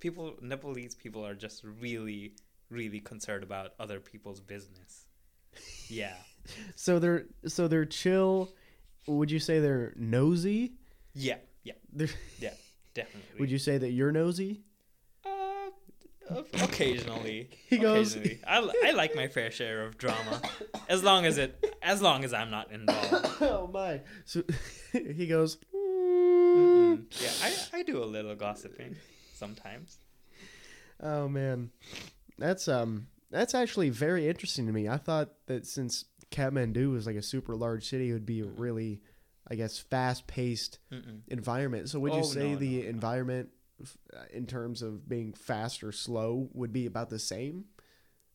people 0.01 0.35
Nepalese 0.43 0.95
people 0.95 1.25
are 1.27 1.35
just 1.35 1.63
really 1.81 2.35
really 2.71 3.01
concerned 3.01 3.43
about 3.43 3.73
other 3.79 4.01
people's 4.01 4.41
business. 4.41 5.07
Yeah. 5.89 6.15
So 6.75 6.99
they're 6.99 7.25
so 7.47 7.69
they're 7.69 7.87
chill. 7.87 8.53
Would 9.07 9.31
you 9.31 9.38
say 9.38 9.61
they're 9.61 9.95
nosy? 9.97 10.75
Yeah. 11.15 11.37
Yeah. 11.63 11.73
They're, 11.90 12.09
Definitely. 12.92 13.21
would 13.40 13.51
you 13.51 13.59
say 13.59 13.79
that 13.79 13.90
you're 13.92 14.13
nosy? 14.13 14.63
Occasionally. 16.60 17.50
He 17.68 17.79
goes- 17.79 18.14
Occasionally. 18.16 18.40
I, 18.46 18.70
I 18.87 18.90
like 18.92 19.14
my 19.14 19.29
fair 19.29 19.50
share 19.50 19.83
of 19.83 19.98
drama, 19.98 20.40
as 20.88 21.02
long 21.02 21.25
as 21.27 21.38
it 21.38 21.75
as 21.83 22.00
long 22.02 22.25
as 22.25 22.33
I'm 22.33 22.50
not 22.50 22.70
involved. 22.72 23.27
oh 23.42 23.68
my! 23.72 24.00
So 24.25 24.42
he 24.92 25.27
goes. 25.27 25.58
Mm-mm. 25.75 27.04
Yeah, 27.22 27.31
I 27.75 27.79
I 27.81 27.83
do 27.83 28.02
a 28.02 28.06
little 28.06 28.35
gossiping 28.37 28.96
sometimes. 29.35 29.98
Oh 31.02 31.29
man, 31.29 31.70
that's 32.38 32.68
um 32.68 33.08
that's 33.31 33.54
actually 33.54 33.90
very 33.90 34.29
interesting 34.29 34.66
to 34.66 34.72
me. 34.72 34.88
I 34.88 34.96
thought 34.96 35.31
that 35.46 35.66
since 35.66 36.04
Kathmandu 36.31 36.92
was 36.92 37.06
like 37.06 37.16
a 37.16 37.22
super 37.22 37.56
large 37.56 37.85
city, 37.88 38.10
it 38.10 38.12
would 38.12 38.27
be 38.27 38.40
a 38.40 38.44
really, 38.46 39.00
I 39.50 39.56
guess, 39.56 39.79
fast 39.79 40.27
paced 40.29 40.79
Mm-mm. 40.92 41.20
environment. 41.29 41.88
So 41.90 41.98
would 41.98 42.12
Oh, 42.12 42.18
you 42.18 42.25
say 42.25 42.52
no, 42.52 42.58
the 42.58 42.77
no, 42.79 42.83
no. 42.85 42.88
environment, 42.88 43.48
uh, 43.50 43.56
in 44.33 44.46
terms 44.46 44.83
of 44.83 45.08
being 45.08 45.33
fast 45.33 45.83
or 45.83 45.92
slow, 45.92 46.48
would 46.52 46.72
be 46.72 46.87
about 46.87 47.10
the 47.10 47.18
same 47.18 47.64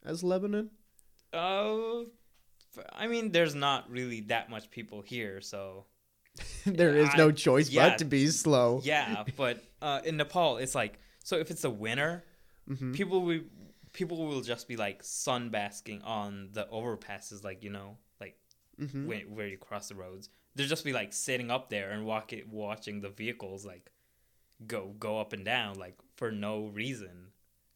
as 0.06 0.24
Lebanon? 0.24 0.70
Uh, 1.34 2.04
I 2.94 3.08
mean, 3.08 3.32
there's 3.32 3.56
not 3.56 3.90
really 3.90 4.22
that 4.22 4.50
much 4.50 4.70
people 4.72 5.02
here, 5.02 5.42
so 5.42 5.86
there 6.66 6.96
is 6.96 7.10
I- 7.14 7.18
no 7.18 7.32
choice 7.32 7.70
yeah. 7.70 7.90
but 7.90 7.98
to 8.00 8.06
be 8.06 8.28
slow. 8.28 8.82
yeah, 8.84 9.24
but 9.38 9.64
uh, 9.82 10.02
in 10.04 10.18
Nepal, 10.18 10.58
it's 10.58 10.76
like 10.76 11.00
so 11.24 11.38
if 11.38 11.52
it's 11.52 11.64
a 11.64 11.70
winter, 11.70 12.24
Mhm. 12.70 12.94
people 12.94 13.22
will 13.22 13.42
people 13.94 14.18
will 14.28 14.42
just 14.42 14.68
be 14.68 14.76
like 14.76 15.02
sun 15.04 15.50
basking 15.50 16.02
on 16.04 16.50
the 16.54 16.66
overpasses, 16.72 17.44
like 17.44 17.64
you 17.64 17.70
know, 17.72 17.98
like 18.22 18.38
Mhm. 18.80 19.06
where, 19.08 19.22
where 19.22 19.48
you 19.48 19.58
cross 19.58 19.90
the 19.90 19.96
roads. 19.96 20.30
They'll 20.56 20.68
just 20.68 20.86
be 20.86 20.94
like 20.94 21.12
sitting 21.14 21.50
up 21.50 21.70
there 21.70 21.90
and 21.92 22.06
walk 22.06 22.32
it, 22.34 22.48
watching 22.48 23.02
the 23.02 23.10
vehicles 23.10 23.66
like 23.66 23.92
go 24.68 24.94
go 25.00 25.20
up 25.20 25.34
and 25.34 25.46
down 25.46 25.78
like 25.80 25.96
for 26.16 26.32
no 26.32 26.66
reason 26.68 27.28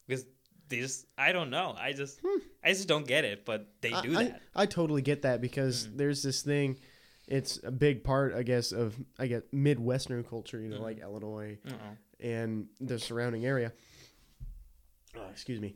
because 0.07 0.25
they 0.69 0.79
just 0.81 1.05
I 1.17 1.31
don't 1.31 1.49
know 1.49 1.75
I 1.77 1.93
just 1.93 2.19
I 2.63 2.69
just 2.73 2.87
don't 2.87 3.07
get 3.07 3.23
it, 3.25 3.45
but 3.45 3.67
they 3.81 3.91
I- 3.93 4.01
do 4.01 4.17
I, 4.17 4.23
that. 4.25 4.41
I 4.55 4.65
totally 4.65 5.01
get 5.01 5.21
that 5.23 5.41
because 5.41 5.87
Mhm. 5.87 5.97
there's 5.97 6.23
this 6.23 6.41
thing. 6.41 6.77
It's 7.27 7.57
a 7.63 7.71
big 7.71 8.03
part, 8.03 8.33
I 8.33 8.43
guess, 8.43 8.71
of 8.73 8.97
I 9.17 9.27
guess 9.27 9.43
Midwestern 9.51 10.23
culture. 10.23 10.59
You 10.59 10.69
know, 10.69 10.79
Mhm. 10.79 10.83
like 10.83 10.99
Illinois 10.99 11.57
Uh-oh. 11.65 11.97
and 12.19 12.67
the 12.81 12.99
surrounding 12.99 13.45
area. 13.45 13.71
Oh, 15.15 15.27
excuse 15.31 15.59
me. 15.61 15.75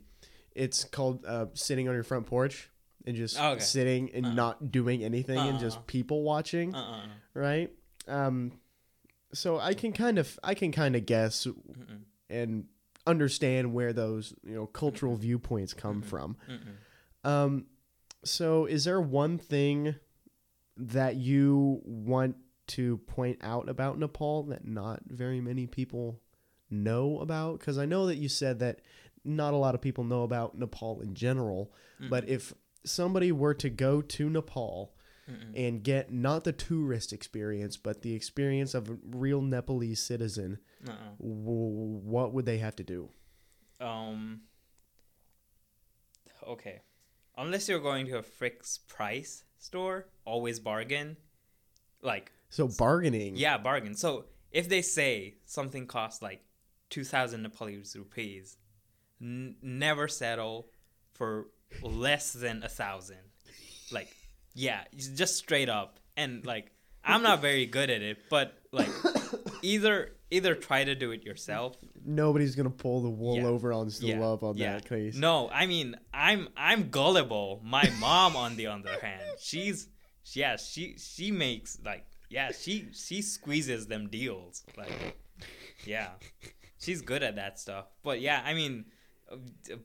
It's 0.54 0.84
called 0.84 1.24
uh, 1.24 1.46
sitting 1.54 1.88
on 1.88 1.94
your 1.94 2.02
front 2.02 2.26
porch 2.26 2.68
and 3.06 3.16
just 3.16 3.38
Oh, 3.40 3.52
okay. 3.52 3.60
sitting 3.60 4.10
and 4.12 4.26
Uh-uh. 4.26 4.34
not 4.34 4.72
doing 4.72 5.04
anything 5.04 5.38
and 5.38 5.52
Uh-uh. 5.56 5.60
just 5.60 5.86
people 5.86 6.22
watching, 6.22 6.74
Uh-uh. 6.74 7.06
right? 7.34 7.70
Um, 8.08 8.58
so 9.32 9.58
I 9.58 9.74
can 9.74 9.92
kind 9.92 10.18
of 10.18 10.38
I 10.42 10.54
can 10.54 10.72
kind 10.72 10.96
of 10.96 11.06
guess 11.06 11.46
Mm-mm. 11.46 12.00
and 12.30 12.64
understand 13.06 13.72
where 13.72 13.92
those 13.92 14.34
you 14.44 14.54
know 14.54 14.66
cultural 14.66 15.16
viewpoints 15.16 15.74
come 15.74 16.02
Mhm. 16.02 16.04
from. 16.06 16.36
Mm-mm. 16.48 17.28
Um, 17.28 17.66
so 18.24 18.66
is 18.66 18.84
there 18.84 19.00
one 19.00 19.38
thing 19.38 19.94
that 20.76 21.16
you 21.16 21.80
want 21.84 22.36
to 22.68 22.98
point 22.98 23.38
out 23.42 23.68
about 23.68 23.98
Nepal 23.98 24.44
that 24.44 24.66
not 24.66 25.00
very 25.06 25.40
many 25.40 25.66
people 25.66 26.20
know 26.70 27.18
about? 27.20 27.58
Because 27.58 27.78
I 27.78 27.86
know 27.86 28.06
that 28.06 28.16
you 28.16 28.28
said 28.28 28.58
that 28.60 28.80
not 29.24 29.54
a 29.54 29.56
lot 29.56 29.74
of 29.74 29.80
people 29.80 30.04
know 30.04 30.22
about 30.22 30.56
Nepal 30.58 31.00
in 31.00 31.14
general, 31.14 31.72
but 32.08 32.28
if 32.28 32.52
somebody 32.84 33.32
were 33.32 33.54
to 33.54 33.68
go 33.70 34.00
to 34.00 34.30
Nepal 34.30 34.94
Mm-mm. 35.28 35.52
and 35.54 35.82
get 35.82 36.12
not 36.12 36.44
the 36.44 36.52
tourist 36.52 37.12
experience, 37.12 37.76
but 37.76 38.02
the 38.02 38.14
experience 38.14 38.72
of 38.74 38.88
a 38.88 38.96
real 39.10 39.42
Nepalese 39.42 40.02
citizen, 40.02 40.58
Uh-uh. 40.86 40.94
w- 41.18 42.00
what 42.02 42.32
would 42.32 42.46
they 42.46 42.58
have 42.58 42.76
to 42.76 42.82
do? 42.84 43.10
Um. 43.80 44.42
Okay, 46.46 46.80
unless 47.36 47.68
you're 47.68 47.80
going 47.80 48.06
to 48.06 48.18
a 48.18 48.22
fixed 48.22 48.88
price 48.88 49.44
store, 49.58 50.06
always 50.24 50.58
bargain. 50.60 51.16
Like 52.00 52.32
So 52.48 52.68
bargaining. 52.68 53.36
yeah, 53.36 53.58
bargain. 53.58 53.94
So 53.94 54.26
if 54.50 54.68
they 54.68 54.82
say 54.82 55.34
something 55.44 55.86
costs 55.86 56.22
like 56.22 56.42
two 56.90 57.04
thousand 57.04 57.42
Nepalese 57.42 57.94
rupees, 57.96 58.56
n- 59.20 59.56
never 59.60 60.08
settle 60.08 60.68
for 61.12 61.48
less 61.82 62.32
than 62.32 62.62
a 62.62 62.68
thousand. 62.68 63.18
Like 63.92 64.08
yeah, 64.58 64.80
just 65.14 65.36
straight 65.36 65.68
up. 65.68 66.00
And 66.16 66.44
like 66.44 66.72
I'm 67.04 67.22
not 67.22 67.40
very 67.40 67.64
good 67.66 67.90
at 67.90 68.02
it, 68.02 68.18
but 68.28 68.54
like 68.72 68.88
either 69.62 70.12
either 70.30 70.54
try 70.54 70.84
to 70.84 70.94
do 70.94 71.10
it 71.12 71.22
yourself 71.24 71.76
Nobody's 72.04 72.54
gonna 72.54 72.68
pull 72.70 73.02
the 73.02 73.08
wool 73.10 73.36
Yeah. 73.36 73.44
over 73.46 73.72
on 73.72 73.88
the 73.88 73.94
Yeah, 74.06 74.18
love 74.20 74.42
on 74.42 74.56
yeah. 74.56 74.74
that 74.74 74.88
case. 74.88 75.14
No, 75.16 75.48
I 75.50 75.66
mean 75.66 75.94
I'm 76.12 76.48
I'm 76.56 76.90
gullible. 76.90 77.60
My 77.64 77.88
mom, 78.00 78.34
on 78.36 78.56
the 78.56 78.66
other 78.66 78.96
hand, 79.00 79.22
she's 79.38 79.88
yeah 80.34 80.56
she 80.56 80.96
she 80.98 81.30
makes 81.30 81.78
like 81.84 82.04
yeah 82.28 82.50
she 82.52 82.88
she 82.92 83.22
squeezes 83.22 83.86
them 83.86 84.08
deals 84.08 84.64
like 84.76 85.16
yeah 85.86 86.10
she's 86.80 87.00
good 87.00 87.22
at 87.22 87.36
that 87.36 87.58
stuff. 87.58 87.86
But 88.02 88.20
yeah, 88.20 88.42
I 88.44 88.54
mean 88.54 88.86
uh, 89.32 89.36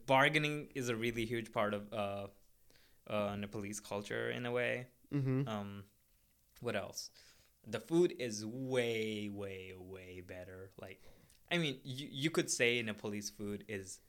bargaining 0.08 0.70
is 0.76 0.90
a 0.90 0.96
really 0.96 1.26
huge 1.26 1.52
part 1.54 1.74
of 1.74 1.94
uh 1.94 2.28
uh 3.08 3.36
Nepalese 3.36 3.80
culture 3.80 4.30
in 4.30 4.46
a 4.46 4.52
way. 4.52 4.88
Mm-hmm. 5.14 5.48
Um, 5.48 5.84
what 6.62 6.76
else? 6.76 7.10
The 7.66 7.80
food 7.80 8.14
is 8.20 8.46
way, 8.46 9.30
way, 9.32 9.74
way 9.78 10.22
better. 10.26 10.72
Like, 10.82 11.02
I 11.52 11.58
mean, 11.58 11.78
you 11.84 12.08
you 12.12 12.30
could 12.30 12.50
say 12.50 12.82
Nepalese 12.82 13.30
food 13.30 13.64
is 13.68 14.00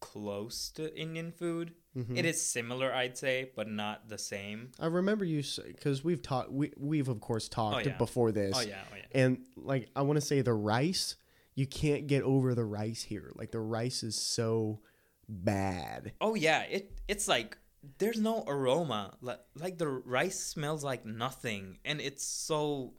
close 0.00 0.70
to 0.70 0.94
Indian 0.98 1.32
food. 1.32 1.74
Mhm. 1.96 2.16
It 2.16 2.24
is 2.24 2.40
similar, 2.40 2.92
I'd 2.92 3.16
say, 3.16 3.50
but 3.56 3.68
not 3.68 4.08
the 4.08 4.18
same. 4.18 4.72
I 4.78 4.86
remember 4.86 5.24
you 5.24 5.42
because 5.66 6.04
we've 6.04 6.22
talked. 6.22 6.50
We 6.50 6.72
we've 6.76 7.08
of 7.08 7.20
course 7.20 7.48
talked 7.48 7.86
yeah. 7.86 7.96
before 7.96 8.32
this. 8.32 8.54
Oh 8.56 8.60
yeah, 8.60 8.82
oh 8.92 8.96
yeah. 8.96 9.22
And 9.22 9.46
like 9.56 9.88
I 9.96 10.02
want 10.02 10.18
to 10.18 10.20
say 10.20 10.42
the 10.42 10.54
rice, 10.54 11.16
you 11.54 11.66
can't 11.66 12.06
get 12.06 12.22
over 12.22 12.54
the 12.54 12.64
rice 12.64 13.02
here. 13.02 13.32
Like 13.34 13.50
the 13.50 13.60
rice 13.60 14.02
is 14.02 14.16
so 14.16 14.80
bad. 15.28 16.12
Oh 16.20 16.34
yeah, 16.34 16.62
it 16.62 17.00
it's 17.08 17.26
like 17.26 17.56
there's 17.98 18.20
no 18.20 18.44
aroma. 18.46 19.16
Like 19.20 19.40
like 19.54 19.78
the 19.78 19.88
rice 19.88 20.38
smells 20.38 20.84
like 20.84 21.04
nothing, 21.04 21.78
and 21.84 22.00
it's 22.00 22.24
so 22.24 22.94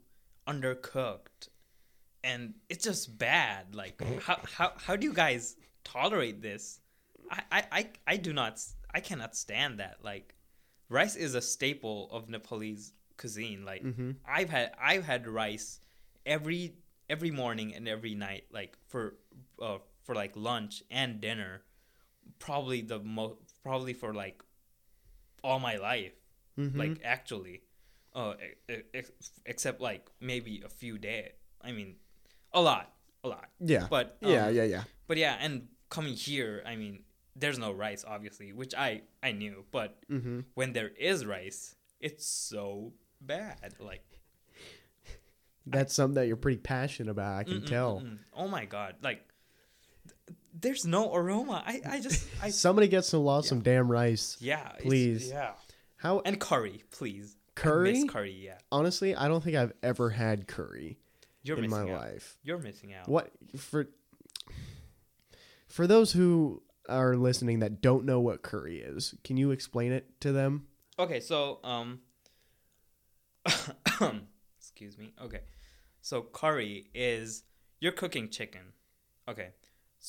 undercooked, 0.48 1.50
and 2.24 2.56
it's 2.70 2.84
just 2.84 3.18
bad. 3.18 3.76
Like 3.76 4.02
how 4.22 4.40
how 4.56 4.74
how 4.78 4.96
do 4.96 5.06
you 5.06 5.14
guys 5.14 5.56
tolerate 5.84 6.42
this? 6.42 6.80
I 7.30 7.42
I 7.52 7.64
I, 7.72 7.90
I 8.08 8.18
do 8.18 8.34
not. 8.34 8.62
I 8.94 9.00
cannot 9.00 9.36
stand 9.36 9.80
that. 9.80 9.98
Like 10.04 10.36
rice 10.90 11.16
is 11.16 11.36
a 11.36 11.42
staple 11.42 12.10
of 12.12 12.30
Nepalese 12.30 12.94
cuisine. 13.18 13.66
Like 13.66 13.84
Mhm. 13.84 14.16
I've 14.26 14.50
had 14.50 14.74
I've 14.80 15.04
had 15.04 15.28
rice 15.28 15.80
every 16.26 16.76
every 17.10 17.32
morning 17.32 17.74
and 17.76 17.88
every 17.88 18.16
night. 18.16 18.46
Like 18.52 18.78
for 18.88 19.16
uh, 19.62 19.80
for 20.04 20.16
like 20.16 20.36
lunch 20.36 20.84
and 20.90 21.20
dinner 21.20 21.64
probably 22.40 22.82
the 22.82 23.00
most 23.00 23.38
probably 23.64 23.94
for 23.94 24.14
like 24.14 24.44
all 25.44 25.60
my 25.60 25.76
life 25.78 26.14
Mhm. 26.58 26.76
like 26.76 27.00
actually 27.04 27.62
uh 28.16 28.34
ex- 28.94 29.12
except 29.46 29.80
like 29.82 30.10
maybe 30.20 30.62
a 30.66 30.70
few 30.70 30.98
days 30.98 31.32
i 31.62 31.72
mean 31.72 31.96
a 32.54 32.62
lot 32.62 32.94
a 33.24 33.28
lot 33.28 33.50
yeah, 33.60 33.88
but 33.90 34.18
um, 34.24 34.32
yeah, 34.32 34.50
yeah, 34.50 34.64
yeah. 34.64 34.84
but 35.08 35.18
yeah 35.18 35.38
and 35.40 35.68
coming 35.90 36.14
here 36.14 36.64
i 36.66 36.76
mean 36.76 37.04
there's 37.36 37.60
no 37.60 37.72
rice 37.72 38.04
obviously 38.08 38.54
which 38.54 38.74
i 38.76 39.02
i 39.22 39.32
knew 39.32 39.66
but 39.72 39.98
Mm-hmm. 40.10 40.40
when 40.56 40.74
there 40.74 40.90
is 40.98 41.26
rice 41.26 41.76
it's 42.00 42.26
so 42.26 42.94
bad 43.22 43.76
like 43.80 44.04
That's 45.66 45.94
something 45.94 46.16
that 46.16 46.28
you're 46.28 46.38
pretty 46.38 46.60
passionate 46.60 47.12
about. 47.12 47.38
I 47.40 47.44
can 47.44 47.66
tell. 47.66 48.02
oh 48.34 48.48
my 48.48 48.66
god 48.66 48.96
like 49.04 49.22
there's 50.60 50.86
no 50.86 51.14
aroma 51.14 51.64
i 51.66 51.82
i 51.90 52.00
just 52.00 52.26
i 52.42 52.50
Somebody 52.50 52.88
gets 52.88 53.10
to 53.12 53.18
lost 53.18 53.50
some 53.50 53.62
damn 53.62 53.90
rice. 53.92 54.38
yeah 54.40 54.72
Please. 54.80 55.30
yeah 55.30 55.52
How 55.98 56.20
and 56.26 56.40
curry 56.40 56.84
please 56.92 57.36
Curry? 57.56 57.94
miss 57.94 58.04
curry 58.10 58.32
yeah 58.32 58.58
honestly, 58.72 59.16
I 59.16 59.28
don't 59.28 59.44
think 59.44 59.56
I've 59.56 59.74
ever 59.84 60.10
had 60.12 60.48
curry 60.48 60.98
You're 61.44 61.58
in 61.64 61.70
my 61.70 61.82
out. 61.82 61.90
life. 61.90 62.38
You're 62.44 62.60
missing 62.60 62.94
out. 62.94 63.08
What 63.10 63.32
for? 63.58 63.88
For 65.68 65.88
those 65.88 66.12
who 66.14 66.62
are 66.88 67.16
listening 67.18 67.60
that 67.60 67.82
don't 67.82 68.06
know 68.06 68.20
what 68.20 68.42
curry 68.42 68.80
is, 68.80 69.16
can 69.24 69.38
you 69.38 69.52
explain 69.52 69.92
it 69.92 70.20
to 70.22 70.32
them? 70.32 70.68
Okay, 71.00 71.20
so 71.20 71.60
um 71.64 72.00
excuse 74.60 74.98
me. 74.98 75.14
Okay. 75.24 75.42
So 76.02 76.22
curry 76.22 76.88
is 76.94 77.44
you're 77.80 77.92
cooking 77.92 78.30
chicken. 78.30 78.74
Okay. 79.28 79.50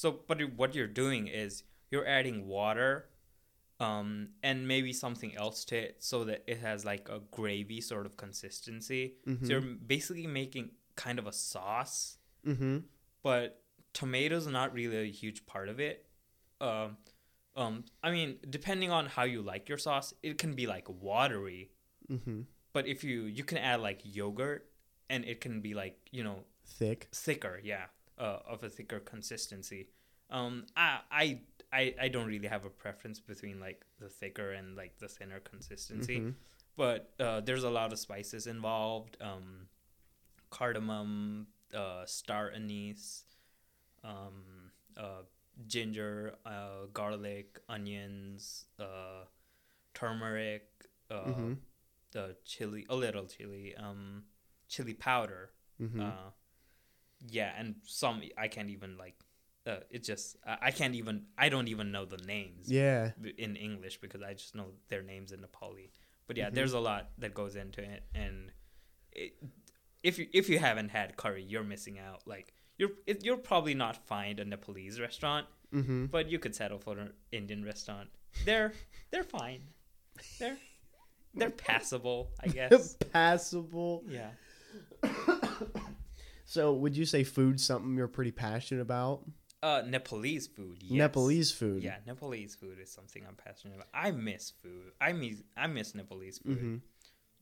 So 0.00 0.06
but 0.28 0.38
what 0.60 0.74
you're 0.76 0.94
doing 1.04 1.26
is 1.26 1.64
you're 1.90 2.06
adding 2.06 2.46
water 2.46 2.90
um 3.86 4.08
and 4.48 4.66
maybe 4.72 4.92
something 4.92 5.32
else 5.44 5.64
to 5.70 5.76
it 5.84 5.96
so 6.10 6.24
that 6.28 6.40
it 6.52 6.58
has 6.68 6.84
like 6.92 7.08
a 7.16 7.20
gravy 7.38 7.80
sort 7.80 8.06
of 8.06 8.16
consistency. 8.16 9.02
So 9.26 9.48
you're 9.52 9.68
basically 9.94 10.26
making 10.42 10.70
kind 10.96 11.18
of 11.18 11.26
a 11.26 11.32
sauce 11.32 12.18
Mm-hmm. 12.46 12.78
but 13.22 13.60
tomatoes 13.92 14.46
are 14.46 14.52
not 14.62 14.72
really 14.72 14.98
a 15.08 15.10
huge 15.22 15.44
part 15.52 15.68
of 15.68 15.80
it. 15.80 16.06
Um, 16.60 16.96
um, 17.56 17.84
I 18.02 18.10
mean, 18.12 18.36
depending 18.48 18.90
on 18.98 19.06
how 19.06 19.24
you 19.24 19.42
like 19.42 19.68
your 19.68 19.78
sauce, 19.78 20.14
it 20.22 20.38
can 20.38 20.52
be 20.54 20.66
like 20.74 20.86
watery. 20.88 21.72
Mm-hmm. 22.10 22.42
But 22.72 22.86
if 22.86 23.02
you 23.02 23.22
you 23.38 23.44
can 23.50 23.58
add 23.58 23.80
like 23.80 24.00
yogurt, 24.04 24.70
and 25.10 25.24
it 25.24 25.40
can 25.40 25.60
be 25.60 25.74
like 25.74 25.96
you 26.12 26.22
know 26.22 26.38
Thick. 26.78 27.08
thicker, 27.12 27.60
yeah, 27.72 27.86
uh, 28.18 28.40
of 28.46 28.62
a 28.62 28.68
thicker 28.68 29.00
consistency. 29.00 29.88
Um, 30.30 30.66
I 30.76 31.00
I 31.10 31.40
I 31.72 31.94
I 32.02 32.08
don't 32.08 32.26
really 32.26 32.48
have 32.48 32.64
a 32.64 32.70
preference 32.70 33.20
between 33.20 33.60
like 33.60 33.84
the 33.98 34.08
thicker 34.08 34.52
and 34.52 34.76
like 34.76 34.98
the 34.98 35.08
thinner 35.08 35.40
consistency, 35.40 36.18
Mhm. 36.20 36.34
but 36.76 37.12
uh, 37.20 37.40
there's 37.40 37.64
a 37.64 37.70
lot 37.70 37.92
of 37.92 37.98
spices 37.98 38.46
involved. 38.46 39.16
Um, 39.20 39.68
cardamom, 40.50 41.46
uh, 41.74 42.04
star 42.06 42.50
anise, 42.54 43.24
um, 44.04 44.70
uh, 44.96 45.22
ginger, 45.66 46.34
uh, 46.46 46.86
garlic, 46.92 47.60
onions, 47.68 48.66
uh, 48.78 49.24
turmeric, 49.94 50.64
uh, 51.10 51.24
Mhm. 51.32 51.56
the 52.12 52.36
chili, 52.44 52.86
a 52.88 52.96
little 52.96 53.26
chili, 53.26 53.74
um, 53.76 54.24
chili 54.68 54.94
powder. 54.94 55.50
Mhm. 55.80 56.00
Yeah, 57.26 57.52
and 57.58 57.76
some 57.84 58.22
I 58.36 58.48
can't 58.48 58.70
even 58.70 58.96
like. 58.98 59.14
Uh, 59.66 59.80
it 59.90 60.02
just 60.04 60.36
I 60.46 60.56
I 60.62 60.70
can't 60.70 60.94
even 60.94 61.26
I 61.36 61.48
don't 61.48 61.68
even 61.68 61.90
know 61.92 62.04
the 62.04 62.16
names 62.18 62.70
yeah. 62.70 63.10
in 63.36 63.56
English 63.56 63.98
because 64.00 64.22
I 64.22 64.32
just 64.34 64.54
know 64.54 64.68
their 64.88 65.02
names 65.02 65.32
in 65.32 65.40
Nepali. 65.40 65.90
But 66.26 66.36
yeah, 66.36 66.48
Mhm. 66.50 66.54
there's 66.54 66.72
a 66.74 66.80
lot 66.80 67.10
that 67.18 67.34
goes 67.34 67.56
into 67.56 67.82
it, 67.82 68.04
and 68.14 68.52
it, 69.12 69.32
if 70.02 70.18
you 70.18 70.26
if 70.32 70.48
you 70.48 70.58
haven't 70.58 70.90
had 70.90 71.16
curry, 71.16 71.42
you're 71.42 71.64
missing 71.64 71.98
out. 71.98 72.22
Like 72.26 72.54
you're 72.78 72.90
it, 73.06 73.24
you'll 73.24 73.36
probably 73.38 73.74
not 73.74 73.96
find 74.06 74.38
a 74.40 74.44
Nepalese 74.44 75.00
restaurant, 75.00 75.46
Mm-hmm. 75.74 76.06
but 76.06 76.30
you 76.30 76.38
could 76.38 76.54
settle 76.54 76.78
for 76.78 76.96
an 76.98 77.12
Indian 77.32 77.62
restaurant. 77.64 78.08
They're 78.46 78.72
they're 79.10 79.24
fine. 79.24 79.62
They're 80.38 80.56
they're 81.34 81.50
passable, 81.68 82.30
I 82.40 82.48
guess. 82.48 82.96
Passable. 83.12 84.02
yeah. 84.08 84.30
So, 86.50 86.72
would 86.72 86.96
you 86.96 87.04
say 87.04 87.24
food's 87.24 87.62
something 87.62 87.94
you're 87.94 88.08
pretty 88.08 88.30
passionate 88.30 88.80
about? 88.80 89.20
Uh, 89.62 89.82
Nepalese 89.86 90.46
food. 90.46 90.78
Yes. 90.80 90.92
Nepalese 90.96 91.52
food. 91.52 91.82
Yeah, 91.82 91.96
Nepalese 92.06 92.54
food 92.54 92.78
is 92.80 92.90
something 92.90 93.22
I'm 93.28 93.34
passionate 93.34 93.74
about. 93.74 93.88
I 93.92 94.12
miss 94.12 94.50
food. 94.62 94.92
I 94.98 95.12
miss 95.12 95.42
I 95.58 95.66
miss 95.66 95.94
Nepalese 95.94 96.38
food. 96.38 96.58
hmm 96.58 96.76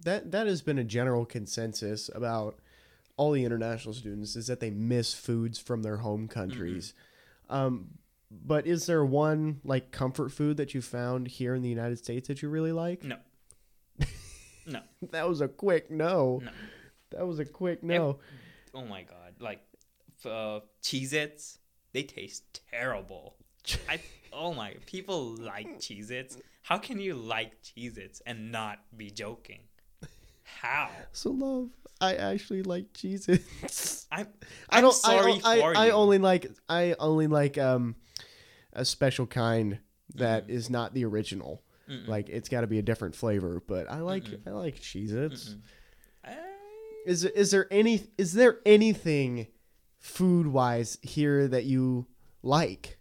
That 0.01 0.33
that 0.33 0.49
has 0.49 0.61
been 0.61 0.79
a 0.79 0.83
general 0.83 1.25
consensus 1.25 2.11
about 2.17 2.59
all 3.17 3.31
the 3.31 3.45
international 3.45 3.95
students 3.95 4.35
is 4.35 4.49
that 4.49 4.59
they 4.59 4.71
miss 4.71 5.15
foods 5.15 5.57
from 5.61 5.83
their 5.85 5.99
home 5.99 6.27
countries. 6.27 6.93
Um, 7.49 7.91
but 8.33 8.67
is 8.67 8.87
there 8.87 9.05
one 9.05 9.61
like 9.63 9.93
comfort 9.93 10.33
food 10.33 10.57
that 10.57 10.75
you 10.75 10.83
found 10.83 11.29
here 11.29 11.55
in 11.55 11.63
the 11.63 11.69
United 11.69 11.99
States 11.99 12.27
that 12.27 12.43
you 12.43 12.49
really 12.49 12.73
like? 12.73 13.05
No. 13.05 13.19
No. 14.67 14.81
That 15.13 15.29
was 15.29 15.41
a 15.41 15.47
quick 15.47 15.93
no. 15.93 16.41
No. 16.45 16.51
That 17.13 17.25
was 17.25 17.39
a 17.39 17.45
quick 17.45 17.85
no. 17.85 18.19
Oh 18.77 18.85
my 18.85 19.03
god! 19.03 19.37
Like, 19.41 19.61
uh, 20.27 20.61
Cheez-Its, 20.83 21.59
they 21.95 22.03
taste 22.03 22.61
terrible. 22.70 23.37
I 23.89 24.01
oh 24.35 24.53
my, 24.53 24.74
people 24.85 25.35
like 25.37 25.79
Cheez-Its. 25.79 26.37
How 26.62 26.77
can 26.77 27.01
you 27.01 27.14
like 27.14 27.62
Cheez-Its 27.62 28.20
and 28.27 28.53
not 28.53 28.81
be 28.95 29.11
joking? 29.11 29.61
How? 30.43 30.91
So 31.12 31.31
love, 31.31 31.70
I 32.03 32.16
actually 32.16 32.62
like 32.64 32.93
Cheez-Its. 32.93 34.07
I'm, 34.12 34.29
I 34.68 34.77
I'm 34.77 34.83
don't. 34.83 34.93
sorry 34.93 35.41
I, 35.43 35.53
I, 35.53 35.61
for 35.61 35.77
I 35.77 35.87
you. 35.87 35.93
only 35.93 36.18
like. 36.18 36.51
I 36.68 36.95
only 36.99 37.29
like 37.29 37.57
um, 37.57 37.97
a 38.74 38.85
special 38.85 39.27
kind 39.27 39.79
that 40.16 40.51
is 40.51 40.68
not 40.68 40.93
the 40.93 41.07
original. 41.07 41.62
Mm-mm. 41.89 42.07
Like 42.07 42.29
it's 42.29 42.51
got 42.51 42.61
to 42.61 42.66
be 42.66 42.79
a 42.79 42.83
different 42.83 43.16
flavor. 43.16 43.62
But 43.66 43.91
I 43.91 44.01
like. 44.01 44.24
Mm-mm. 44.24 44.47
I 44.47 44.51
like 44.51 44.81
Cheez-Its. 44.81 45.49
Mm-mm. 45.55 45.61
Is 47.07 47.25
is 47.25 47.51
there 47.53 47.67
any? 47.71 48.03
Is 48.19 48.33
there 48.35 48.59
anything 48.67 49.47
food 49.99 50.49
wise 50.49 50.99
here 51.03 51.49
that 51.49 51.65
you 51.65 52.07
like? 52.43 52.99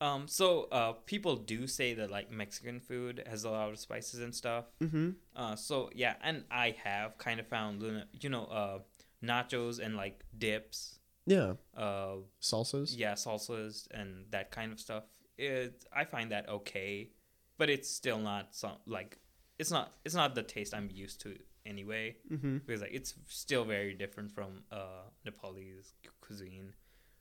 Um. 0.00 0.28
So, 0.28 0.68
uh, 0.70 0.92
people 1.06 1.36
do 1.36 1.66
say 1.66 1.94
that 1.94 2.10
like 2.10 2.30
Mexican 2.30 2.78
food 2.78 3.22
has 3.26 3.44
a 3.44 3.50
lot 3.50 3.70
of 3.70 3.78
spices 3.78 4.20
and 4.20 4.34
stuff. 4.34 4.66
Mm-hmm. 4.80 5.10
Uh. 5.34 5.56
So 5.56 5.90
yeah, 5.94 6.14
and 6.22 6.44
I 6.50 6.76
have 6.84 7.18
kind 7.18 7.40
of 7.40 7.46
found 7.48 7.82
you 8.20 8.28
know 8.28 8.44
uh 8.44 8.78
nachos 9.24 9.78
and 9.78 9.96
like 9.96 10.24
dips. 10.36 10.98
Yeah. 11.26 11.54
Uh. 11.76 12.16
Salsas. 12.40 12.98
yeah 12.98 13.14
salsas 13.14 13.86
and 13.92 14.26
that 14.30 14.50
kind 14.50 14.72
of 14.72 14.80
stuff 14.80 15.04
it 15.38 15.84
i 15.92 16.04
find 16.04 16.30
that 16.30 16.48
okay 16.48 17.10
but 17.58 17.70
it's 17.70 17.88
still 17.88 18.18
not 18.18 18.54
some 18.54 18.72
like 18.86 19.18
it's 19.58 19.70
not 19.70 19.92
it's 20.04 20.14
not 20.14 20.34
the 20.34 20.42
taste 20.42 20.74
i'm 20.74 20.90
used 20.92 21.20
to 21.20 21.36
anyway 21.66 22.16
Mm-hmm. 22.32 22.58
because 22.58 22.80
like 22.82 22.92
it's 22.92 23.14
still 23.28 23.64
very 23.64 23.94
different 23.94 24.30
from 24.32 24.62
uh 24.70 25.04
nepalese 25.24 25.94
cuisine 26.20 26.72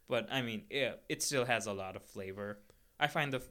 but 0.07 0.27
i 0.31 0.41
mean 0.41 0.63
yeah 0.69 0.93
it 1.09 1.21
still 1.23 1.45
has 1.45 1.67
a 1.67 1.73
lot 1.73 1.95
of 1.95 2.03
flavor 2.03 2.59
i 2.99 3.07
find 3.07 3.31
the 3.33 3.37
f- 3.37 3.47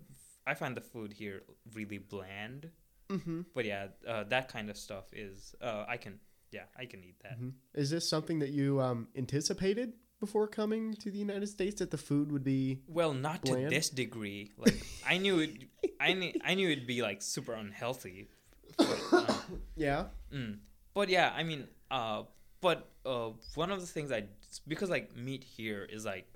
i 0.47 0.55
find 0.55 0.77
the 0.77 0.81
food 0.81 1.13
here 1.13 1.43
really 1.75 1.99
bland 1.99 2.71
Mm-hmm. 3.11 3.41
but 3.55 3.65
yeah 3.65 3.89
uh, 4.07 4.23
that 4.29 4.49
kind 4.49 4.71
of 4.71 4.77
stuff 4.77 5.05
is 5.13 5.55
uh 5.61 5.85
i 5.89 5.97
can 5.97 6.21
yeah 6.53 6.67
i 6.79 6.85
can 6.87 7.03
eat 7.03 7.17
that 7.25 7.37
Is 7.75 7.91
this 7.91 8.09
something 8.09 8.39
that 8.39 8.51
you 8.51 8.81
um 8.81 9.09
anticipated 9.17 9.95
before 10.21 10.47
coming 10.47 10.93
to 10.95 11.11
the 11.11 11.17
United 11.19 11.47
States 11.49 11.79
that 11.81 11.91
the 11.91 11.97
food 11.97 12.31
would 12.31 12.45
be? 12.45 12.83
Well, 12.87 13.15
not 13.15 13.43
to 13.47 13.55
this 13.71 13.89
degree. 13.89 14.53
Like 14.59 14.77
I 15.09 15.17
knew 15.17 15.39
it. 15.39 15.51
I 15.99 16.13
knew 16.13 16.33
I 16.45 16.53
knew 16.55 16.69
it'd 16.69 16.87
be 16.87 17.01
like 17.01 17.23
super 17.23 17.55
unhealthy. 17.55 18.29
But, 18.77 19.01
uh, 19.13 19.35
Yeah. 19.77 20.05
mm. 20.31 20.59
But 20.95 21.09
yeah, 21.09 21.33
I 21.37 21.43
mean, 21.43 21.69
uh, 21.91 22.25
but 22.61 22.91
uh, 23.07 23.31
one 23.55 23.71
of 23.71 23.81
the 23.81 23.87
things 23.87 24.11
I 24.13 24.25
because 24.67 24.91
like 24.91 25.17
meat 25.17 25.45
here 25.45 25.85
is 25.85 26.05
like 26.05 26.27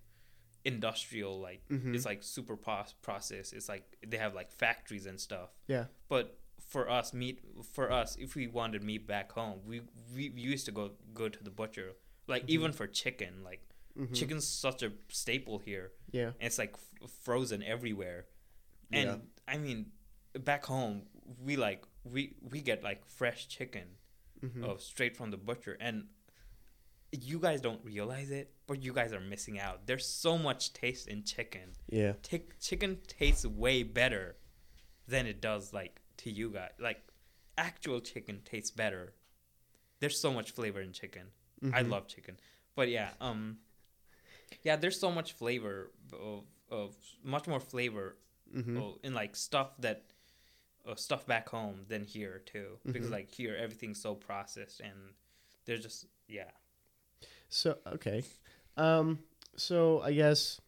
industrial, 0.65 1.41
like 1.41 1.63
Mhm. 1.69 1.95
it's 1.95 2.07
like 2.07 2.23
super 2.23 2.57
pos- 2.57 2.95
processed. 3.03 3.53
It's 3.53 3.69
like 3.69 3.97
they 4.07 4.17
have 4.17 4.35
like 4.35 4.51
factories 4.51 5.07
and 5.07 5.21
stuff. 5.21 5.51
Yeah. 5.67 5.87
But 6.09 6.39
for 6.61 6.89
us, 6.89 7.13
meat 7.13 7.41
for 7.73 7.91
us, 7.93 8.17
if 8.17 8.35
we 8.35 8.47
wanted 8.47 8.83
meat 8.83 9.07
back 9.07 9.33
home, 9.33 9.61
we 9.67 9.83
we 10.15 10.31
used 10.35 10.67
to 10.67 10.73
go 10.73 10.93
go 11.13 11.29
to 11.29 11.45
the 11.45 11.51
butcher. 11.51 11.93
Like 12.27 12.45
even 12.49 12.73
for 12.73 12.87
chicken, 12.87 13.43
like 13.45 13.61
Mhm. 13.99 14.15
chicken's 14.15 14.47
such 14.47 14.83
a 14.83 14.93
staple 15.09 15.59
here 15.59 15.93
Yeah. 16.11 16.29
and 16.29 16.47
it's 16.49 16.59
like 16.59 16.75
f- 16.75 17.11
frozen 17.23 17.63
everywhere 17.63 18.27
and 18.91 19.07
Yeah. 19.09 19.19
i 19.55 19.57
mean 19.57 19.93
back 20.41 20.65
home 20.65 21.07
we 21.39 21.55
like 21.55 21.85
we 22.03 22.35
we 22.41 22.61
get 22.61 22.83
like 22.83 23.07
fresh 23.07 23.47
chicken 23.47 23.87
Mhm. 24.45 24.65
uh, 24.65 24.79
straight 24.79 25.17
from 25.17 25.31
the 25.31 25.37
butcher 25.37 25.77
and 25.81 26.07
you 27.13 27.39
guys 27.39 27.61
don't 27.61 27.85
realize 27.85 28.31
it 28.31 28.53
but 28.67 28.83
you 28.83 28.93
guys 28.93 29.13
are 29.13 29.21
missing 29.21 29.59
out 29.61 29.87
there's 29.87 30.07
so 30.07 30.37
much 30.37 30.73
taste 30.73 31.07
in 31.09 31.23
chicken 31.23 31.71
Yeah. 31.89 32.15
Tick 32.23 32.59
chicken 32.61 32.99
tastes 33.07 33.47
way 33.47 33.83
better 33.85 34.37
than 35.07 35.27
it 35.27 35.41
does 35.41 35.73
like 35.73 36.01
to 36.19 36.31
you 36.31 36.51
guys 36.51 36.73
like 36.81 37.01
actual 37.57 38.01
chicken 38.01 38.41
tastes 38.45 38.71
better 38.73 39.15
there's 40.01 40.19
so 40.19 40.33
much 40.33 40.51
flavor 40.51 40.81
in 40.81 40.93
chicken 40.93 41.27
i 41.73 41.83
Mhm. 41.83 41.91
love 41.91 42.09
chicken 42.09 42.37
but 42.75 42.89
yeah 42.89 43.11
um 43.21 43.59
yeah 44.63 44.77
there's 44.77 44.99
so 44.99 45.11
much 45.11 45.33
flavor 45.33 45.93
of, 46.13 46.45
of 46.71 46.97
much 47.23 47.47
more 47.47 47.61
flavor 47.61 48.17
Mhm. 48.55 48.79
oh, 48.81 48.99
in 49.03 49.15
like 49.15 49.35
stuff 49.37 49.71
that 49.79 50.05
stuff 50.97 51.27
back 51.27 51.49
home 51.49 51.85
than 51.89 52.05
here 52.05 52.43
too 52.45 52.79
because 52.85 53.09
Mhm. 53.09 53.13
like 53.13 53.31
here 53.31 53.57
everything's 53.57 54.01
so 54.01 54.15
processed 54.15 54.81
and 54.81 55.15
there's 55.65 55.83
just 55.83 56.07
yeah 56.29 56.51
So 57.49 57.79
okay, 57.87 58.23
um, 58.77 59.19
so 59.57 60.01
I 60.03 60.13
guess 60.13 60.61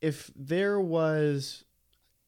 if 0.00 0.30
there 0.36 0.80
was, 0.80 1.64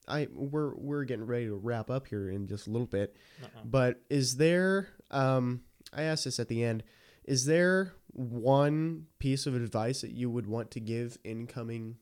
I 0.06 0.28
we're 0.32 0.74
we're 0.74 1.04
getting 1.04 1.26
ready 1.26 1.46
to 1.46 1.54
wrap 1.56 1.90
up 1.90 2.06
here 2.06 2.30
in 2.30 2.46
just 2.46 2.66
a 2.66 2.70
little 2.70 2.86
bit, 2.86 3.16
uh-uh. 3.42 3.62
but 3.64 4.00
is 4.08 4.36
there? 4.36 4.88
Um, 5.10 5.62
I 5.92 6.02
asked 6.04 6.24
this 6.24 6.38
at 6.40 6.48
the 6.48 6.62
end. 6.64 6.84
Is 7.24 7.44
there 7.44 7.92
one 8.12 9.06
piece 9.18 9.46
of 9.46 9.54
advice 9.54 10.00
that 10.00 10.12
you 10.12 10.30
would 10.30 10.46
want 10.46 10.70
to 10.72 10.80
give 10.80 11.18
incoming 11.24 11.96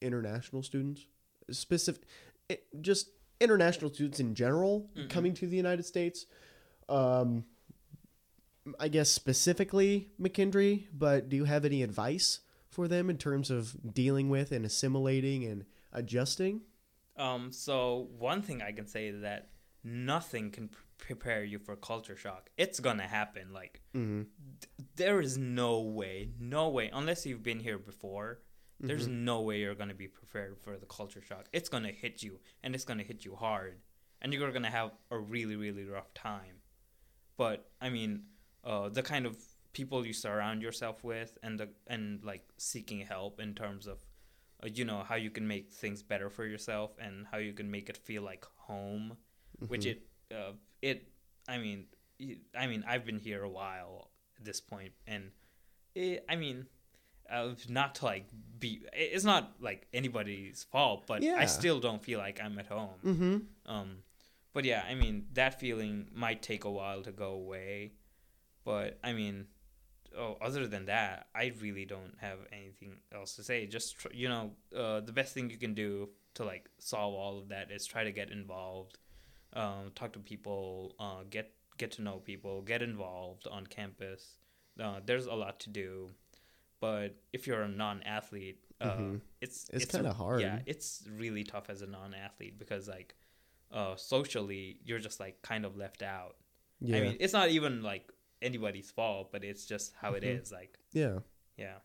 international 0.00 0.62
students, 0.62 1.06
specific, 1.50 2.04
it, 2.48 2.64
just 2.80 3.10
international 3.42 3.92
students 3.92 4.20
in 4.20 4.34
general 4.34 4.88
Mm-mm. 4.96 5.10
coming 5.10 5.34
to 5.34 5.46
the 5.46 5.56
United 5.56 5.84
States? 5.84 6.26
Um, 6.88 7.44
I 8.78 8.88
guess 8.88 9.10
specifically 9.10 10.10
McKendree, 10.20 10.86
but 10.92 11.28
do 11.28 11.36
you 11.36 11.44
have 11.44 11.64
any 11.64 11.82
advice 11.82 12.40
for 12.70 12.86
them 12.88 13.10
in 13.10 13.18
terms 13.18 13.50
of 13.50 13.76
dealing 13.94 14.28
with 14.28 14.52
and 14.52 14.64
assimilating 14.64 15.44
and 15.44 15.64
adjusting? 15.92 16.62
Um, 17.16 17.50
so 17.52 18.08
one 18.18 18.40
thing 18.42 18.62
I 18.62 18.72
can 18.72 18.86
say 18.86 19.08
is 19.08 19.20
that 19.22 19.48
nothing 19.84 20.50
can 20.50 20.68
pr- 20.68 20.78
prepare 20.98 21.42
you 21.44 21.58
for 21.58 21.74
culture 21.76 22.16
shock. 22.16 22.50
It's 22.56 22.78
gonna 22.80 23.08
happen. 23.08 23.52
Like 23.52 23.80
Mm-hmm. 23.94 24.22
there 24.96 25.20
is 25.20 25.36
no 25.36 25.80
way, 25.80 26.28
no 26.38 26.68
way, 26.68 26.88
unless 26.92 27.26
you've 27.26 27.42
been 27.42 27.58
here 27.60 27.78
before. 27.78 28.38
There's 28.82 29.06
no 29.06 29.40
way 29.42 29.60
you're 29.60 29.74
gonna 29.74 29.94
be 29.94 30.08
prepared 30.08 30.58
for 30.58 30.76
the 30.76 30.86
culture 30.86 31.22
shock. 31.22 31.46
It's 31.52 31.68
gonna 31.68 31.92
hit 31.92 32.22
you, 32.22 32.40
and 32.62 32.74
it's 32.74 32.84
gonna 32.84 33.04
hit 33.04 33.24
you 33.24 33.36
hard, 33.36 33.80
and 34.20 34.32
you're 34.32 34.50
gonna 34.50 34.70
have 34.70 34.92
a 35.10 35.18
really, 35.18 35.56
really 35.56 35.84
rough 35.84 36.12
time. 36.14 36.62
But 37.36 37.70
I 37.80 37.90
mean, 37.90 38.24
uh, 38.64 38.88
the 38.88 39.02
kind 39.02 39.26
of 39.26 39.36
people 39.72 40.06
you 40.06 40.12
surround 40.12 40.62
yourself 40.62 41.02
with, 41.04 41.38
and 41.42 41.60
the 41.60 41.68
and 41.86 42.22
like 42.24 42.44
seeking 42.58 43.00
help 43.00 43.40
in 43.40 43.54
terms 43.54 43.86
of, 43.86 44.04
uh, 44.62 44.68
you 44.72 44.84
know, 44.84 45.02
how 45.02 45.14
you 45.14 45.30
can 45.30 45.46
make 45.46 45.72
things 45.72 46.02
better 46.02 46.28
for 46.28 46.44
yourself 46.44 46.92
and 46.98 47.26
how 47.30 47.38
you 47.38 47.52
can 47.52 47.70
make 47.70 47.88
it 47.88 47.96
feel 47.96 48.22
like 48.22 48.44
home, 48.56 49.16
which 49.68 49.86
it, 49.86 50.02
uh, 50.34 50.52
it, 50.82 51.08
I 51.48 51.58
mean, 51.58 51.86
I 52.56 52.66
mean, 52.66 52.84
I've 52.86 53.04
been 53.04 53.18
here 53.18 53.42
a 53.42 53.48
while 53.48 54.10
at 54.38 54.44
this 54.44 54.60
point, 54.60 54.92
and 55.06 55.30
it, 55.94 56.24
I 56.28 56.36
mean, 56.36 56.66
uh, 57.30 57.50
not 57.68 57.96
to 57.96 58.04
like 58.04 58.26
be, 58.58 58.82
it's 58.92 59.24
not 59.24 59.52
like 59.60 59.86
anybody's 59.92 60.64
fault, 60.64 61.04
but 61.06 61.22
Yeah. 61.22 61.36
I 61.36 61.46
still 61.46 61.80
don't 61.80 62.02
feel 62.02 62.18
like 62.18 62.40
I'm 62.42 62.58
at 62.58 62.66
home. 62.66 62.90
Mm-hmm. 63.04 63.36
Um, 63.66 63.96
but 64.52 64.64
yeah, 64.64 64.84
I 64.88 64.94
mean, 64.94 65.26
that 65.32 65.58
feeling 65.60 66.08
might 66.14 66.42
take 66.42 66.64
a 66.64 66.70
while 66.70 67.02
to 67.02 67.12
go 67.12 67.30
away, 67.32 67.92
but 68.64 68.98
I 69.02 69.12
mean, 69.12 69.46
oh, 70.16 70.36
other 70.40 70.66
than 70.66 70.86
that, 70.86 71.26
I 71.34 71.52
really 71.60 71.84
don't 71.84 72.14
have 72.20 72.38
anything 72.52 72.96
else 73.14 73.36
to 73.36 73.42
say. 73.42 73.66
Just 73.66 73.98
tr- 73.98 74.12
you 74.12 74.28
know, 74.28 74.52
uh, 74.76 75.00
the 75.00 75.12
best 75.12 75.32
thing 75.34 75.50
you 75.50 75.56
can 75.56 75.74
do 75.74 76.10
to 76.34 76.44
like 76.44 76.68
solve 76.78 77.14
all 77.14 77.38
of 77.38 77.48
that 77.48 77.70
is 77.70 77.86
try 77.86 78.04
to 78.04 78.12
get 78.12 78.30
involved, 78.30 78.98
um, 79.54 79.90
talk 79.94 80.12
to 80.12 80.18
people, 80.18 80.94
uh, 80.98 81.22
get 81.30 81.52
get 81.78 81.90
to 81.92 82.02
know 82.02 82.18
people, 82.18 82.62
get 82.62 82.82
involved 82.82 83.46
on 83.50 83.66
campus. 83.66 84.38
Uh, 84.78 85.00
there's 85.04 85.26
a 85.26 85.34
lot 85.34 85.58
to 85.60 85.70
do, 85.70 86.10
but 86.82 87.14
if 87.32 87.46
you're 87.46 87.62
a 87.62 87.68
non-athlete, 87.68 88.58
uh, 88.80 88.96
Mhm. 88.96 89.20
it's 89.40 89.68
It's 89.72 89.84
kinda 89.86 90.12
hard. 90.12 90.40
Yeah, 90.40 90.60
it's 90.66 91.06
really 91.08 91.44
tough 91.44 91.70
as 91.70 91.80
a 91.80 91.86
non-athlete 91.86 92.58
because 92.58 92.88
like, 92.88 93.14
uh, 93.70 93.94
socially, 93.96 94.80
you're 94.84 94.98
just 94.98 95.20
like 95.20 95.40
kind 95.42 95.64
of 95.64 95.76
left 95.76 96.02
out. 96.02 96.36
Yeah. 96.80 96.96
I 96.96 97.00
mean, 97.02 97.16
it's 97.20 97.32
not 97.32 97.50
even 97.50 97.82
like 97.82 98.12
anybody's 98.42 98.90
fault, 98.90 99.30
but 99.32 99.44
it's 99.44 99.64
just 99.64 99.94
how 99.94 100.14
it 100.14 100.24
Mhm. 100.24 100.40
is. 100.40 100.50
Like, 100.50 100.78
yeah. 100.92 101.20
yeah. 101.56 101.78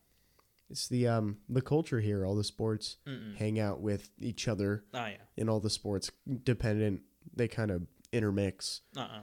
It's 0.72 0.88
the 0.90 1.08
um 1.08 1.40
the 1.48 1.62
culture 1.62 2.02
here. 2.02 2.26
All 2.26 2.36
the 2.36 2.44
sports 2.44 2.98
Mm-mm. 3.06 3.36
hang 3.36 3.60
out 3.60 3.80
with 3.80 4.10
each 4.18 4.48
other, 4.48 4.84
Oh 4.94 5.06
yeah. 5.06 5.22
and 5.38 5.50
all 5.50 5.60
the 5.62 5.70
sports 5.70 6.12
dependent. 6.44 7.04
They 7.36 7.48
kind 7.48 7.70
of 7.72 7.86
intermix. 8.12 8.82
Uh-uh. 8.96 9.22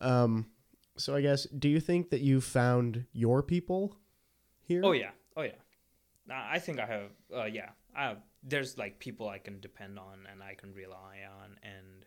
Um, 0.00 0.50
so 0.96 1.14
I 1.14 1.20
guess, 1.20 1.44
do 1.46 1.68
you 1.68 1.80
think 1.80 2.10
that 2.10 2.20
you 2.22 2.40
found 2.40 3.04
your 3.12 3.42
people 3.42 4.00
here? 4.66 4.82
Oh 4.84 4.92
yeah. 4.92 5.10
Oh 5.36 5.42
yeah. 5.42 5.52
I 6.30 6.58
think 6.58 6.78
I 6.78 6.86
have. 6.86 7.10
Uh, 7.34 7.44
yeah. 7.44 7.70
I 7.94 8.04
have, 8.04 8.18
there's 8.42 8.78
like 8.78 8.98
people 8.98 9.28
I 9.28 9.38
can 9.38 9.60
depend 9.60 9.98
on 9.98 10.26
and 10.30 10.42
I 10.42 10.54
can 10.54 10.72
rely 10.72 11.18
on, 11.42 11.58
and 11.62 12.06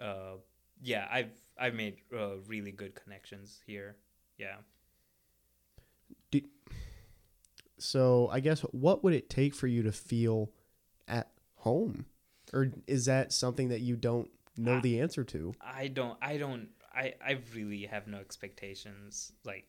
uh, 0.00 0.36
yeah, 0.82 1.06
I've 1.10 1.32
I've 1.58 1.74
made 1.74 1.96
uh, 2.16 2.36
really 2.46 2.72
good 2.72 2.94
connections 2.94 3.60
here. 3.66 3.96
Yeah. 4.38 4.56
So 7.78 8.28
I 8.32 8.40
guess, 8.40 8.60
what 8.60 9.04
would 9.04 9.12
it 9.12 9.28
take 9.28 9.54
for 9.54 9.66
you 9.66 9.82
to 9.82 9.92
feel 9.92 10.50
at 11.06 11.30
home, 11.56 12.06
or 12.52 12.70
is 12.86 13.04
that 13.04 13.32
something 13.32 13.68
that 13.68 13.80
you 13.80 13.96
don't 13.96 14.30
know 14.56 14.76
Ah. 14.76 14.80
the 14.80 15.00
answer 15.00 15.24
to? 15.24 15.52
I 15.60 15.88
don't. 15.88 16.16
I 16.22 16.38
don't. 16.38 16.68
I. 16.94 17.14
I 17.24 17.38
really 17.54 17.84
have 17.84 18.06
no 18.06 18.18
expectations. 18.18 19.32
Like, 19.44 19.66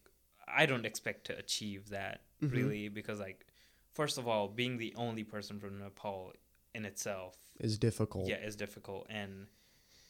I 0.48 0.66
don't 0.66 0.86
expect 0.86 1.26
to 1.28 1.38
achieve 1.38 1.90
that 1.90 2.22
Mhm. 2.42 2.52
really 2.52 2.90
because, 2.90 3.20
like, 3.20 3.46
first 3.94 4.18
of 4.18 4.28
all, 4.28 4.48
being 4.48 4.78
the 4.78 4.94
only 4.96 5.24
person 5.24 5.60
from 5.60 5.80
Nepal 5.80 6.34
in 6.74 6.86
itself 6.86 7.36
Is 7.60 7.78
difficult. 7.80 8.28
yeah 8.30 8.36
is 8.38 8.56
difficult 8.56 9.08
and 9.10 9.48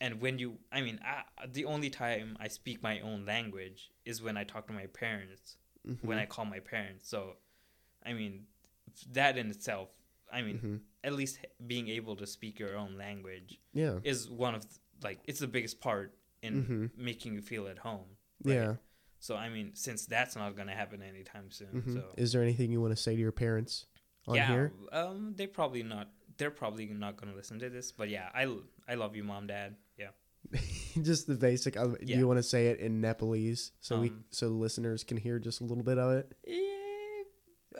and 0.01 0.19
when 0.21 0.37
you 0.37 0.57
i 0.71 0.81
mean 0.81 0.99
I, 1.03 1.23
the 1.47 1.63
only 1.65 1.89
time 1.89 2.35
i 2.41 2.47
speak 2.49 2.83
my 2.83 2.99
own 2.99 3.25
language 3.25 3.89
is 4.05 4.21
when 4.21 4.35
i 4.35 4.43
talk 4.43 4.67
to 4.67 4.73
my 4.73 4.87
parents 4.87 5.55
Mhm. 5.87 6.03
when 6.03 6.17
i 6.17 6.25
call 6.25 6.43
my 6.45 6.59
parents 6.59 7.07
so 7.07 7.37
i 8.05 8.11
mean 8.11 8.47
that 9.13 9.37
in 9.37 9.49
itself 9.49 9.89
i 10.31 10.41
mean 10.41 10.57
Mhm. 10.59 10.81
at 11.05 11.13
least 11.13 11.39
being 11.65 11.87
able 11.87 12.15
to 12.17 12.27
speak 12.27 12.59
your 12.59 12.75
own 12.75 12.97
language 12.97 13.59
Yeah. 13.73 13.99
is 14.03 14.29
one 14.29 14.53
of 14.53 14.65
like 15.01 15.19
it's 15.25 15.39
the 15.39 15.47
biggest 15.47 15.79
part 15.79 16.13
in 16.41 16.53
Mhm. 16.65 16.97
making 16.97 17.33
you 17.33 17.41
feel 17.41 17.67
at 17.67 17.77
home 17.79 18.17
right? 18.43 18.55
Yeah. 18.55 18.75
So 19.19 19.35
i 19.35 19.49
mean 19.49 19.71
since 19.73 20.05
that's 20.05 20.35
not 20.35 20.55
going 20.55 20.67
to 20.67 20.73
happen 20.73 21.01
anytime 21.01 21.49
soon 21.51 21.67
Mhm. 21.73 21.93
so 21.93 22.03
Is 22.17 22.31
there 22.33 22.41
anything 22.43 22.71
you 22.71 22.81
want 22.81 22.95
to 22.95 23.01
say 23.01 23.15
to 23.15 23.19
your 23.21 23.31
parents 23.31 23.85
on 24.27 24.35
yeah 24.35 24.47
here? 24.47 24.73
um 24.91 25.33
they 25.35 25.47
probably 25.47 25.83
not 25.83 26.09
they're 26.37 26.51
probably 26.51 26.85
not 26.87 27.17
going 27.17 27.31
to 27.31 27.35
listen 27.37 27.59
to 27.59 27.69
this 27.69 27.91
but 27.91 28.09
yeah 28.09 28.29
i 28.33 28.47
i 28.87 28.95
love 28.95 29.15
you 29.15 29.23
mom 29.23 29.47
dad 29.47 29.75
yeah 29.97 30.09
just 31.01 31.27
the 31.27 31.35
basic. 31.35 31.75
Of, 31.75 31.99
Do 31.99 32.05
Yeah. 32.05 32.19
you 32.19 32.27
want 32.27 32.37
to 32.37 32.43
say 32.43 32.67
it 32.67 32.79
in 32.79 33.01
Nepalese 33.01 33.71
so 33.81 33.99
we 33.99 34.09
Um, 34.09 34.23
so 34.29 34.47
listeners 34.47 35.03
can 35.03 35.17
hear 35.17 35.39
just 35.39 35.59
a 35.59 35.65
little 35.65 35.83
bit 35.83 35.97
of 35.97 36.11
it? 36.13 36.31
Eh, 36.47 37.23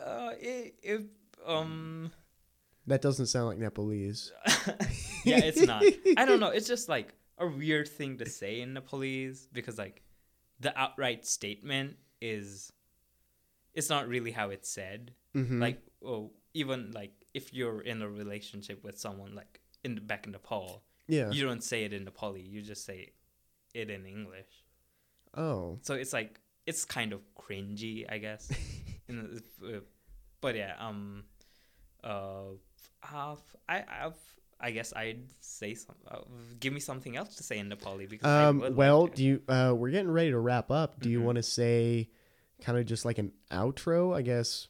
uh, 0.02 0.32
it, 0.38 0.74
it, 0.82 1.02
um, 1.46 2.12
That 2.86 3.00
doesn't 3.00 3.26
sound 3.26 3.46
like 3.48 3.58
Nepalese. 3.58 4.32
yeah, 5.24 5.38
it's 5.38 5.60
not. 5.62 5.82
I 6.18 6.24
don't 6.26 6.40
know. 6.40 6.48
It's 6.50 6.66
just 6.68 6.88
like 6.90 7.14
a 7.38 7.46
weird 7.46 7.88
thing 7.88 8.18
to 8.18 8.26
say 8.28 8.60
in 8.60 8.74
Nepalese 8.74 9.46
because 9.52 9.78
like 9.78 10.02
the 10.60 10.76
outright 10.78 11.26
statement 11.26 11.96
is, 12.20 12.72
it's 13.74 13.88
not 13.88 14.08
really 14.08 14.32
how 14.32 14.50
it's 14.50 14.68
said. 14.68 15.14
Mhm. 15.34 15.60
Like, 15.60 15.82
oh, 16.04 16.32
even 16.54 16.90
like 16.92 17.12
if 17.34 17.52
you're 17.54 17.80
in 17.80 18.02
a 18.02 18.08
relationship 18.08 18.82
with 18.82 18.98
someone 18.98 19.34
like 19.34 19.60
in 19.84 19.94
the, 19.94 20.00
back 20.00 20.26
in 20.26 20.32
Nepal, 20.32 20.82
yeah. 21.06 21.30
you 21.30 21.44
don't 21.44 21.62
say 21.62 21.84
it 21.84 21.92
in 21.92 22.04
Nepali. 22.04 22.48
You 22.48 22.62
just 22.62 22.84
say 22.84 23.12
it 23.74 23.90
in 23.90 24.06
English. 24.06 24.64
oh. 25.34 25.78
So 25.82 25.94
it's 25.94 26.12
like 26.12 26.40
it's 26.66 26.84
kind 26.84 27.12
of 27.12 27.20
cringy, 27.34 28.04
I 28.10 28.18
guess. 28.18 28.50
in 29.08 29.40
the, 29.60 29.76
uh, 29.76 29.80
but 30.40 30.54
yeah, 30.56 30.74
um, 30.78 31.24
uh, 32.04 32.52
uh, 33.02 33.36
I, 33.68 33.84
I've, 33.88 34.37
I 34.59 34.71
guess 34.71 34.93
I'd 34.95 35.23
say 35.41 35.73
some. 35.75 35.95
Uh, 36.09 36.19
give 36.59 36.71
me 36.73 36.79
something 36.79 37.17
else 37.17 37.35
to 37.35 37.43
say 37.43 37.57
in 37.59 37.69
Nepali 37.69 38.07
because 38.09 38.31
I 38.31 38.45
Um. 38.49 38.59
would 38.59 38.75
Well, 38.75 39.01
like 39.03 39.11
to. 39.11 39.17
do 39.17 39.23
you? 39.25 39.41
Uh, 39.47 39.73
we're 39.75 39.89
getting 39.91 40.11
ready 40.11 40.31
to 40.31 40.39
wrap 40.39 40.71
up. 40.71 40.99
Do 40.99 41.09
you 41.09 41.19
Mhm. 41.19 41.25
want 41.25 41.35
to 41.37 41.43
say, 41.43 42.09
kind 42.61 42.77
of 42.77 42.85
just 42.85 43.03
like 43.05 43.17
an 43.17 43.33
outro? 43.51 44.15
I 44.15 44.21
guess. 44.21 44.67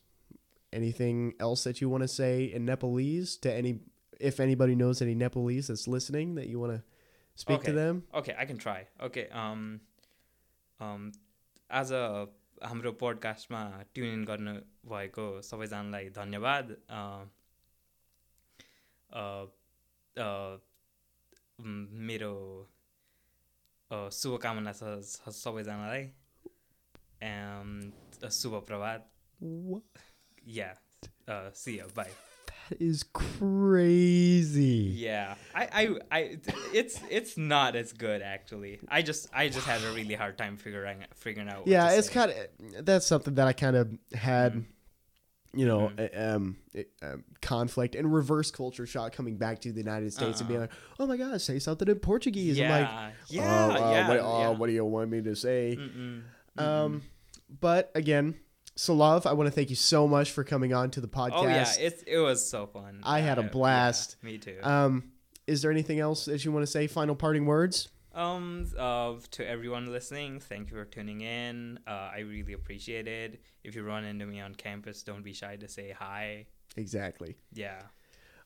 Anything 0.74 1.36
else 1.40 1.64
that 1.66 1.82
you 1.82 1.90
want 1.90 2.02
to 2.02 2.08
say 2.08 2.46
in 2.46 2.66
Nepalese 2.66 3.38
to 3.46 3.54
any? 3.54 3.80
If 4.20 4.40
anybody 4.40 4.74
knows 4.74 5.02
any 5.04 5.14
Nepalese 5.14 5.68
that's 5.68 5.88
listening, 5.88 6.34
that 6.36 6.48
you 6.48 6.60
want 6.60 6.74
to 6.74 6.84
speak 7.36 7.62
to 7.62 7.70
Okay. 7.70 7.76
them. 7.76 8.04
okay, 8.14 8.36
I 8.40 8.46
can 8.46 8.58
try. 8.58 8.88
Okay, 9.10 9.28
um, 9.30 9.82
um, 10.80 11.12
आज 11.72 11.92
हाम्रो 12.64 12.92
पोडकास्टमा 13.00 13.62
tune 13.96 14.08
in 14.14 14.24
गर्नु 14.26 14.54
भएको 14.90 15.26
सबैजनालाई 15.46 16.10
धन्यवाद 16.18 16.72
अ, 16.90 17.00
अ, 19.14 19.22
अ, 19.22 19.46
म, 19.46 19.50
मेरो 22.10 22.34
अ, 23.92 24.10
शुभकामना 24.20 24.72
छ 24.74 24.84
छ 25.06 25.30
सबैजनालाई 25.40 26.04
एम, 27.30 27.80
शुभ 28.42 28.54
प्रभात 28.68 29.10
What? 29.44 30.04
या 30.58 30.74
सी 31.64 31.78
you 31.80 31.88
by 31.98 32.14
That 32.66 32.82
is 32.84 33.02
crazy. 33.18 34.68
Yeah, 35.00 35.36
I, 35.54 35.64
I, 35.80 35.82
I, 36.18 36.20
it's, 36.82 36.96
it's 37.18 37.34
not 37.38 37.76
as 37.76 37.92
good 38.04 38.22
actually. 38.22 38.70
I 38.88 39.02
just, 39.10 39.28
I 39.34 39.44
just 39.50 39.68
had 39.68 39.84
a 39.84 39.92
really 39.98 40.16
hard 40.22 40.38
time 40.38 40.56
figuring, 40.62 41.02
figuring 41.24 41.50
out. 41.50 41.66
What 41.66 41.68
yeah, 41.74 41.90
to 41.90 41.98
it's 41.98 42.08
say. 42.08 42.14
kind 42.14 42.32
of 42.32 42.86
that's 42.92 43.06
something 43.06 43.36
that 43.42 43.48
I 43.50 43.54
kind 43.64 43.76
of 43.82 43.92
had, 44.14 44.54
Mhm. 44.54 44.64
you 45.55 45.67
know, 45.67 45.91
Mhm. 45.97 46.15
uh, 46.33 46.37
um, 46.37 46.57
it, 46.75 46.91
um, 47.03 47.25
conflict 47.41 47.95
and 47.95 48.13
reverse 48.13 48.51
culture 48.51 48.87
shock 48.87 49.13
coming 49.13 49.37
back 49.37 49.61
to 49.63 49.73
the 49.73 49.79
United 49.79 50.13
States 50.13 50.41
and 50.41 50.49
being 50.49 50.61
Uh-uh. 50.61 50.67
like, 50.69 51.01
oh 51.01 51.07
my 51.07 51.17
god, 51.17 51.41
say 51.41 51.59
something 51.59 51.89
in 51.89 51.99
Portuguese. 52.01 52.59
Yeah, 52.59 52.75
I'm 52.75 52.83
like, 52.83 53.15
yeah, 53.29 53.67
oh, 53.67 53.71
uh, 53.71 53.91
yeah, 53.93 54.09
what, 54.09 54.19
uh, 54.21 54.39
yeah. 54.41 54.49
what 54.51 54.67
do 54.67 54.73
you 54.73 54.85
want 54.85 55.11
me 55.11 55.23
to 55.23 55.35
say? 55.35 55.77
Mm-mm, 55.81 56.23
Um, 56.63 57.03
but 57.61 57.91
again, 57.95 58.35
Sulov, 58.77 59.27
I 59.27 59.33
want 59.33 59.49
to 59.49 59.51
thank 59.51 59.71
you 59.71 59.77
so 59.77 60.07
much 60.07 60.31
for 60.31 60.45
coming 60.45 60.73
on 60.73 60.91
to 60.93 61.01
the 61.01 61.09
podcast. 61.09 61.31
Oh 61.35 61.47
yeah, 61.47 61.73
it's 61.79 62.03
it 62.03 62.19
was 62.19 62.49
so 62.49 62.67
fun. 62.67 63.01
I 63.03 63.21
had 63.21 63.39
a 63.39 63.43
yeah, 63.43 63.49
blast. 63.49 64.17
me 64.23 64.39
too. 64.39 64.59
Um, 64.63 65.13
is 65.47 65.63
there 65.63 65.71
anything 65.71 65.99
else 65.99 66.27
that 66.27 66.45
you 66.45 66.53
want 66.53 66.63
to 66.65 66.71
say? 66.71 66.87
Final 66.87 67.17
parting 67.17 67.47
words? 67.47 67.89
Um, 68.19 68.67
uh, 68.77 69.15
to 69.31 69.49
everyone 69.49 69.93
listening, 69.93 70.41
thank 70.41 70.71
you 70.71 70.77
for 70.77 70.85
tuning 70.85 71.21
in. 71.21 71.79
Uh, 71.87 72.11
I 72.13 72.19
really 72.19 72.53
appreciate 72.53 73.07
it. 73.07 73.41
If 73.63 73.77
you 73.77 73.85
run 73.85 74.05
into 74.05 74.27
me 74.27 74.41
on 74.41 74.57
campus, 74.57 75.05
don't 75.05 75.23
be 75.23 75.33
shy 75.33 75.55
to 75.55 75.69
say 75.69 75.95
hi. 75.97 76.47
Exactly. 76.77 77.37
Yeah. 77.55 77.81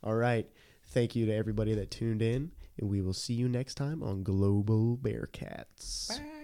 All 0.05 0.15
right. 0.15 0.47
Thank 0.89 1.17
you 1.17 1.25
to 1.25 1.35
everybody 1.35 1.75
that 1.75 1.91
tuned 1.91 2.21
in, 2.21 2.51
and 2.79 2.91
we 2.91 3.01
will 3.01 3.15
see 3.15 3.33
you 3.33 3.49
next 3.49 3.77
time 3.77 4.03
on 4.03 4.23
Global 4.23 4.99
Bearcats. 4.99 6.11
Bye. 6.11 6.42